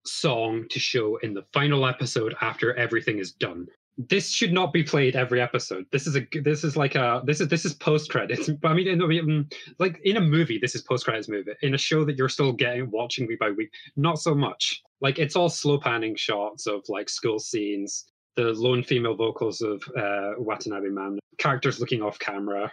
song 0.06 0.66
to 0.70 0.80
show 0.80 1.18
in 1.18 1.34
the 1.34 1.44
final 1.54 1.86
episode 1.86 2.36
after 2.42 2.74
everything 2.76 3.20
is 3.20 3.32
done. 3.32 3.68
This 3.98 4.30
should 4.32 4.52
not 4.52 4.74
be 4.74 4.84
played 4.84 5.16
every 5.16 5.40
episode. 5.40 5.86
This 5.92 6.08
is 6.08 6.16
a 6.16 6.22
g- 6.22 6.40
this 6.40 6.64
is 6.64 6.76
like 6.76 6.96
a 6.96 7.22
this 7.26 7.40
is 7.40 7.48
this 7.48 7.64
is 7.64 7.76
post 7.76 8.10
credits. 8.10 8.50
I 8.64 8.74
mean, 8.74 8.88
in, 8.88 9.02
a- 9.02 9.56
like 9.78 10.00
in 10.04 10.18
a 10.18 10.22
movie, 10.22 10.58
this 10.58 10.74
is 10.74 10.82
post 10.82 11.06
credits 11.06 11.30
movie. 11.30 11.52
In 11.62 11.76
a 11.76 11.78
show 11.78 12.04
that 12.06 12.18
you're 12.18 12.28
still 12.30 12.52
getting 12.54 12.90
watching 12.90 13.28
week 13.28 13.40
by 13.40 13.52
week, 13.52 13.72
not 13.96 14.18
so 14.18 14.34
much. 14.34 14.82
Like 15.00 15.20
it's 15.20 15.36
all 15.36 15.48
slow 15.50 15.78
panning 15.78 16.16
shots 16.16 16.66
of 16.66 16.82
like 16.90 17.08
school 17.08 17.38
scenes, 17.38 18.06
the 18.36 18.46
lone 18.54 18.84
female 18.84 19.16
vocals 19.16 19.62
of 19.62 19.84
uh, 19.96 20.32
Watanabe 20.40 20.90
Man, 20.90 21.20
characters 21.38 21.80
looking 21.80 22.02
off 22.02 22.18
camera, 22.18 22.72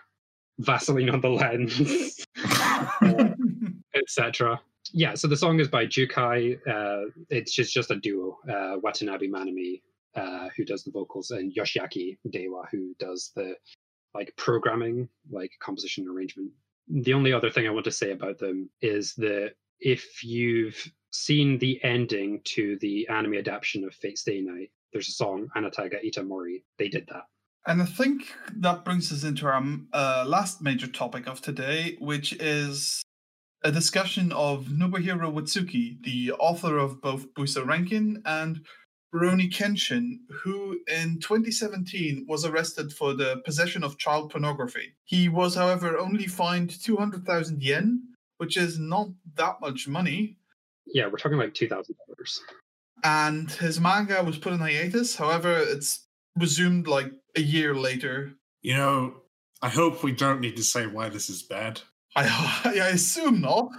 Vaseline 0.60 1.10
on 1.10 1.20
the 1.20 1.28
lens. 1.28 2.24
etc. 3.94 4.60
Yeah, 4.92 5.14
so 5.14 5.28
the 5.28 5.36
song 5.36 5.60
is 5.60 5.68
by 5.68 5.86
Jukai. 5.86 6.58
Uh, 6.68 7.10
it's 7.28 7.52
just 7.52 7.72
just 7.72 7.90
a 7.90 7.96
duo, 7.96 8.38
uh, 8.50 8.76
Watanabe 8.82 9.28
Manami, 9.28 9.82
uh, 10.14 10.48
who 10.56 10.64
does 10.64 10.82
the 10.82 10.90
vocals, 10.90 11.30
and 11.30 11.54
Yoshiaki 11.54 12.18
Dewa, 12.30 12.64
who 12.70 12.94
does 12.98 13.32
the 13.36 13.54
like 14.14 14.34
programming, 14.36 15.08
like 15.30 15.52
composition 15.62 16.08
arrangement. 16.08 16.50
The 16.88 17.14
only 17.14 17.32
other 17.32 17.50
thing 17.50 17.66
I 17.66 17.70
want 17.70 17.84
to 17.84 17.92
say 17.92 18.10
about 18.10 18.38
them 18.38 18.68
is 18.82 19.14
that 19.16 19.52
if 19.78 20.24
you've 20.24 20.90
seen 21.12 21.58
the 21.58 21.82
ending 21.84 22.40
to 22.44 22.76
the 22.80 23.06
anime 23.08 23.34
adaptation 23.34 23.84
of 23.84 23.94
Fate 23.94 24.18
Stay 24.18 24.40
Night, 24.40 24.70
there's 24.92 25.08
a 25.08 25.12
song 25.12 25.48
Anataga 25.56 26.04
Itamori. 26.04 26.62
They 26.78 26.88
did 26.88 27.06
that. 27.08 27.24
And 27.66 27.82
I 27.82 27.84
think 27.84 28.34
that 28.56 28.84
brings 28.84 29.12
us 29.12 29.22
into 29.24 29.46
our 29.46 29.62
uh, 29.92 30.24
last 30.26 30.62
major 30.62 30.86
topic 30.86 31.26
of 31.26 31.40
today, 31.42 31.96
which 32.00 32.32
is 32.34 33.02
a 33.62 33.70
discussion 33.70 34.32
of 34.32 34.66
Nobuhiro 34.66 35.30
Watsuki, 35.32 36.02
the 36.02 36.32
author 36.32 36.78
of 36.78 37.02
both 37.02 37.32
Buso 37.34 37.64
Renkin 37.64 38.22
and 38.24 38.64
Rurouni 39.14 39.52
Kenshin, 39.52 40.20
who 40.42 40.78
in 40.88 41.18
2017 41.20 42.24
was 42.28 42.44
arrested 42.46 42.92
for 42.92 43.12
the 43.12 43.42
possession 43.44 43.84
of 43.84 43.98
child 43.98 44.30
pornography. 44.30 44.94
He 45.04 45.28
was, 45.28 45.54
however, 45.54 45.98
only 45.98 46.26
fined 46.26 46.70
200,000 46.82 47.62
yen, 47.62 48.02
which 48.38 48.56
is 48.56 48.78
not 48.78 49.08
that 49.34 49.60
much 49.60 49.86
money, 49.86 50.38
Yeah, 50.86 51.08
we're 51.08 51.18
talking 51.18 51.36
like 51.38 51.52
two 51.54 51.68
thousand 51.68 51.96
dollars. 52.06 52.40
and 53.04 53.50
his 53.50 53.78
manga 53.80 54.22
was 54.24 54.38
put 54.38 54.52
in 54.54 54.60
hiatus. 54.60 55.14
However, 55.16 55.58
it's 55.58 56.06
resumed 56.40 56.86
like 56.86 57.12
a 57.36 57.40
year 57.40 57.74
later. 57.74 58.32
You 58.62 58.76
know, 58.76 59.14
I 59.62 59.68
hope 59.68 60.02
we 60.02 60.12
don't 60.12 60.40
need 60.40 60.56
to 60.56 60.64
say 60.64 60.86
why 60.86 61.08
this 61.08 61.30
is 61.30 61.42
bad. 61.42 61.80
I, 62.16 62.60
I 62.82 62.88
assume 62.88 63.40
not. 63.40 63.70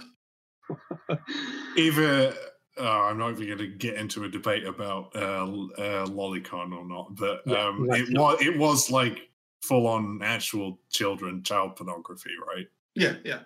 Either 1.76 2.34
uh, 2.78 3.02
I'm 3.02 3.18
not 3.18 3.32
even 3.32 3.46
going 3.46 3.58
to 3.58 3.68
get 3.68 3.94
into 3.96 4.24
a 4.24 4.28
debate 4.28 4.64
about 4.64 5.14
uh, 5.14 5.44
uh, 5.44 6.06
Lolicon 6.06 6.74
or 6.74 6.86
not, 6.86 7.14
but 7.14 7.46
um, 7.56 7.86
let's 7.86 8.08
it 8.08 8.18
was 8.18 8.42
it 8.42 8.58
was 8.58 8.90
like 8.90 9.28
full 9.62 9.86
on 9.86 10.20
actual 10.22 10.80
children 10.90 11.42
child 11.42 11.76
pornography, 11.76 12.30
right? 12.54 12.66
Yeah, 12.94 13.14
yeah. 13.24 13.40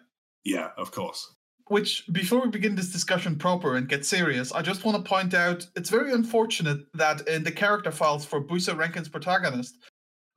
Yeah, 0.45 0.71
of 0.77 0.93
course. 0.93 1.35
Which, 1.69 2.05
before 2.13 2.41
we 2.43 2.49
begin 2.49 2.77
this 2.77 2.93
discussion 2.93 3.37
proper 3.37 3.77
and 3.77 3.89
get 3.89 4.07
serious, 4.07 4.53
I 4.53 4.63
just 4.63 4.85
want 4.85 4.97
to 4.97 5.09
point 5.09 5.35
out 5.35 5.67
it's 5.75 5.91
very 5.91 6.13
unfortunate 6.13 6.87
that 6.95 7.27
in 7.27 7.43
the 7.43 7.51
character 7.51 7.91
files 7.91 8.25
for 8.25 8.41
Buso 8.41 8.77
Renkin's 8.77 9.09
protagonist, 9.09 9.77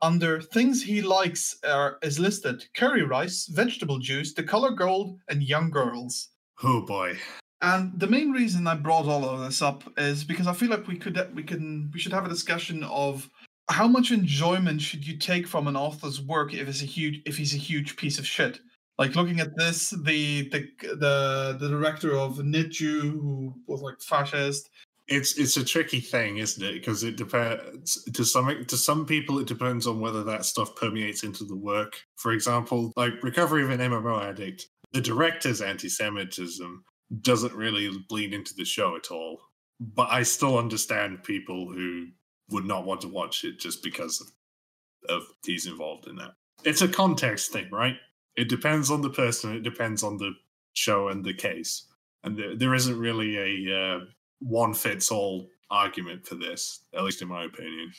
under 0.01 0.41
things 0.41 0.81
he 0.81 1.01
likes 1.01 1.57
are, 1.67 1.97
is 2.01 2.19
listed 2.19 2.65
curry 2.75 3.03
rice, 3.03 3.47
vegetable 3.47 3.99
juice, 3.99 4.33
the 4.33 4.43
color 4.43 4.71
gold, 4.71 5.19
and 5.29 5.43
young 5.43 5.69
girls. 5.69 6.29
Oh 6.63 6.81
boy. 6.85 7.17
And 7.61 7.99
the 7.99 8.07
main 8.07 8.31
reason 8.31 8.67
I 8.67 8.75
brought 8.75 9.05
all 9.05 9.25
of 9.25 9.41
this 9.41 9.61
up 9.61 9.83
is 9.97 10.23
because 10.23 10.47
I 10.47 10.53
feel 10.53 10.69
like 10.69 10.87
we 10.87 10.97
could 10.97 11.19
we 11.35 11.43
can 11.43 11.91
we 11.93 11.99
should 11.99 12.13
have 12.13 12.25
a 12.25 12.29
discussion 12.29 12.83
of 12.85 13.29
how 13.69 13.87
much 13.87 14.11
enjoyment 14.11 14.81
should 14.81 15.05
you 15.05 15.17
take 15.17 15.45
from 15.45 15.67
an 15.67 15.75
author's 15.75 16.21
work 16.21 16.53
if 16.53 16.67
it's 16.67 16.81
a 16.81 16.85
huge 16.85 17.21
if 17.25 17.37
he's 17.37 17.53
a 17.53 17.57
huge 17.57 17.97
piece 17.97 18.17
of 18.17 18.25
shit. 18.25 18.61
Like 18.99 19.15
looking 19.15 19.39
at 19.39 19.55
this, 19.55 19.91
the 19.91 20.49
the 20.49 20.69
the, 20.81 21.57
the 21.57 21.69
director 21.69 22.17
of 22.17 22.37
Niju, 22.39 23.01
who 23.01 23.55
was 23.65 23.81
like 23.81 24.01
fascist. 24.01 24.69
It's 25.07 25.37
it's 25.37 25.55
a 25.55 25.63
tricky 25.63 26.01
thing, 26.01 26.37
isn't 26.37 26.61
it? 26.61 26.73
Because 26.73 27.03
it 27.03 27.15
depends 27.15 28.03
to 28.03 28.25
some 28.25 28.65
to 28.65 28.77
some 28.77 29.05
people. 29.05 29.39
It 29.39 29.47
depends 29.47 29.87
on 29.87 30.01
whether 30.01 30.21
that 30.25 30.43
stuff 30.43 30.75
permeates 30.75 31.23
into 31.23 31.45
the 31.45 31.55
work. 31.55 32.01
For 32.17 32.33
example, 32.33 32.91
like 32.97 33.13
Recovery 33.23 33.63
of 33.63 33.69
an 33.69 33.79
MMO 33.79 34.21
Addict, 34.21 34.67
the 34.91 34.99
director's 34.99 35.61
anti-Semitism 35.61 36.83
doesn't 37.21 37.55
really 37.55 37.89
bleed 38.09 38.33
into 38.33 38.53
the 38.53 38.65
show 38.65 38.97
at 38.97 39.11
all. 39.11 39.39
But 39.79 40.09
I 40.11 40.23
still 40.23 40.57
understand 40.57 41.23
people 41.23 41.71
who 41.71 42.07
would 42.49 42.65
not 42.65 42.85
want 42.85 42.99
to 43.01 43.07
watch 43.07 43.45
it 43.45 43.59
just 43.59 43.81
because 43.81 44.19
of, 44.19 45.15
of 45.15 45.23
he's 45.45 45.67
involved 45.67 46.07
in 46.07 46.17
that. 46.17 46.31
It's 46.65 46.81
a 46.81 46.87
context 46.87 47.53
thing, 47.53 47.69
right? 47.71 47.95
It 48.39 48.47
depends 48.47 48.89
on 48.89 49.01
the 49.01 49.09
person. 49.09 49.53
It 49.53 49.63
depends 49.63 50.01
on 50.01 50.15
the 50.17 50.31
show 50.73 51.09
and 51.09 51.25
the 51.25 51.33
case. 51.33 51.85
And 52.23 52.37
there, 52.37 52.55
there 52.55 52.73
isn't 52.73 52.97
really 52.97 53.37
a 53.37 53.77
uh, 53.77 53.99
one 54.39 54.73
fits 54.73 55.11
all 55.11 55.49
argument 55.69 56.25
for 56.25 56.35
this, 56.35 56.85
at 56.95 57.03
least 57.03 57.21
in 57.21 57.27
my 57.27 57.43
opinion. 57.43 57.91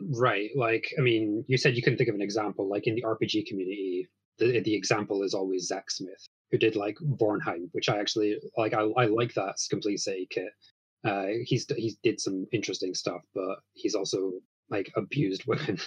Right. 0.00 0.48
Like, 0.56 0.88
I 0.98 1.02
mean, 1.02 1.44
you 1.46 1.58
said 1.58 1.76
you 1.76 1.82
couldn't 1.82 1.98
think 1.98 2.08
of 2.08 2.14
an 2.14 2.22
example. 2.22 2.68
Like 2.68 2.86
in 2.86 2.94
the 2.94 3.02
RPG 3.02 3.46
community, 3.46 4.08
the 4.38 4.60
the 4.60 4.74
example 4.74 5.22
is 5.22 5.34
always 5.34 5.66
Zak 5.66 5.90
Smith, 5.90 6.26
who 6.50 6.56
did 6.56 6.74
like 6.74 6.96
Vornheim, 7.20 7.68
which 7.72 7.90
I 7.90 7.98
actually 7.98 8.38
like. 8.56 8.72
I, 8.72 8.82
I 8.96 9.06
like 9.06 9.34
that 9.34 9.56
complete 9.68 10.00
say 10.00 10.26
kit. 10.30 10.52
Uh, 11.04 11.26
he's 11.44 11.66
he's 11.76 11.96
did 12.02 12.18
some 12.18 12.46
interesting 12.50 12.94
stuff, 12.94 13.20
but 13.34 13.58
he's 13.74 13.94
also 13.94 14.32
like 14.70 14.90
abused 14.96 15.44
women. 15.46 15.78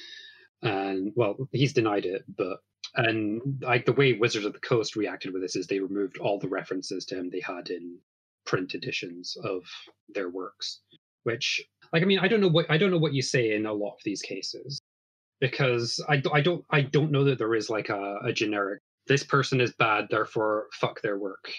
and 0.62 1.12
well, 1.16 1.36
he's 1.52 1.72
denied 1.72 2.04
it, 2.04 2.24
but 2.36 2.58
and 2.94 3.62
like 3.62 3.86
the 3.86 3.92
way 3.92 4.12
Wizards 4.12 4.44
of 4.44 4.52
the 4.52 4.58
Coast 4.58 4.96
reacted 4.96 5.32
with 5.32 5.42
this 5.42 5.56
is 5.56 5.66
they 5.66 5.80
removed 5.80 6.18
all 6.18 6.38
the 6.38 6.48
references 6.48 7.04
to 7.06 7.16
him 7.16 7.30
they 7.30 7.40
had 7.40 7.70
in 7.70 7.98
print 8.44 8.74
editions 8.74 9.36
of 9.44 9.64
their 10.14 10.28
works 10.28 10.80
which 11.24 11.62
like 11.92 12.02
i 12.02 12.06
mean 12.06 12.18
i 12.18 12.28
don't 12.28 12.40
know 12.40 12.48
what 12.48 12.66
i 12.70 12.76
don't 12.76 12.90
know 12.90 12.98
what 12.98 13.14
you 13.14 13.22
say 13.22 13.54
in 13.54 13.66
a 13.66 13.72
lot 13.72 13.92
of 13.92 14.00
these 14.04 14.22
cases 14.22 14.80
because 15.40 16.04
i, 16.08 16.20
I 16.32 16.40
don't 16.40 16.64
i 16.70 16.80
don't 16.80 17.12
know 17.12 17.24
that 17.24 17.38
there 17.38 17.54
is 17.54 17.70
like 17.70 17.88
a, 17.88 18.18
a 18.24 18.32
generic 18.32 18.80
this 19.06 19.24
person 19.24 19.60
is 19.60 19.72
bad 19.74 20.08
therefore 20.10 20.66
fuck 20.72 21.00
their 21.02 21.18
work 21.18 21.52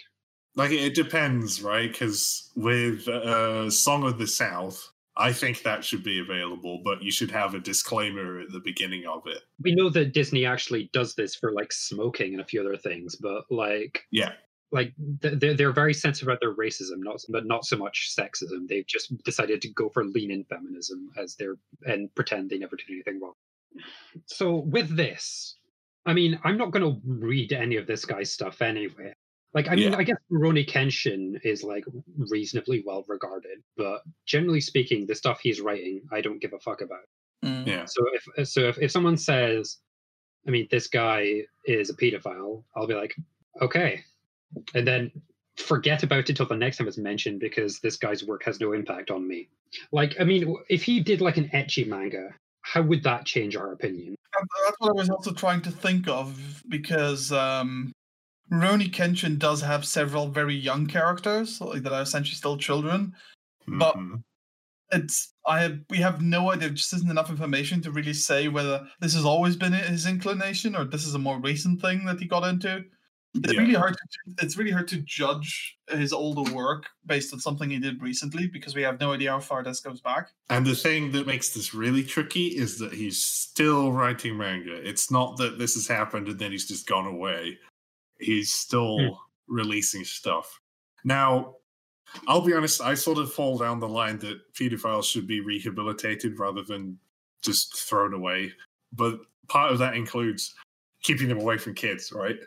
Like 0.55 0.71
it 0.71 0.93
depends, 0.93 1.63
right? 1.63 1.91
Because 1.91 2.51
with 2.55 3.07
uh, 3.07 3.71
Song 3.71 4.03
of 4.03 4.19
the 4.19 4.27
South, 4.27 4.92
I 5.16 5.32
think 5.32 5.61
that 5.64 5.86
should 5.86 6.03
be 6.03 6.20
available, 6.20 6.82
but 6.84 7.03
you 7.03 7.11
should 7.11 7.30
have 7.32 7.53
a 7.53 7.59
disclaimer 7.59 8.39
at 8.39 8.51
the 8.51 8.59
beginning 8.59 9.05
of 9.05 9.28
it. 9.28 9.43
We 9.61 9.76
know 9.76 9.89
that 9.91 10.14
Disney 10.14 10.45
actually 10.45 10.89
does 10.93 11.14
this 11.16 11.36
for 11.36 11.51
like 11.51 11.72
smoking 11.72 12.34
and 12.34 12.41
a 12.41 12.45
few 12.45 12.59
other 12.61 12.78
things, 12.78 13.16
but 13.16 13.43
like 13.51 14.05
Yeah. 14.11 14.34
like 14.72 14.93
they're 14.97 15.53
they're 15.53 15.72
very 15.72 15.93
sensitive 15.93 16.28
about 16.30 16.39
their 16.41 16.55
racism, 16.55 16.97
not 16.97 17.22
but 17.30 17.45
not 17.45 17.64
so 17.66 17.78
much 17.78 18.16
sexism. 18.18 18.68
They've 18.68 18.88
just 18.88 19.16
decided 19.24 19.61
to 19.61 19.70
go 19.74 19.89
for 19.89 20.03
lean 20.03 20.32
in 20.32 20.45
feminism 20.45 21.09
as 21.18 21.36
their 21.36 21.55
and 21.86 22.14
pretend 22.16 22.49
they 22.49 22.57
never 22.57 22.76
did 22.76 22.89
anything 22.89 23.20
wrong. 23.22 23.34
So 24.26 24.55
with 24.57 24.95
this, 24.95 25.57
I 26.05 26.14
mean, 26.14 26.39
I'm 26.43 26.57
not 26.57 26.72
going 26.72 26.84
to 26.84 27.01
read 27.05 27.53
any 27.53 27.78
of 27.78 27.88
this 27.88 28.05
guy's 28.05 28.32
stuff 28.32 28.61
anyway. 28.61 29.12
Like, 29.54 29.70
I 29.70 29.76
mean, 29.76 29.91
Yeah. 29.91 29.97
I 29.97 30.04
guess 30.04 30.18
Rurouni 30.32 30.68
Kenshin 30.68 31.39
is 31.43 31.64
like 31.64 31.86
reasonably 32.18 32.84
well 32.86 33.06
regarded, 33.08 33.62
but 33.78 34.01
generally 34.26 34.62
speaking, 34.62 35.06
the 35.06 35.16
stuff 35.16 35.39
he's 35.41 35.62
writing, 35.62 36.01
I 36.12 36.22
don't 36.22 36.41
give 36.41 36.54
a 36.54 36.60
fuck 36.60 36.82
about. 36.82 37.08
Mm. 37.43 37.68
Yeah. 37.68 37.86
So 37.86 38.04
if 38.14 38.47
so, 38.47 38.62
if, 38.68 38.78
if 38.80 38.91
someone 38.91 39.18
says, 39.18 39.78
I 40.47 40.51
mean, 40.51 40.68
this 40.72 40.88
guy 40.88 41.43
is 41.66 41.89
a 41.89 41.93
pedophile, 41.93 42.64
I'll 42.76 42.88
be 42.88 42.95
like, 42.95 43.16
okay, 43.62 44.04
and 44.74 44.88
then 44.88 45.12
forget 45.58 46.01
about 46.01 46.30
it 46.30 46.36
till 46.36 46.47
the 46.47 46.56
next 46.56 46.78
time 46.78 46.88
it's 46.88 46.97
mentioned 46.97 47.39
because 47.39 47.80
this 47.80 47.97
guy's 47.97 48.24
work 48.24 48.43
has 48.43 48.60
no 48.60 48.74
impact 48.74 49.12
on 49.12 49.28
me. 49.28 49.49
Like, 49.91 50.16
I 50.20 50.24
mean, 50.24 50.56
if 50.70 50.84
he 50.84 50.99
did 50.99 51.22
like 51.22 51.38
an 51.38 51.49
ecchi 51.49 51.88
manga, 51.88 52.30
how 52.62 52.82
would 52.82 53.04
that 53.04 53.26
change 53.26 53.56
our 53.56 53.72
opinion? 53.72 54.16
That's 54.34 54.80
what 54.80 54.89
I 54.89 54.93
was 54.93 55.10
also 55.10 55.32
trying 55.32 55.62
to 55.62 55.72
think 55.72 56.08
of 56.08 56.64
because 56.68 57.32
um, 57.32 57.91
Rurouni 58.54 58.89
Kenshin 58.91 59.39
does 59.39 59.62
have 59.62 59.84
several 59.84 60.28
very 60.28 60.54
young 60.56 60.86
characters 60.86 61.60
like 61.60 61.82
that 61.84 61.91
are 61.93 62.04
essentially 62.04 62.36
still 62.36 62.58
children. 62.58 63.14
But- 63.68 63.95
Mhm. 63.95 64.24
It's 64.91 65.34
I 65.47 65.62
have 65.62 65.80
we 65.89 65.97
have 65.97 66.22
no 66.22 66.51
idea. 66.51 66.68
There 66.68 66.76
just 66.76 66.93
isn't 66.93 67.10
enough 67.10 67.32
information 67.32 67.82
to 67.82 67.89
really 67.91 68.14
say 68.14 68.47
whether 68.47 68.88
this 68.99 69.16
has 69.16 69.26
always 69.26 69.56
been 69.56 69.74
his 69.74 70.06
inclination 70.06 70.76
or 70.76 70.86
this 70.86 71.04
is 71.08 71.16
a 71.16 71.20
more 71.20 71.39
recent 71.39 71.82
thing 71.82 72.06
that 72.06 72.20
he 72.20 72.28
got 72.28 72.43
into. 72.47 72.84
It's 73.34 73.51
Yeah. 73.51 73.62
really 73.62 73.74
hard. 73.74 73.95
To, 73.95 74.45
it's 74.45 74.56
really 74.56 74.70
hard 74.70 74.88
to 74.89 74.97
judge 74.97 75.76
his 75.89 76.14
older 76.14 76.54
work 76.54 76.86
based 77.08 77.34
on 77.34 77.39
something 77.39 77.72
he 77.72 77.80
did 77.80 78.04
recently 78.04 78.45
because 78.45 78.76
we 78.76 78.84
have 78.84 78.99
no 78.99 79.14
idea 79.14 79.32
how 79.32 79.39
far 79.39 79.64
this 79.64 79.80
goes 79.80 79.99
back. 79.99 80.30
And 80.51 80.64
the 80.68 80.76
thing 80.76 81.12
that 81.14 81.26
makes 81.26 81.49
this 81.49 81.74
really 81.74 82.04
tricky 82.04 82.49
is 82.49 82.78
that 82.78 82.93
he's 82.93 83.20
still 83.20 83.91
writing 83.91 84.38
manga. 84.38 84.76
It's 84.88 85.10
not 85.10 85.38
that 85.38 85.58
this 85.58 85.74
has 85.74 85.88
happened 85.88 86.28
and 86.28 86.38
then 86.38 86.51
he's 86.51 86.68
just 86.68 86.86
gone 86.86 87.08
away. 87.08 87.58
He's 88.20 88.53
still 88.53 88.97
Hmm. 88.97 89.14
releasing 89.47 90.03
stuff. 90.05 90.59
Now, 91.03 91.57
I'll 92.28 92.41
be 92.41 92.53
honest, 92.53 92.82
I 92.82 92.93
sort 92.93 93.18
of 93.18 93.34
fall 93.34 93.57
down 93.57 93.80
the 93.80 93.88
line 93.88 94.20
that 94.20 94.53
pedophiles 94.53 95.05
should 95.11 95.28
be 95.28 95.39
rehabilitated 95.41 96.39
rather 96.39 96.61
than 96.64 96.99
just 97.41 97.76
thrown 97.78 98.14
away. 98.14 98.53
But 98.91 99.20
part 99.47 99.72
of 99.72 99.80
that 99.80 99.95
includes 99.95 100.53
keeping 101.01 101.28
them 101.28 101.39
away 101.39 101.57
from 101.57 101.74
kids, 101.74 102.11
right? 102.14 102.39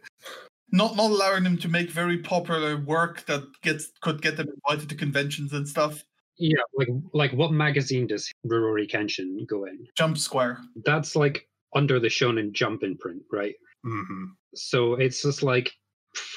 Not 0.73 0.97
not 0.97 1.11
allowing 1.11 1.45
them 1.45 1.59
to 1.59 1.69
make 1.69 1.91
very 1.91 2.19
popular 2.19 2.77
work 2.77 3.25
that 3.27 3.43
gets 3.63 3.93
could 4.01 4.23
get 4.23 4.37
them 4.37 4.49
invited 4.49 4.89
to 4.89 4.95
conventions 4.95 5.53
and 5.53 5.69
stuff. 5.69 6.05
Yeah, 6.39 6.63
like 6.75 6.89
like 7.13 7.33
what 7.33 7.53
magazine 7.53 8.07
does 8.07 8.31
Rurouni 8.47 8.89
Kenshin 8.91 9.47
go 9.47 9.65
in? 9.65 9.87
Jump 9.97 10.19
Square. 10.19 10.59
That's 10.85 11.17
like 11.17 11.49
under 11.75 11.99
the 12.01 12.09
Shonen 12.09 12.53
Jump 12.53 12.83
imprint, 12.83 13.23
right? 13.33 13.55
Hmm 13.85 14.25
So 14.55 14.95
it's 14.95 15.23
just 15.23 15.43
like 15.43 15.73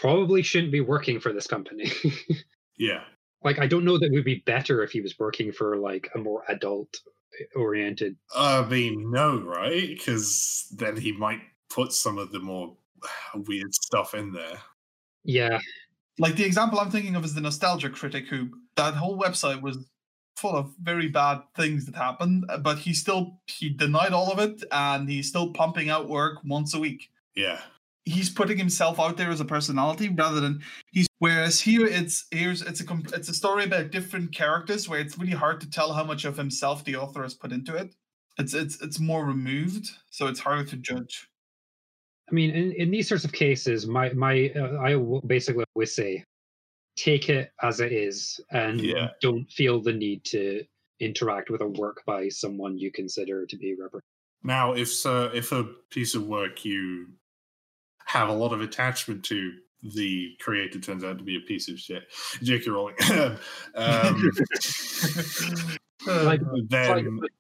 probably 0.02 0.42
shouldn't 0.42 0.72
be 0.72 0.82
working 0.82 1.20
for 1.20 1.34
this 1.34 1.48
company. 1.48 1.92
Yeah. 2.78 3.04
like 3.44 3.60
I 3.60 3.68
don't 3.68 3.84
know 3.86 3.98
that 3.98 4.06
it 4.08 4.12
would 4.14 4.24
be 4.26 4.42
better 4.46 4.84
if 4.84 4.92
he 4.92 5.02
was 5.02 5.18
working 5.20 5.52
for 5.52 5.78
like 5.78 6.10
a 6.16 6.18
more 6.18 6.44
adult 6.50 6.96
oriented. 7.56 8.16
I 8.36 8.64
mean, 8.66 9.12
no, 9.12 9.40
right? 9.42 9.88
Because 9.90 10.68
then 10.78 10.98
he 10.98 11.12
might 11.12 11.42
put 11.70 11.94
some 11.94 12.18
of 12.18 12.32
the 12.32 12.40
more 12.40 12.76
weird 13.36 13.74
stuff 13.74 14.14
in 14.14 14.32
there. 14.32 14.60
Yeah, 15.24 15.60
Like 16.20 16.36
the 16.36 16.46
example 16.46 16.80
I'm 16.80 16.92
thinking 16.92 17.16
of 17.16 17.26
is 17.26 17.34
the 17.36 17.42
Nostalgia 17.42 17.90
Critic, 17.90 18.28
who 18.28 18.50
that 18.76 18.96
whole 18.96 19.20
website 19.20 19.62
was 19.62 19.90
full 20.38 20.56
of 20.56 20.74
very 20.82 21.10
bad 21.10 21.42
things 21.56 21.86
that 21.86 21.96
happened, 21.96 22.46
but 22.62 22.80
he 22.80 22.94
still 22.94 23.42
he 23.48 23.70
denied 23.70 24.14
all 24.14 24.32
of 24.32 24.40
it, 24.40 24.64
and 24.72 25.10
he's 25.10 25.30
still 25.30 25.54
pumping 25.54 25.90
out 25.90 26.10
work 26.10 26.40
once 26.46 26.74
a 26.74 26.80
week. 26.80 27.10
Yeah. 27.40 27.62
He's 28.06 28.30
putting 28.30 28.58
himself 28.58 29.00
out 29.00 29.18
there 29.18 29.30
as 29.30 29.40
a 29.40 29.46
personality 29.46 30.10
rather 30.10 30.40
than 30.40 30.62
he's. 30.92 31.08
Whereas 31.20 31.60
here, 31.62 31.86
it's 31.86 32.26
here's 32.32 32.62
it's 32.62 32.82
a 32.82 32.86
it's 33.14 33.30
a 33.30 33.34
story 33.34 33.66
about 33.66 33.92
different 33.92 34.34
characters 34.34 34.90
where 34.90 35.00
it's 35.00 35.18
really 35.18 35.34
hard 35.34 35.62
to 35.62 35.70
tell 35.70 35.94
how 35.94 36.04
much 36.04 36.26
of 36.26 36.38
himself 36.38 36.84
the 36.84 36.96
author 36.96 37.24
has 37.24 37.34
put 37.34 37.52
into 37.52 37.76
it. 37.76 37.94
It's 38.38 38.54
it's 38.54 38.82
it's 38.82 39.00
more 39.00 39.26
removed, 39.26 39.92
so 40.10 40.28
it's 40.28 40.40
harder 40.40 40.64
to 40.70 40.78
judge. 40.78 41.28
I 42.30 42.34
mean, 42.34 42.52
in, 42.52 42.72
in 42.74 42.92
these 42.92 43.08
sorts 43.10 43.26
of 43.26 43.32
cases, 43.32 43.86
my 43.86 44.12
my 44.14 44.52
uh, 44.56 44.78
I 44.82 44.96
will 44.96 45.22
basically 45.22 45.66
always 45.76 45.94
say, 45.94 46.24
take 46.98 47.30
it 47.30 47.52
as 47.62 47.80
it 47.80 47.92
is, 47.92 48.40
and 48.52 48.82
Yeah. 48.82 49.10
don't 49.22 49.50
feel 49.52 49.82
the 49.82 49.94
need 49.94 50.24
to 50.26 50.64
interact 51.00 51.50
with 51.50 51.62
a 51.62 51.68
work 51.68 52.02
by 52.06 52.30
someone 52.30 52.78
you 52.78 52.92
consider 52.92 53.46
to 53.46 53.58
be 53.58 53.76
rubber. 53.80 54.02
Now, 54.44 54.74
if 54.74 54.90
so, 54.92 55.26
if 55.34 55.52
a 55.52 55.66
piece 55.92 56.16
of 56.16 56.28
work 56.28 56.64
you 56.66 57.08
have 58.10 58.30
a 58.30 58.34
lot 58.34 58.54
of 58.54 58.62
attachment 58.62 59.24
to, 59.26 59.54
the 59.96 60.36
creator 60.42 60.80
turns 60.80 61.04
out 61.04 61.18
to 61.18 61.24
be 61.24 61.38
a 61.38 61.42
piece 61.42 61.70
of 61.70 61.80
shit, 61.80 62.04
J.K. 62.44 62.70
Rowling, 62.70 62.96
um, 63.76 64.32
Like, 66.06 66.42
then 66.70 67.18
like, 67.18 67.32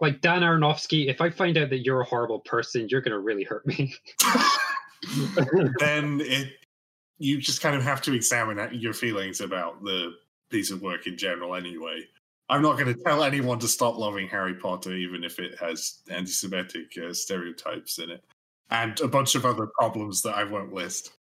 like 0.00 0.20
Dan 0.20 0.42
Aronofsky, 0.42 1.08
if 1.08 1.20
I 1.20 1.30
find 1.30 1.56
out 1.56 1.70
that 1.70 1.84
you're 1.84 2.00
a 2.00 2.04
horrible 2.04 2.40
person, 2.40 2.88
you're 2.88 3.00
going 3.00 3.12
to 3.12 3.20
really 3.20 3.44
hurt 3.44 3.64
me. 3.66 3.94
then 5.78 6.20
it 6.20 6.52
you 7.18 7.38
just 7.38 7.60
kind 7.60 7.76
of 7.76 7.82
have 7.82 8.02
to 8.02 8.14
examine 8.14 8.58
your 8.72 8.92
feelings 8.94 9.40
about 9.40 9.82
the 9.84 10.14
piece 10.50 10.70
of 10.70 10.82
work 10.82 11.06
in 11.06 11.16
general 11.16 11.54
anyway 11.54 12.02
i'm 12.48 12.60
not 12.60 12.78
going 12.78 12.92
to 12.92 13.02
tell 13.02 13.22
anyone 13.22 13.58
to 13.58 13.68
stop 13.68 13.96
loving 13.96 14.28
harry 14.28 14.54
potter 14.54 14.92
even 14.92 15.22
if 15.24 15.38
it 15.38 15.56
has 15.58 16.00
anti-semitic 16.10 16.86
uh, 16.98 17.12
stereotypes 17.12 17.98
in 17.98 18.10
it 18.10 18.24
and 18.70 19.00
a 19.00 19.08
bunch 19.08 19.34
of 19.34 19.44
other 19.44 19.68
problems 19.78 20.22
that 20.22 20.34
i 20.34 20.44
won't 20.44 20.72
list 20.72 21.12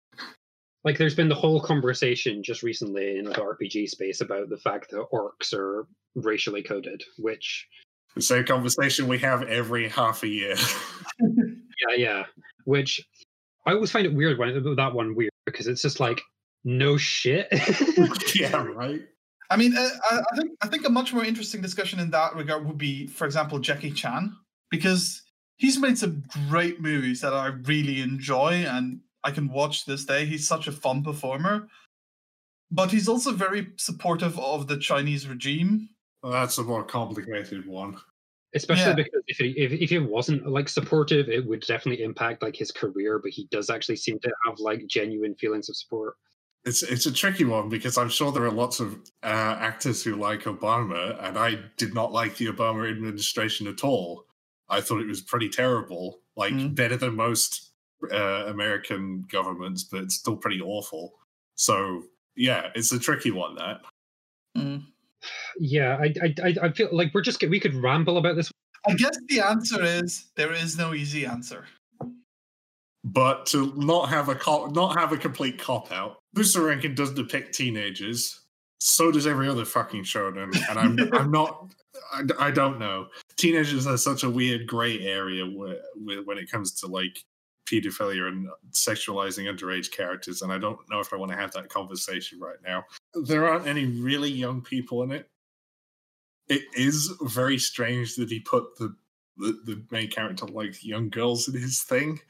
like 0.84 0.96
there's 0.96 1.14
been 1.14 1.28
the 1.28 1.34
whole 1.34 1.60
conversation 1.60 2.42
just 2.42 2.62
recently 2.62 3.18
in 3.18 3.24
the 3.24 3.34
RPG 3.34 3.88
space 3.88 4.20
about 4.20 4.48
the 4.48 4.56
fact 4.56 4.90
that 4.90 5.06
orcs 5.12 5.52
are 5.52 5.86
racially 6.14 6.62
coded, 6.62 7.02
which 7.18 7.66
the 8.14 8.22
same 8.22 8.44
conversation 8.44 9.06
we 9.06 9.18
have 9.18 9.42
every 9.42 9.88
half 9.88 10.22
a 10.22 10.28
year. 10.28 10.54
Yeah, 11.88 11.94
yeah, 11.96 12.24
which 12.64 13.00
I 13.64 13.72
always 13.72 13.92
find 13.92 14.04
it 14.04 14.12
weird 14.12 14.36
when 14.36 14.74
that 14.74 14.94
one 14.94 15.14
weird 15.14 15.30
because 15.46 15.68
it's 15.68 15.80
just 15.80 16.00
like 16.00 16.20
no 16.64 16.96
shit. 16.96 17.46
yeah 18.34 18.64
right. 18.64 19.02
I 19.48 19.56
mean, 19.56 19.76
uh, 19.76 19.88
I, 20.10 20.18
I 20.32 20.36
think 20.36 20.50
I 20.60 20.66
think 20.66 20.84
a 20.84 20.90
much 20.90 21.12
more 21.14 21.24
interesting 21.24 21.60
discussion 21.60 22.00
in 22.00 22.10
that 22.10 22.34
regard 22.34 22.66
would 22.66 22.78
be, 22.78 23.06
for 23.06 23.26
example, 23.26 23.60
Jackie 23.60 23.92
Chan, 23.92 24.34
because 24.72 25.22
he's 25.58 25.78
made 25.78 25.98
some 25.98 26.24
great 26.48 26.80
movies 26.80 27.20
that 27.20 27.34
I 27.34 27.48
really 27.48 28.00
enjoy 28.00 28.64
and 28.66 29.00
I 29.24 29.30
can 29.32 29.48
watch 29.48 29.84
this 29.84 30.04
day. 30.04 30.24
He's 30.24 30.48
such 30.48 30.66
a 30.68 30.72
fun 30.72 31.02
performer, 31.02 31.68
but 32.70 32.90
he's 32.90 33.08
also 33.08 33.32
very 33.32 33.68
supportive 33.76 34.38
of 34.38 34.66
the 34.68 34.78
Chinese 34.78 35.28
regime. 35.28 35.90
well, 36.22 36.32
that's 36.32 36.58
a 36.58 36.64
more 36.64 36.84
complicated 36.84 37.66
one 37.66 37.96
Especially 38.54 38.84
Yeah. 38.84 38.94
because 38.94 39.22
if 39.26 39.36
he, 39.36 39.50
if, 39.50 39.72
if 39.72 39.90
he 39.90 39.98
wasn't 39.98 40.48
like 40.48 40.70
supportive, 40.70 41.28
it 41.28 41.46
would 41.46 41.60
definitely 41.60 42.02
impact 42.02 42.42
like 42.42 42.56
his 42.56 42.70
career. 42.70 43.18
But 43.18 43.32
he 43.32 43.46
does 43.50 43.68
actually 43.68 43.96
seem 43.96 44.18
to 44.20 44.30
have 44.46 44.58
like 44.58 44.86
genuine 44.86 45.34
feelings 45.34 45.68
of 45.68 45.76
support. 45.76 46.14
It's 46.64 46.82
it's 46.82 47.04
a 47.04 47.12
tricky 47.12 47.44
one 47.44 47.68
because 47.68 47.98
I'm 47.98 48.08
sure 48.08 48.32
there 48.32 48.44
are 48.44 48.50
lots 48.50 48.80
of 48.80 48.94
uh, 49.22 49.56
actors 49.60 50.02
who 50.02 50.16
like 50.16 50.44
Obama, 50.44 51.22
and 51.22 51.38
I 51.38 51.58
did 51.76 51.92
not 51.94 52.10
like 52.10 52.36
the 52.36 52.46
Obama 52.46 52.90
administration 52.90 53.66
at 53.66 53.84
all. 53.84 54.24
I 54.68 54.80
thought 54.80 55.00
it 55.00 55.06
was 55.06 55.20
pretty 55.22 55.48
terrible, 55.48 56.20
like 56.36 56.52
Mm. 56.52 56.74
better 56.74 56.96
than 56.96 57.16
most 57.16 57.72
uh, 58.12 58.44
American 58.46 59.24
governments, 59.30 59.84
but 59.84 60.02
it's 60.02 60.14
still 60.16 60.36
pretty 60.36 60.60
awful. 60.60 61.14
So 61.56 62.04
yeah, 62.36 62.70
it's 62.74 62.92
a 62.92 62.98
tricky 62.98 63.30
one. 63.32 63.54
That 63.56 63.80
Mm. 64.56 64.84
Yeah, 65.58 65.96
I, 66.00 66.14
I 66.22 66.34
I 66.44 66.54
I 66.62 66.72
feel 66.72 66.88
like 66.92 67.12
we're 67.12 67.22
just 67.22 67.42
we 67.48 67.58
could 67.60 67.74
ramble 67.74 68.18
about 68.18 68.36
this. 68.36 68.50
I 68.86 68.94
guess 68.94 69.16
the 69.28 69.40
answer 69.40 69.82
is 69.82 70.26
there 70.36 70.52
is 70.52 70.78
no 70.78 70.94
easy 70.94 71.26
answer. 71.26 71.66
but 73.04 73.46
to 73.46 73.72
not 73.76 74.08
have 74.10 74.28
a 74.28 74.34
cop, 74.34 74.74
not 74.74 74.96
have 74.98 75.12
a 75.12 75.16
complete 75.16 75.58
cop 75.58 75.90
out. 75.92 76.18
Buso 76.36 76.58
Renkin 76.60 76.94
does 76.94 77.12
depict 77.14 77.54
teenagers. 77.54 78.40
So 78.78 79.10
does 79.10 79.26
every 79.26 79.48
other 79.48 79.64
fucking 79.64 80.04
shonen, 80.04 80.56
and 80.70 80.78
I'm 80.78 81.12
I'm 81.14 81.30
not. 81.30 81.74
I, 82.12 82.22
I 82.38 82.50
don't 82.50 82.78
know. 82.78 83.08
Teenagers 83.36 83.86
are 83.86 83.98
such 83.98 84.22
a 84.22 84.30
weird 84.30 84.66
gray 84.66 85.00
area 85.00 85.44
where, 85.44 85.80
where, 85.96 86.22
when 86.22 86.38
it 86.38 86.50
comes 86.50 86.72
to 86.80 86.86
like 86.86 87.24
pedophilia 87.68 88.28
and 88.28 88.48
sexualizing 88.70 89.52
underage 89.52 89.90
characters, 89.90 90.42
and 90.42 90.52
I 90.52 90.58
don't 90.58 90.78
know 90.90 91.00
if 91.00 91.12
I 91.12 91.16
want 91.16 91.32
to 91.32 91.36
have 91.38 91.52
that 91.52 91.68
conversation 91.68 92.38
right 92.40 92.56
now. 92.64 92.84
There 93.14 93.48
aren't 93.48 93.66
any 93.66 93.86
really 93.86 94.30
young 94.30 94.62
people 94.62 95.02
in 95.02 95.12
it. 95.12 95.28
it 96.48 96.62
is 96.74 97.12
very 97.22 97.58
strange 97.58 98.16
that 98.16 98.30
he 98.30 98.40
put 98.40 98.76
the, 98.78 98.94
the, 99.36 99.60
the 99.64 99.84
main 99.90 100.08
character 100.08 100.46
like 100.46 100.84
young 100.84 101.10
girls 101.10 101.48
in 101.48 101.60
his 101.60 101.82
thing, 101.82 102.20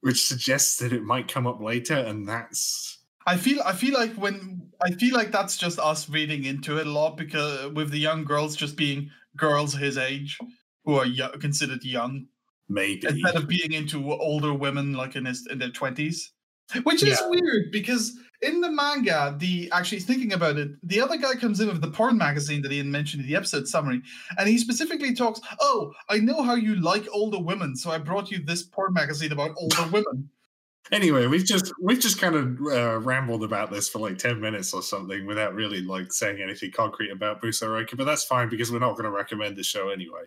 which 0.00 0.26
suggests 0.26 0.78
that 0.78 0.92
it 0.92 1.02
might 1.02 1.28
come 1.28 1.46
up 1.46 1.60
later, 1.60 1.96
and 1.96 2.28
that's 2.28 2.95
I 3.26 3.36
feel 3.36 3.60
I 3.64 3.72
feel 3.72 3.94
like 3.94 4.14
when 4.14 4.62
I 4.82 4.92
feel 4.92 5.14
like 5.14 5.32
that's 5.32 5.56
just 5.56 5.78
us 5.78 6.08
reading 6.08 6.44
into 6.44 6.78
it 6.78 6.86
a 6.86 6.90
lot 6.90 7.16
because 7.16 7.72
with 7.72 7.90
the 7.90 7.98
young 7.98 8.24
girls 8.24 8.54
just 8.56 8.76
being 8.76 9.10
girls 9.36 9.74
his 9.74 9.98
age 9.98 10.38
who 10.84 10.94
are 10.94 11.06
yo- 11.06 11.30
considered 11.38 11.84
young 11.84 12.26
maybe 12.68 13.06
instead 13.08 13.36
of 13.36 13.48
being 13.48 13.72
into 13.72 14.12
older 14.12 14.52
women 14.54 14.92
like 14.92 15.16
in 15.16 15.24
his 15.24 15.46
in 15.50 15.58
their 15.58 15.70
twenties, 15.70 16.32
which 16.84 17.02
is 17.02 17.18
Yeah. 17.20 17.28
weird 17.30 17.70
because 17.72 18.18
in 18.42 18.60
the 18.60 18.70
manga, 18.70 19.34
the 19.38 19.70
actually 19.72 20.00
thinking 20.00 20.32
about 20.34 20.58
it, 20.58 20.70
the 20.82 21.00
other 21.00 21.16
guy 21.16 21.34
comes 21.34 21.58
in 21.60 21.68
with 21.68 21.80
the 21.80 21.90
porn 21.90 22.18
magazine 22.18 22.60
that 22.62 22.72
Ian 22.72 22.90
mentioned 22.90 23.22
in 23.22 23.28
the 23.28 23.34
episode 23.36 23.66
summary, 23.66 24.02
and 24.38 24.46
he 24.48 24.58
specifically 24.58 25.14
talks, 25.14 25.40
"Oh, 25.60 25.92
I 26.10 26.18
know 26.18 26.42
how 26.42 26.54
you 26.54 26.74
like 26.76 27.06
older 27.12 27.38
women, 27.40 27.76
so 27.76 27.90
I 27.90 27.98
brought 27.98 28.30
you 28.30 28.44
this 28.44 28.62
porn 28.62 28.92
magazine 28.92 29.32
about 29.32 29.52
older 29.56 29.86
women." 29.90 30.28
Anyway, 30.92 31.26
we've 31.26 31.44
just 31.44 31.72
we've 31.80 32.00
just 32.00 32.20
kind 32.20 32.34
of 32.34 32.60
uh, 32.60 32.98
rambled 33.00 33.42
about 33.42 33.70
this 33.70 33.88
for 33.88 33.98
like 33.98 34.18
ten 34.18 34.40
minutes 34.40 34.72
or 34.72 34.82
something 34.82 35.26
without 35.26 35.54
really 35.54 35.80
like 35.80 36.12
saying 36.12 36.40
anything 36.40 36.70
concrete 36.70 37.10
about 37.10 37.42
Buso 37.42 37.68
Renkin, 37.68 37.96
but 37.96 38.04
that's 38.04 38.24
fine 38.24 38.48
because 38.48 38.70
we're 38.70 38.78
not 38.78 38.92
going 38.92 39.04
to 39.04 39.10
recommend 39.10 39.56
the 39.56 39.62
show 39.62 39.88
anyway. 39.90 40.22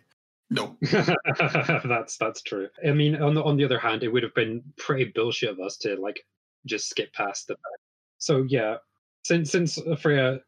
No, 0.49 0.77
that's 0.81 2.17
that's 2.17 2.41
true. 2.41 2.67
I 2.85 2.91
mean, 2.91 3.21
on 3.21 3.35
the 3.35 3.43
on 3.43 3.55
the 3.55 3.65
other 3.65 3.79
hand, 3.79 4.03
it 4.03 4.09
would 4.09 4.23
have 4.23 4.33
been 4.33 4.63
pretty 4.77 5.11
bullshit 5.15 5.49
of 5.49 5.59
us 5.59 5.77
to 5.77 5.95
like 5.95 6.25
just 6.65 6.89
skip 6.89 7.13
past 7.13 7.47
the 7.47 7.53
fact. 7.53 7.81
So 8.17 8.45
yeah, 8.49 8.77
since 9.23 9.51
since 9.51 9.79
Freya 9.99 10.39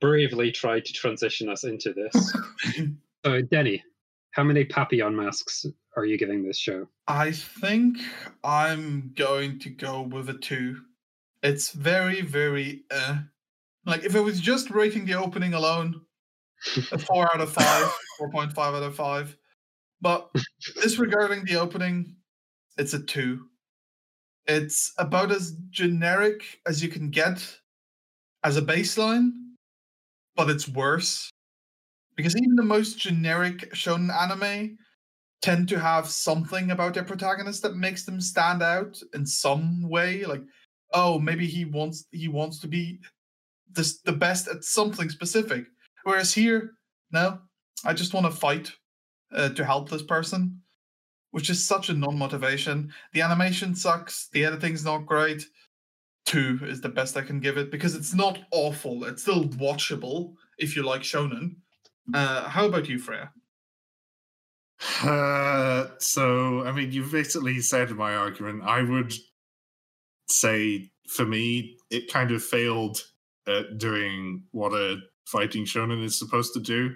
bravely 0.00 0.52
tried 0.52 0.84
to 0.84 0.92
transition 0.92 1.48
us 1.48 1.64
into 1.64 1.94
this, 1.94 2.36
so 3.24 3.40
Denny, 3.42 3.82
how 4.32 4.44
many 4.44 4.64
Papillon 4.64 5.16
masks 5.16 5.64
are 5.96 6.04
you 6.04 6.18
giving 6.18 6.44
this 6.44 6.58
show? 6.58 6.88
I 7.08 7.32
think 7.32 7.98
I'm 8.44 9.12
going 9.16 9.58
to 9.60 9.70
go 9.70 10.02
with 10.02 10.28
a 10.28 10.34
two. 10.34 10.82
It's 11.42 11.72
very, 11.72 12.20
very 12.20 12.84
uh. 12.90 13.18
Like 13.86 14.04
if 14.04 14.14
it 14.14 14.20
was 14.20 14.40
just 14.40 14.70
rating 14.70 15.06
the 15.06 15.14
opening 15.14 15.54
alone, 15.54 16.02
a 16.92 16.98
four 16.98 17.32
out 17.32 17.40
of 17.40 17.52
five, 17.52 17.90
four 18.18 18.30
point 18.30 18.52
five 18.52 18.74
out 18.74 18.82
of 18.82 18.94
five. 18.94 19.36
But 20.00 20.30
disregarding 20.82 21.44
the 21.44 21.56
opening, 21.56 22.16
it's 22.76 22.92
a 22.92 23.02
two. 23.02 23.46
It's 24.46 24.92
about 24.98 25.32
as 25.32 25.56
generic 25.70 26.60
as 26.66 26.82
you 26.82 26.88
can 26.88 27.10
get 27.10 27.58
as 28.44 28.56
a 28.56 28.62
baseline, 28.62 29.30
but 30.36 30.50
it's 30.50 30.68
worse. 30.68 31.30
Because 32.16 32.36
even 32.36 32.54
the 32.54 32.62
most 32.62 32.98
generic 32.98 33.72
shonen 33.74 34.12
anime 34.14 34.78
tend 35.46 35.68
to 35.68 35.78
have 35.78 36.08
something 36.08 36.72
about 36.72 36.92
their 36.92 37.04
protagonist 37.04 37.62
that 37.62 37.76
makes 37.76 38.04
them 38.04 38.20
stand 38.20 38.64
out 38.64 39.00
in 39.14 39.24
some 39.24 39.88
way. 39.88 40.24
Like, 40.24 40.42
oh, 40.92 41.20
maybe 41.20 41.46
he 41.46 41.64
wants 41.64 42.06
he 42.10 42.26
wants 42.26 42.58
to 42.60 42.66
be 42.66 42.98
this 43.70 44.00
the 44.00 44.10
best 44.26 44.48
at 44.48 44.64
something 44.64 45.08
specific. 45.08 45.66
Whereas 46.02 46.34
here, 46.34 46.72
no, 47.12 47.38
I 47.84 47.92
just 47.92 48.12
want 48.12 48.26
to 48.26 48.32
fight 48.32 48.72
uh, 49.32 49.50
to 49.50 49.64
help 49.64 49.88
this 49.88 50.02
person, 50.02 50.60
which 51.30 51.48
is 51.48 51.64
such 51.64 51.90
a 51.90 51.94
non-motivation. 51.94 52.92
The 53.12 53.22
animation 53.22 53.76
sucks. 53.76 54.28
The 54.32 54.44
editing's 54.44 54.84
not 54.84 55.06
great. 55.06 55.44
Two 56.24 56.58
is 56.62 56.80
the 56.80 56.88
best 56.88 57.16
I 57.16 57.22
can 57.22 57.38
give 57.38 57.56
it 57.56 57.70
because 57.70 57.94
it's 57.94 58.14
not 58.14 58.40
awful. 58.50 59.04
It's 59.04 59.22
still 59.22 59.44
watchable 59.44 60.34
if 60.58 60.74
you 60.74 60.82
like 60.82 61.02
shonen. 61.02 61.54
Uh, 62.12 62.48
how 62.48 62.66
about 62.66 62.88
you, 62.88 62.98
Freya? 62.98 63.30
Uh, 65.02 65.86
so, 65.98 66.64
I 66.64 66.72
mean, 66.72 66.92
you've 66.92 67.12
basically 67.12 67.60
said 67.60 67.90
my 67.90 68.14
argument. 68.14 68.62
I 68.64 68.82
would 68.82 69.14
say, 70.28 70.90
for 71.08 71.24
me, 71.24 71.78
it 71.90 72.12
kind 72.12 72.30
of 72.30 72.42
failed 72.42 73.02
at 73.46 73.78
doing 73.78 74.42
what 74.50 74.72
a 74.72 74.98
fighting 75.26 75.64
shonen 75.64 76.04
is 76.04 76.18
supposed 76.18 76.52
to 76.54 76.60
do, 76.60 76.94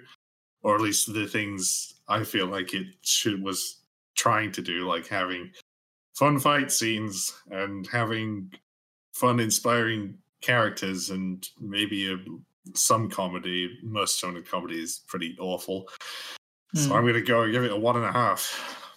or 0.63 0.75
at 0.75 0.81
least 0.81 1.13
the 1.13 1.27
things 1.27 1.95
I 2.07 2.23
feel 2.23 2.47
like 2.47 2.73
it 2.73 2.87
should 3.01 3.41
was 3.41 3.79
trying 4.15 4.51
to 4.53 4.61
do, 4.61 4.87
like 4.87 5.07
having 5.07 5.51
fun 6.15 6.39
fight 6.39 6.71
scenes 6.71 7.33
and 7.49 7.87
having 7.87 8.51
fun, 9.13 9.39
inspiring 9.39 10.17
characters, 10.41 11.09
and 11.09 11.47
maybe 11.59 12.11
a, 12.11 12.17
some 12.75 13.09
comedy. 13.09 13.77
Most 13.83 14.21
shonen 14.21 14.45
comedy 14.45 14.81
is 14.81 15.01
pretty 15.07 15.35
awful. 15.39 15.87
So 16.73 16.87
Hmm. 16.87 16.93
I'm 16.93 17.01
going 17.03 17.13
to 17.15 17.21
go 17.21 17.43
and 17.43 17.51
give 17.51 17.63
it 17.63 17.71
a 17.71 17.77
one 17.77 17.97
and 17.97 18.05
a 18.05 18.11
half. 18.11 18.87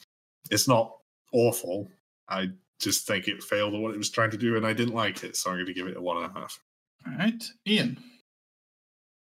It's 0.50 0.68
not 0.68 0.94
awful. 1.32 1.88
I 2.28 2.50
just 2.80 3.06
think 3.06 3.28
it 3.28 3.42
failed 3.42 3.74
at 3.74 3.80
what 3.80 3.94
it 3.94 3.98
was 3.98 4.10
trying 4.10 4.30
to 4.30 4.36
do, 4.36 4.56
and 4.56 4.66
I 4.66 4.72
didn't 4.72 4.94
like 4.94 5.24
it. 5.24 5.36
So 5.36 5.50
I'm 5.50 5.56
going 5.56 5.66
to 5.66 5.74
give 5.74 5.86
it 5.86 5.96
a 5.96 6.02
one 6.02 6.18
and 6.22 6.26
a 6.26 6.38
half. 6.38 6.58
All 7.06 7.14
right, 7.18 7.42
Ian. 7.66 7.98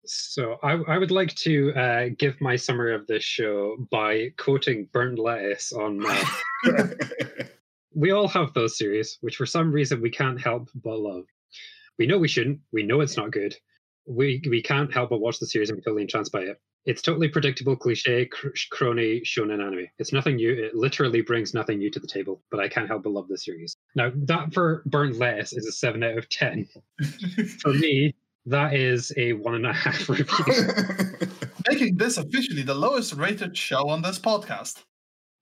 So 0.05 0.57
I, 0.63 0.73
I 0.89 0.99
would 0.99 1.11
like 1.11 1.35
to 1.37 1.73
uh, 1.75 2.09
give 2.17 2.41
my 2.41 2.57
summary 2.57 2.95
of 2.95 3.07
this 3.07 3.25
show 3.25 3.77
by 3.91 4.31
quoting 4.39 4.89
Burnt 4.93 5.19
Lettuce 5.19 5.73
on. 5.73 6.03
Uh, 6.07 6.25
we 7.95 8.13
all 8.13 8.29
have 8.29 8.55
those 8.55 8.79
series, 8.79 9.19
which 9.21 9.37
for 9.37 9.45
some 9.47 9.71
reason 9.71 10.01
we 10.01 10.11
can't 10.11 10.41
help 10.41 10.69
but 10.83 10.99
love. 10.99 11.25
We 11.99 12.07
know 12.07 12.19
we 12.19 12.29
shouldn't. 12.29 12.61
We 12.73 12.85
know 12.85 13.01
it's 13.01 13.17
not 13.17 13.33
good. 13.33 13.55
We 14.09 14.43
we 14.49 14.63
can't 14.63 14.93
help 14.93 15.11
but 15.11 15.21
watch 15.21 15.39
the 15.39 15.47
series 15.47 15.69
and 15.71 15.77
be 15.79 15.83
totally 15.83 16.03
entranced 16.03 16.33
by 16.33 16.41
it. 16.41 16.61
It's 16.87 17.03
totally 17.03 17.29
predictable, 17.29 17.77
cliche, 17.77 18.25
cr- 18.27 18.49
crony 18.71 19.21
shonen 19.21 19.63
anime. 19.65 19.87
It's 19.99 20.13
nothing 20.13 20.37
new. 20.37 20.53
It 20.53 20.75
literally 20.75 21.21
brings 21.21 21.53
nothing 21.53 21.79
new 21.79 21.91
to 21.91 22.01
the 22.01 22.07
table. 22.07 22.43
But 22.51 22.61
I 22.61 22.69
can't 22.69 22.89
help 22.89 23.03
but 23.03 23.13
love 23.13 23.29
this 23.29 23.45
series. 23.45 23.77
Now 23.95 24.11
that 24.15 24.55
for 24.55 24.83
Burnt 24.87 25.17
Lettuce 25.19 25.53
is 25.53 25.67
a 25.67 25.73
seven 25.73 26.03
out 26.03 26.17
of 26.17 26.29
ten. 26.31 26.67
For 27.61 27.75
me, 27.75 28.15
that 28.47 28.73
is 28.75 29.13
a 29.19 29.35
one 29.35 29.57
and 29.57 29.67
a 29.67 29.73
half 29.75 30.09
review. 30.09 30.55
Making 31.69 31.97
this 31.97 32.17
officially 32.17 32.63
the 32.63 32.75
lowest 32.75 33.13
rated 33.15 33.57
show 33.57 33.89
on 33.91 34.01
this 34.01 34.19
podcast. 34.19 34.83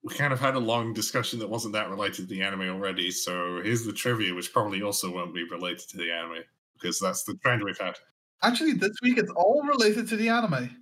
we 0.03 0.15
kind 0.15 0.33
of 0.33 0.41
had 0.41 0.55
a 0.57 0.59
long 0.59 0.93
discussion 0.93 1.39
that 1.41 1.49
wasn't 1.51 1.75
that 1.75 1.91
related 1.91 2.17
to 2.17 2.23
the 2.27 2.43
anime 2.43 2.63
already. 2.69 3.11
So 3.11 3.61
here's 3.63 3.85
the 3.85 3.93
trivia, 3.93 4.35
which 4.35 4.53
probably 4.53 4.83
also 4.83 5.13
won't 5.13 5.35
be 5.35 5.45
related 5.49 5.89
to 5.91 5.97
the 5.97 6.11
anime 6.13 6.43
because 6.75 6.99
that's 6.99 7.25
the 7.25 7.35
trend 7.43 7.63
we've 7.65 7.79
had. 7.79 7.97
Actually, 8.43 8.73
this 8.73 8.97
week 9.03 9.19
it's 9.19 9.33
all 9.33 9.63
related 9.63 10.09
to 10.09 10.17
the 10.17 10.29
anime. 10.29 10.77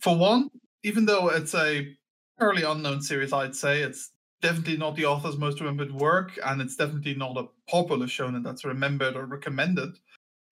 For 0.00 0.16
one, 0.16 0.48
even 0.82 1.06
though 1.06 1.28
it's 1.28 1.54
a 1.54 1.94
fairly 2.38 2.62
unknown 2.62 3.02
series, 3.02 3.32
I'd 3.32 3.54
say 3.54 3.82
it's 3.82 4.12
definitely 4.42 4.76
not 4.76 4.96
the 4.96 5.06
author's 5.06 5.36
most 5.36 5.60
remembered 5.60 5.92
work, 5.92 6.38
and 6.44 6.60
it's 6.60 6.76
definitely 6.76 7.14
not 7.14 7.36
a 7.36 7.48
popular 7.68 8.06
shonen 8.06 8.44
that's 8.44 8.64
remembered 8.64 9.16
or 9.16 9.24
recommended. 9.24 9.96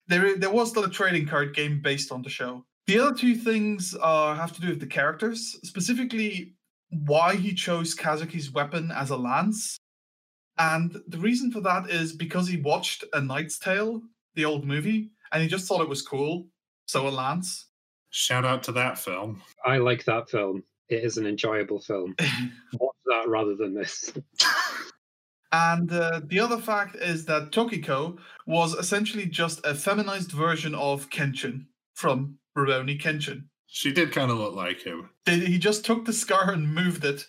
There, 0.07 0.35
there 0.35 0.49
was 0.49 0.69
still 0.71 0.83
a 0.83 0.89
trading 0.89 1.27
card 1.27 1.55
game 1.55 1.81
based 1.81 2.11
on 2.11 2.21
the 2.21 2.29
show. 2.29 2.65
The 2.87 2.99
other 2.99 3.15
two 3.15 3.35
things 3.35 3.95
uh, 4.01 4.35
have 4.35 4.51
to 4.53 4.61
do 4.61 4.69
with 4.69 4.79
the 4.79 4.87
characters, 4.87 5.57
specifically 5.63 6.55
why 6.89 7.35
he 7.35 7.53
chose 7.53 7.95
Kazuki's 7.95 8.51
weapon 8.51 8.91
as 8.91 9.11
a 9.11 9.15
lance. 9.15 9.77
And 10.57 11.01
the 11.07 11.17
reason 11.17 11.51
for 11.51 11.61
that 11.61 11.89
is 11.89 12.13
because 12.13 12.47
he 12.47 12.57
watched 12.57 13.05
A 13.13 13.21
Knight's 13.21 13.57
Tale, 13.57 14.01
the 14.35 14.45
old 14.45 14.65
movie, 14.65 15.11
and 15.33 15.41
he 15.43 15.49
just 15.49 15.67
thought 15.67 15.81
it 15.81 15.89
was 15.89 16.01
cool. 16.01 16.47
So 16.87 17.07
a 17.07 17.09
lance. 17.09 17.67
Shout 18.11 18.45
out 18.45 18.63
to 18.63 18.71
that 18.73 18.97
film. 18.97 19.41
I 19.65 19.77
like 19.77 20.05
that 20.05 20.29
film. 20.29 20.63
It 20.89 21.03
is 21.03 21.17
an 21.17 21.25
enjoyable 21.25 21.79
film. 21.79 22.15
Watch 22.79 22.95
that 23.07 23.27
rather 23.27 23.55
than 23.55 23.73
this. 23.73 24.13
And 25.51 25.91
uh, 25.91 26.21
the 26.25 26.39
other 26.39 26.57
fact 26.57 26.95
is 26.95 27.25
that 27.25 27.51
Tokiko 27.51 28.17
was 28.47 28.73
essentially 28.73 29.25
just 29.27 29.65
a 29.65 29.75
feminized 29.75 30.31
version 30.31 30.73
of 30.75 31.09
Kenshin 31.09 31.65
from 31.93 32.37
Rurouni 32.57 32.99
Kenshin. 32.99 33.43
She 33.67 33.91
did 33.91 34.11
kind 34.11 34.31
of 34.31 34.37
look 34.37 34.55
like 34.55 34.81
him. 34.81 35.09
They- 35.25 35.39
He 35.39 35.57
just 35.59 35.85
took 35.85 36.05
the 36.05 36.13
scar 36.13 36.51
and 36.51 36.73
moved 36.73 37.05
it. 37.05 37.25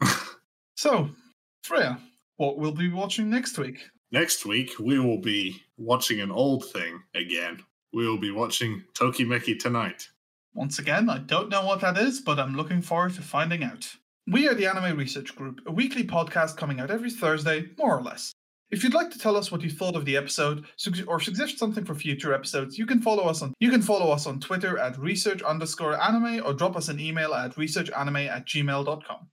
So, 0.74 1.10
Freya, 1.62 2.00
what 2.38 2.56
will 2.56 2.62
we'll 2.62 2.72
be 2.72 2.88
watching 2.90 3.30
next 3.30 3.56
week? 3.56 3.78
Next 4.12 4.44
week, 4.44 4.72
we 4.78 4.98
will 4.98 5.16
be 5.16 5.62
watching 5.78 6.20
an 6.20 6.30
old 6.30 6.66
thing 6.66 7.02
again. 7.14 7.62
We 7.94 8.06
will 8.06 8.18
be 8.18 8.30
watching 8.30 8.84
Tokimeki 8.92 9.58
tonight. 9.58 10.06
Once 10.52 10.78
again, 10.78 11.08
I 11.08 11.16
don't 11.16 11.48
know 11.48 11.64
what 11.64 11.80
that 11.80 11.96
is, 11.96 12.20
but 12.20 12.38
I'm 12.38 12.54
looking 12.54 12.82
forward 12.82 13.14
to 13.14 13.22
finding 13.22 13.64
out. 13.64 13.90
We 14.26 14.46
are 14.48 14.54
the 14.54 14.66
Anime 14.66 14.98
Research 14.98 15.34
Group, 15.34 15.60
a 15.66 15.72
weekly 15.72 16.04
podcast 16.04 16.58
coming 16.58 16.78
out 16.78 16.90
every 16.90 17.10
Thursday, 17.10 17.70
more 17.78 17.96
or 17.96 18.02
less. 18.02 18.34
If 18.70 18.84
you'd 18.84 18.92
like 18.92 19.10
to 19.12 19.18
tell 19.18 19.34
us 19.34 19.50
what 19.50 19.62
you 19.62 19.70
thought 19.70 19.96
of 19.96 20.04
the 20.04 20.18
episode 20.18 20.66
or 21.06 21.18
suggest 21.18 21.58
something 21.58 21.84
for 21.84 21.94
future 21.94 22.34
episodes, 22.34 22.76
you 22.76 22.84
can 22.84 23.00
follow 23.00 23.24
us 23.24 23.40
on 23.40 23.54
you 23.60 23.70
can 23.70 23.82
follow 23.82 24.10
us 24.10 24.26
on 24.26 24.40
Twitter 24.40 24.78
at 24.78 24.98
research 24.98 25.40
underscore 25.40 25.98
anime 25.98 26.42
or 26.44 26.52
drop 26.52 26.76
us 26.76 26.88
an 26.88 27.00
email 27.00 27.32
at 27.32 27.54
researchanime 27.56 28.28
at 28.28 28.46
gmail.com. 28.46 29.28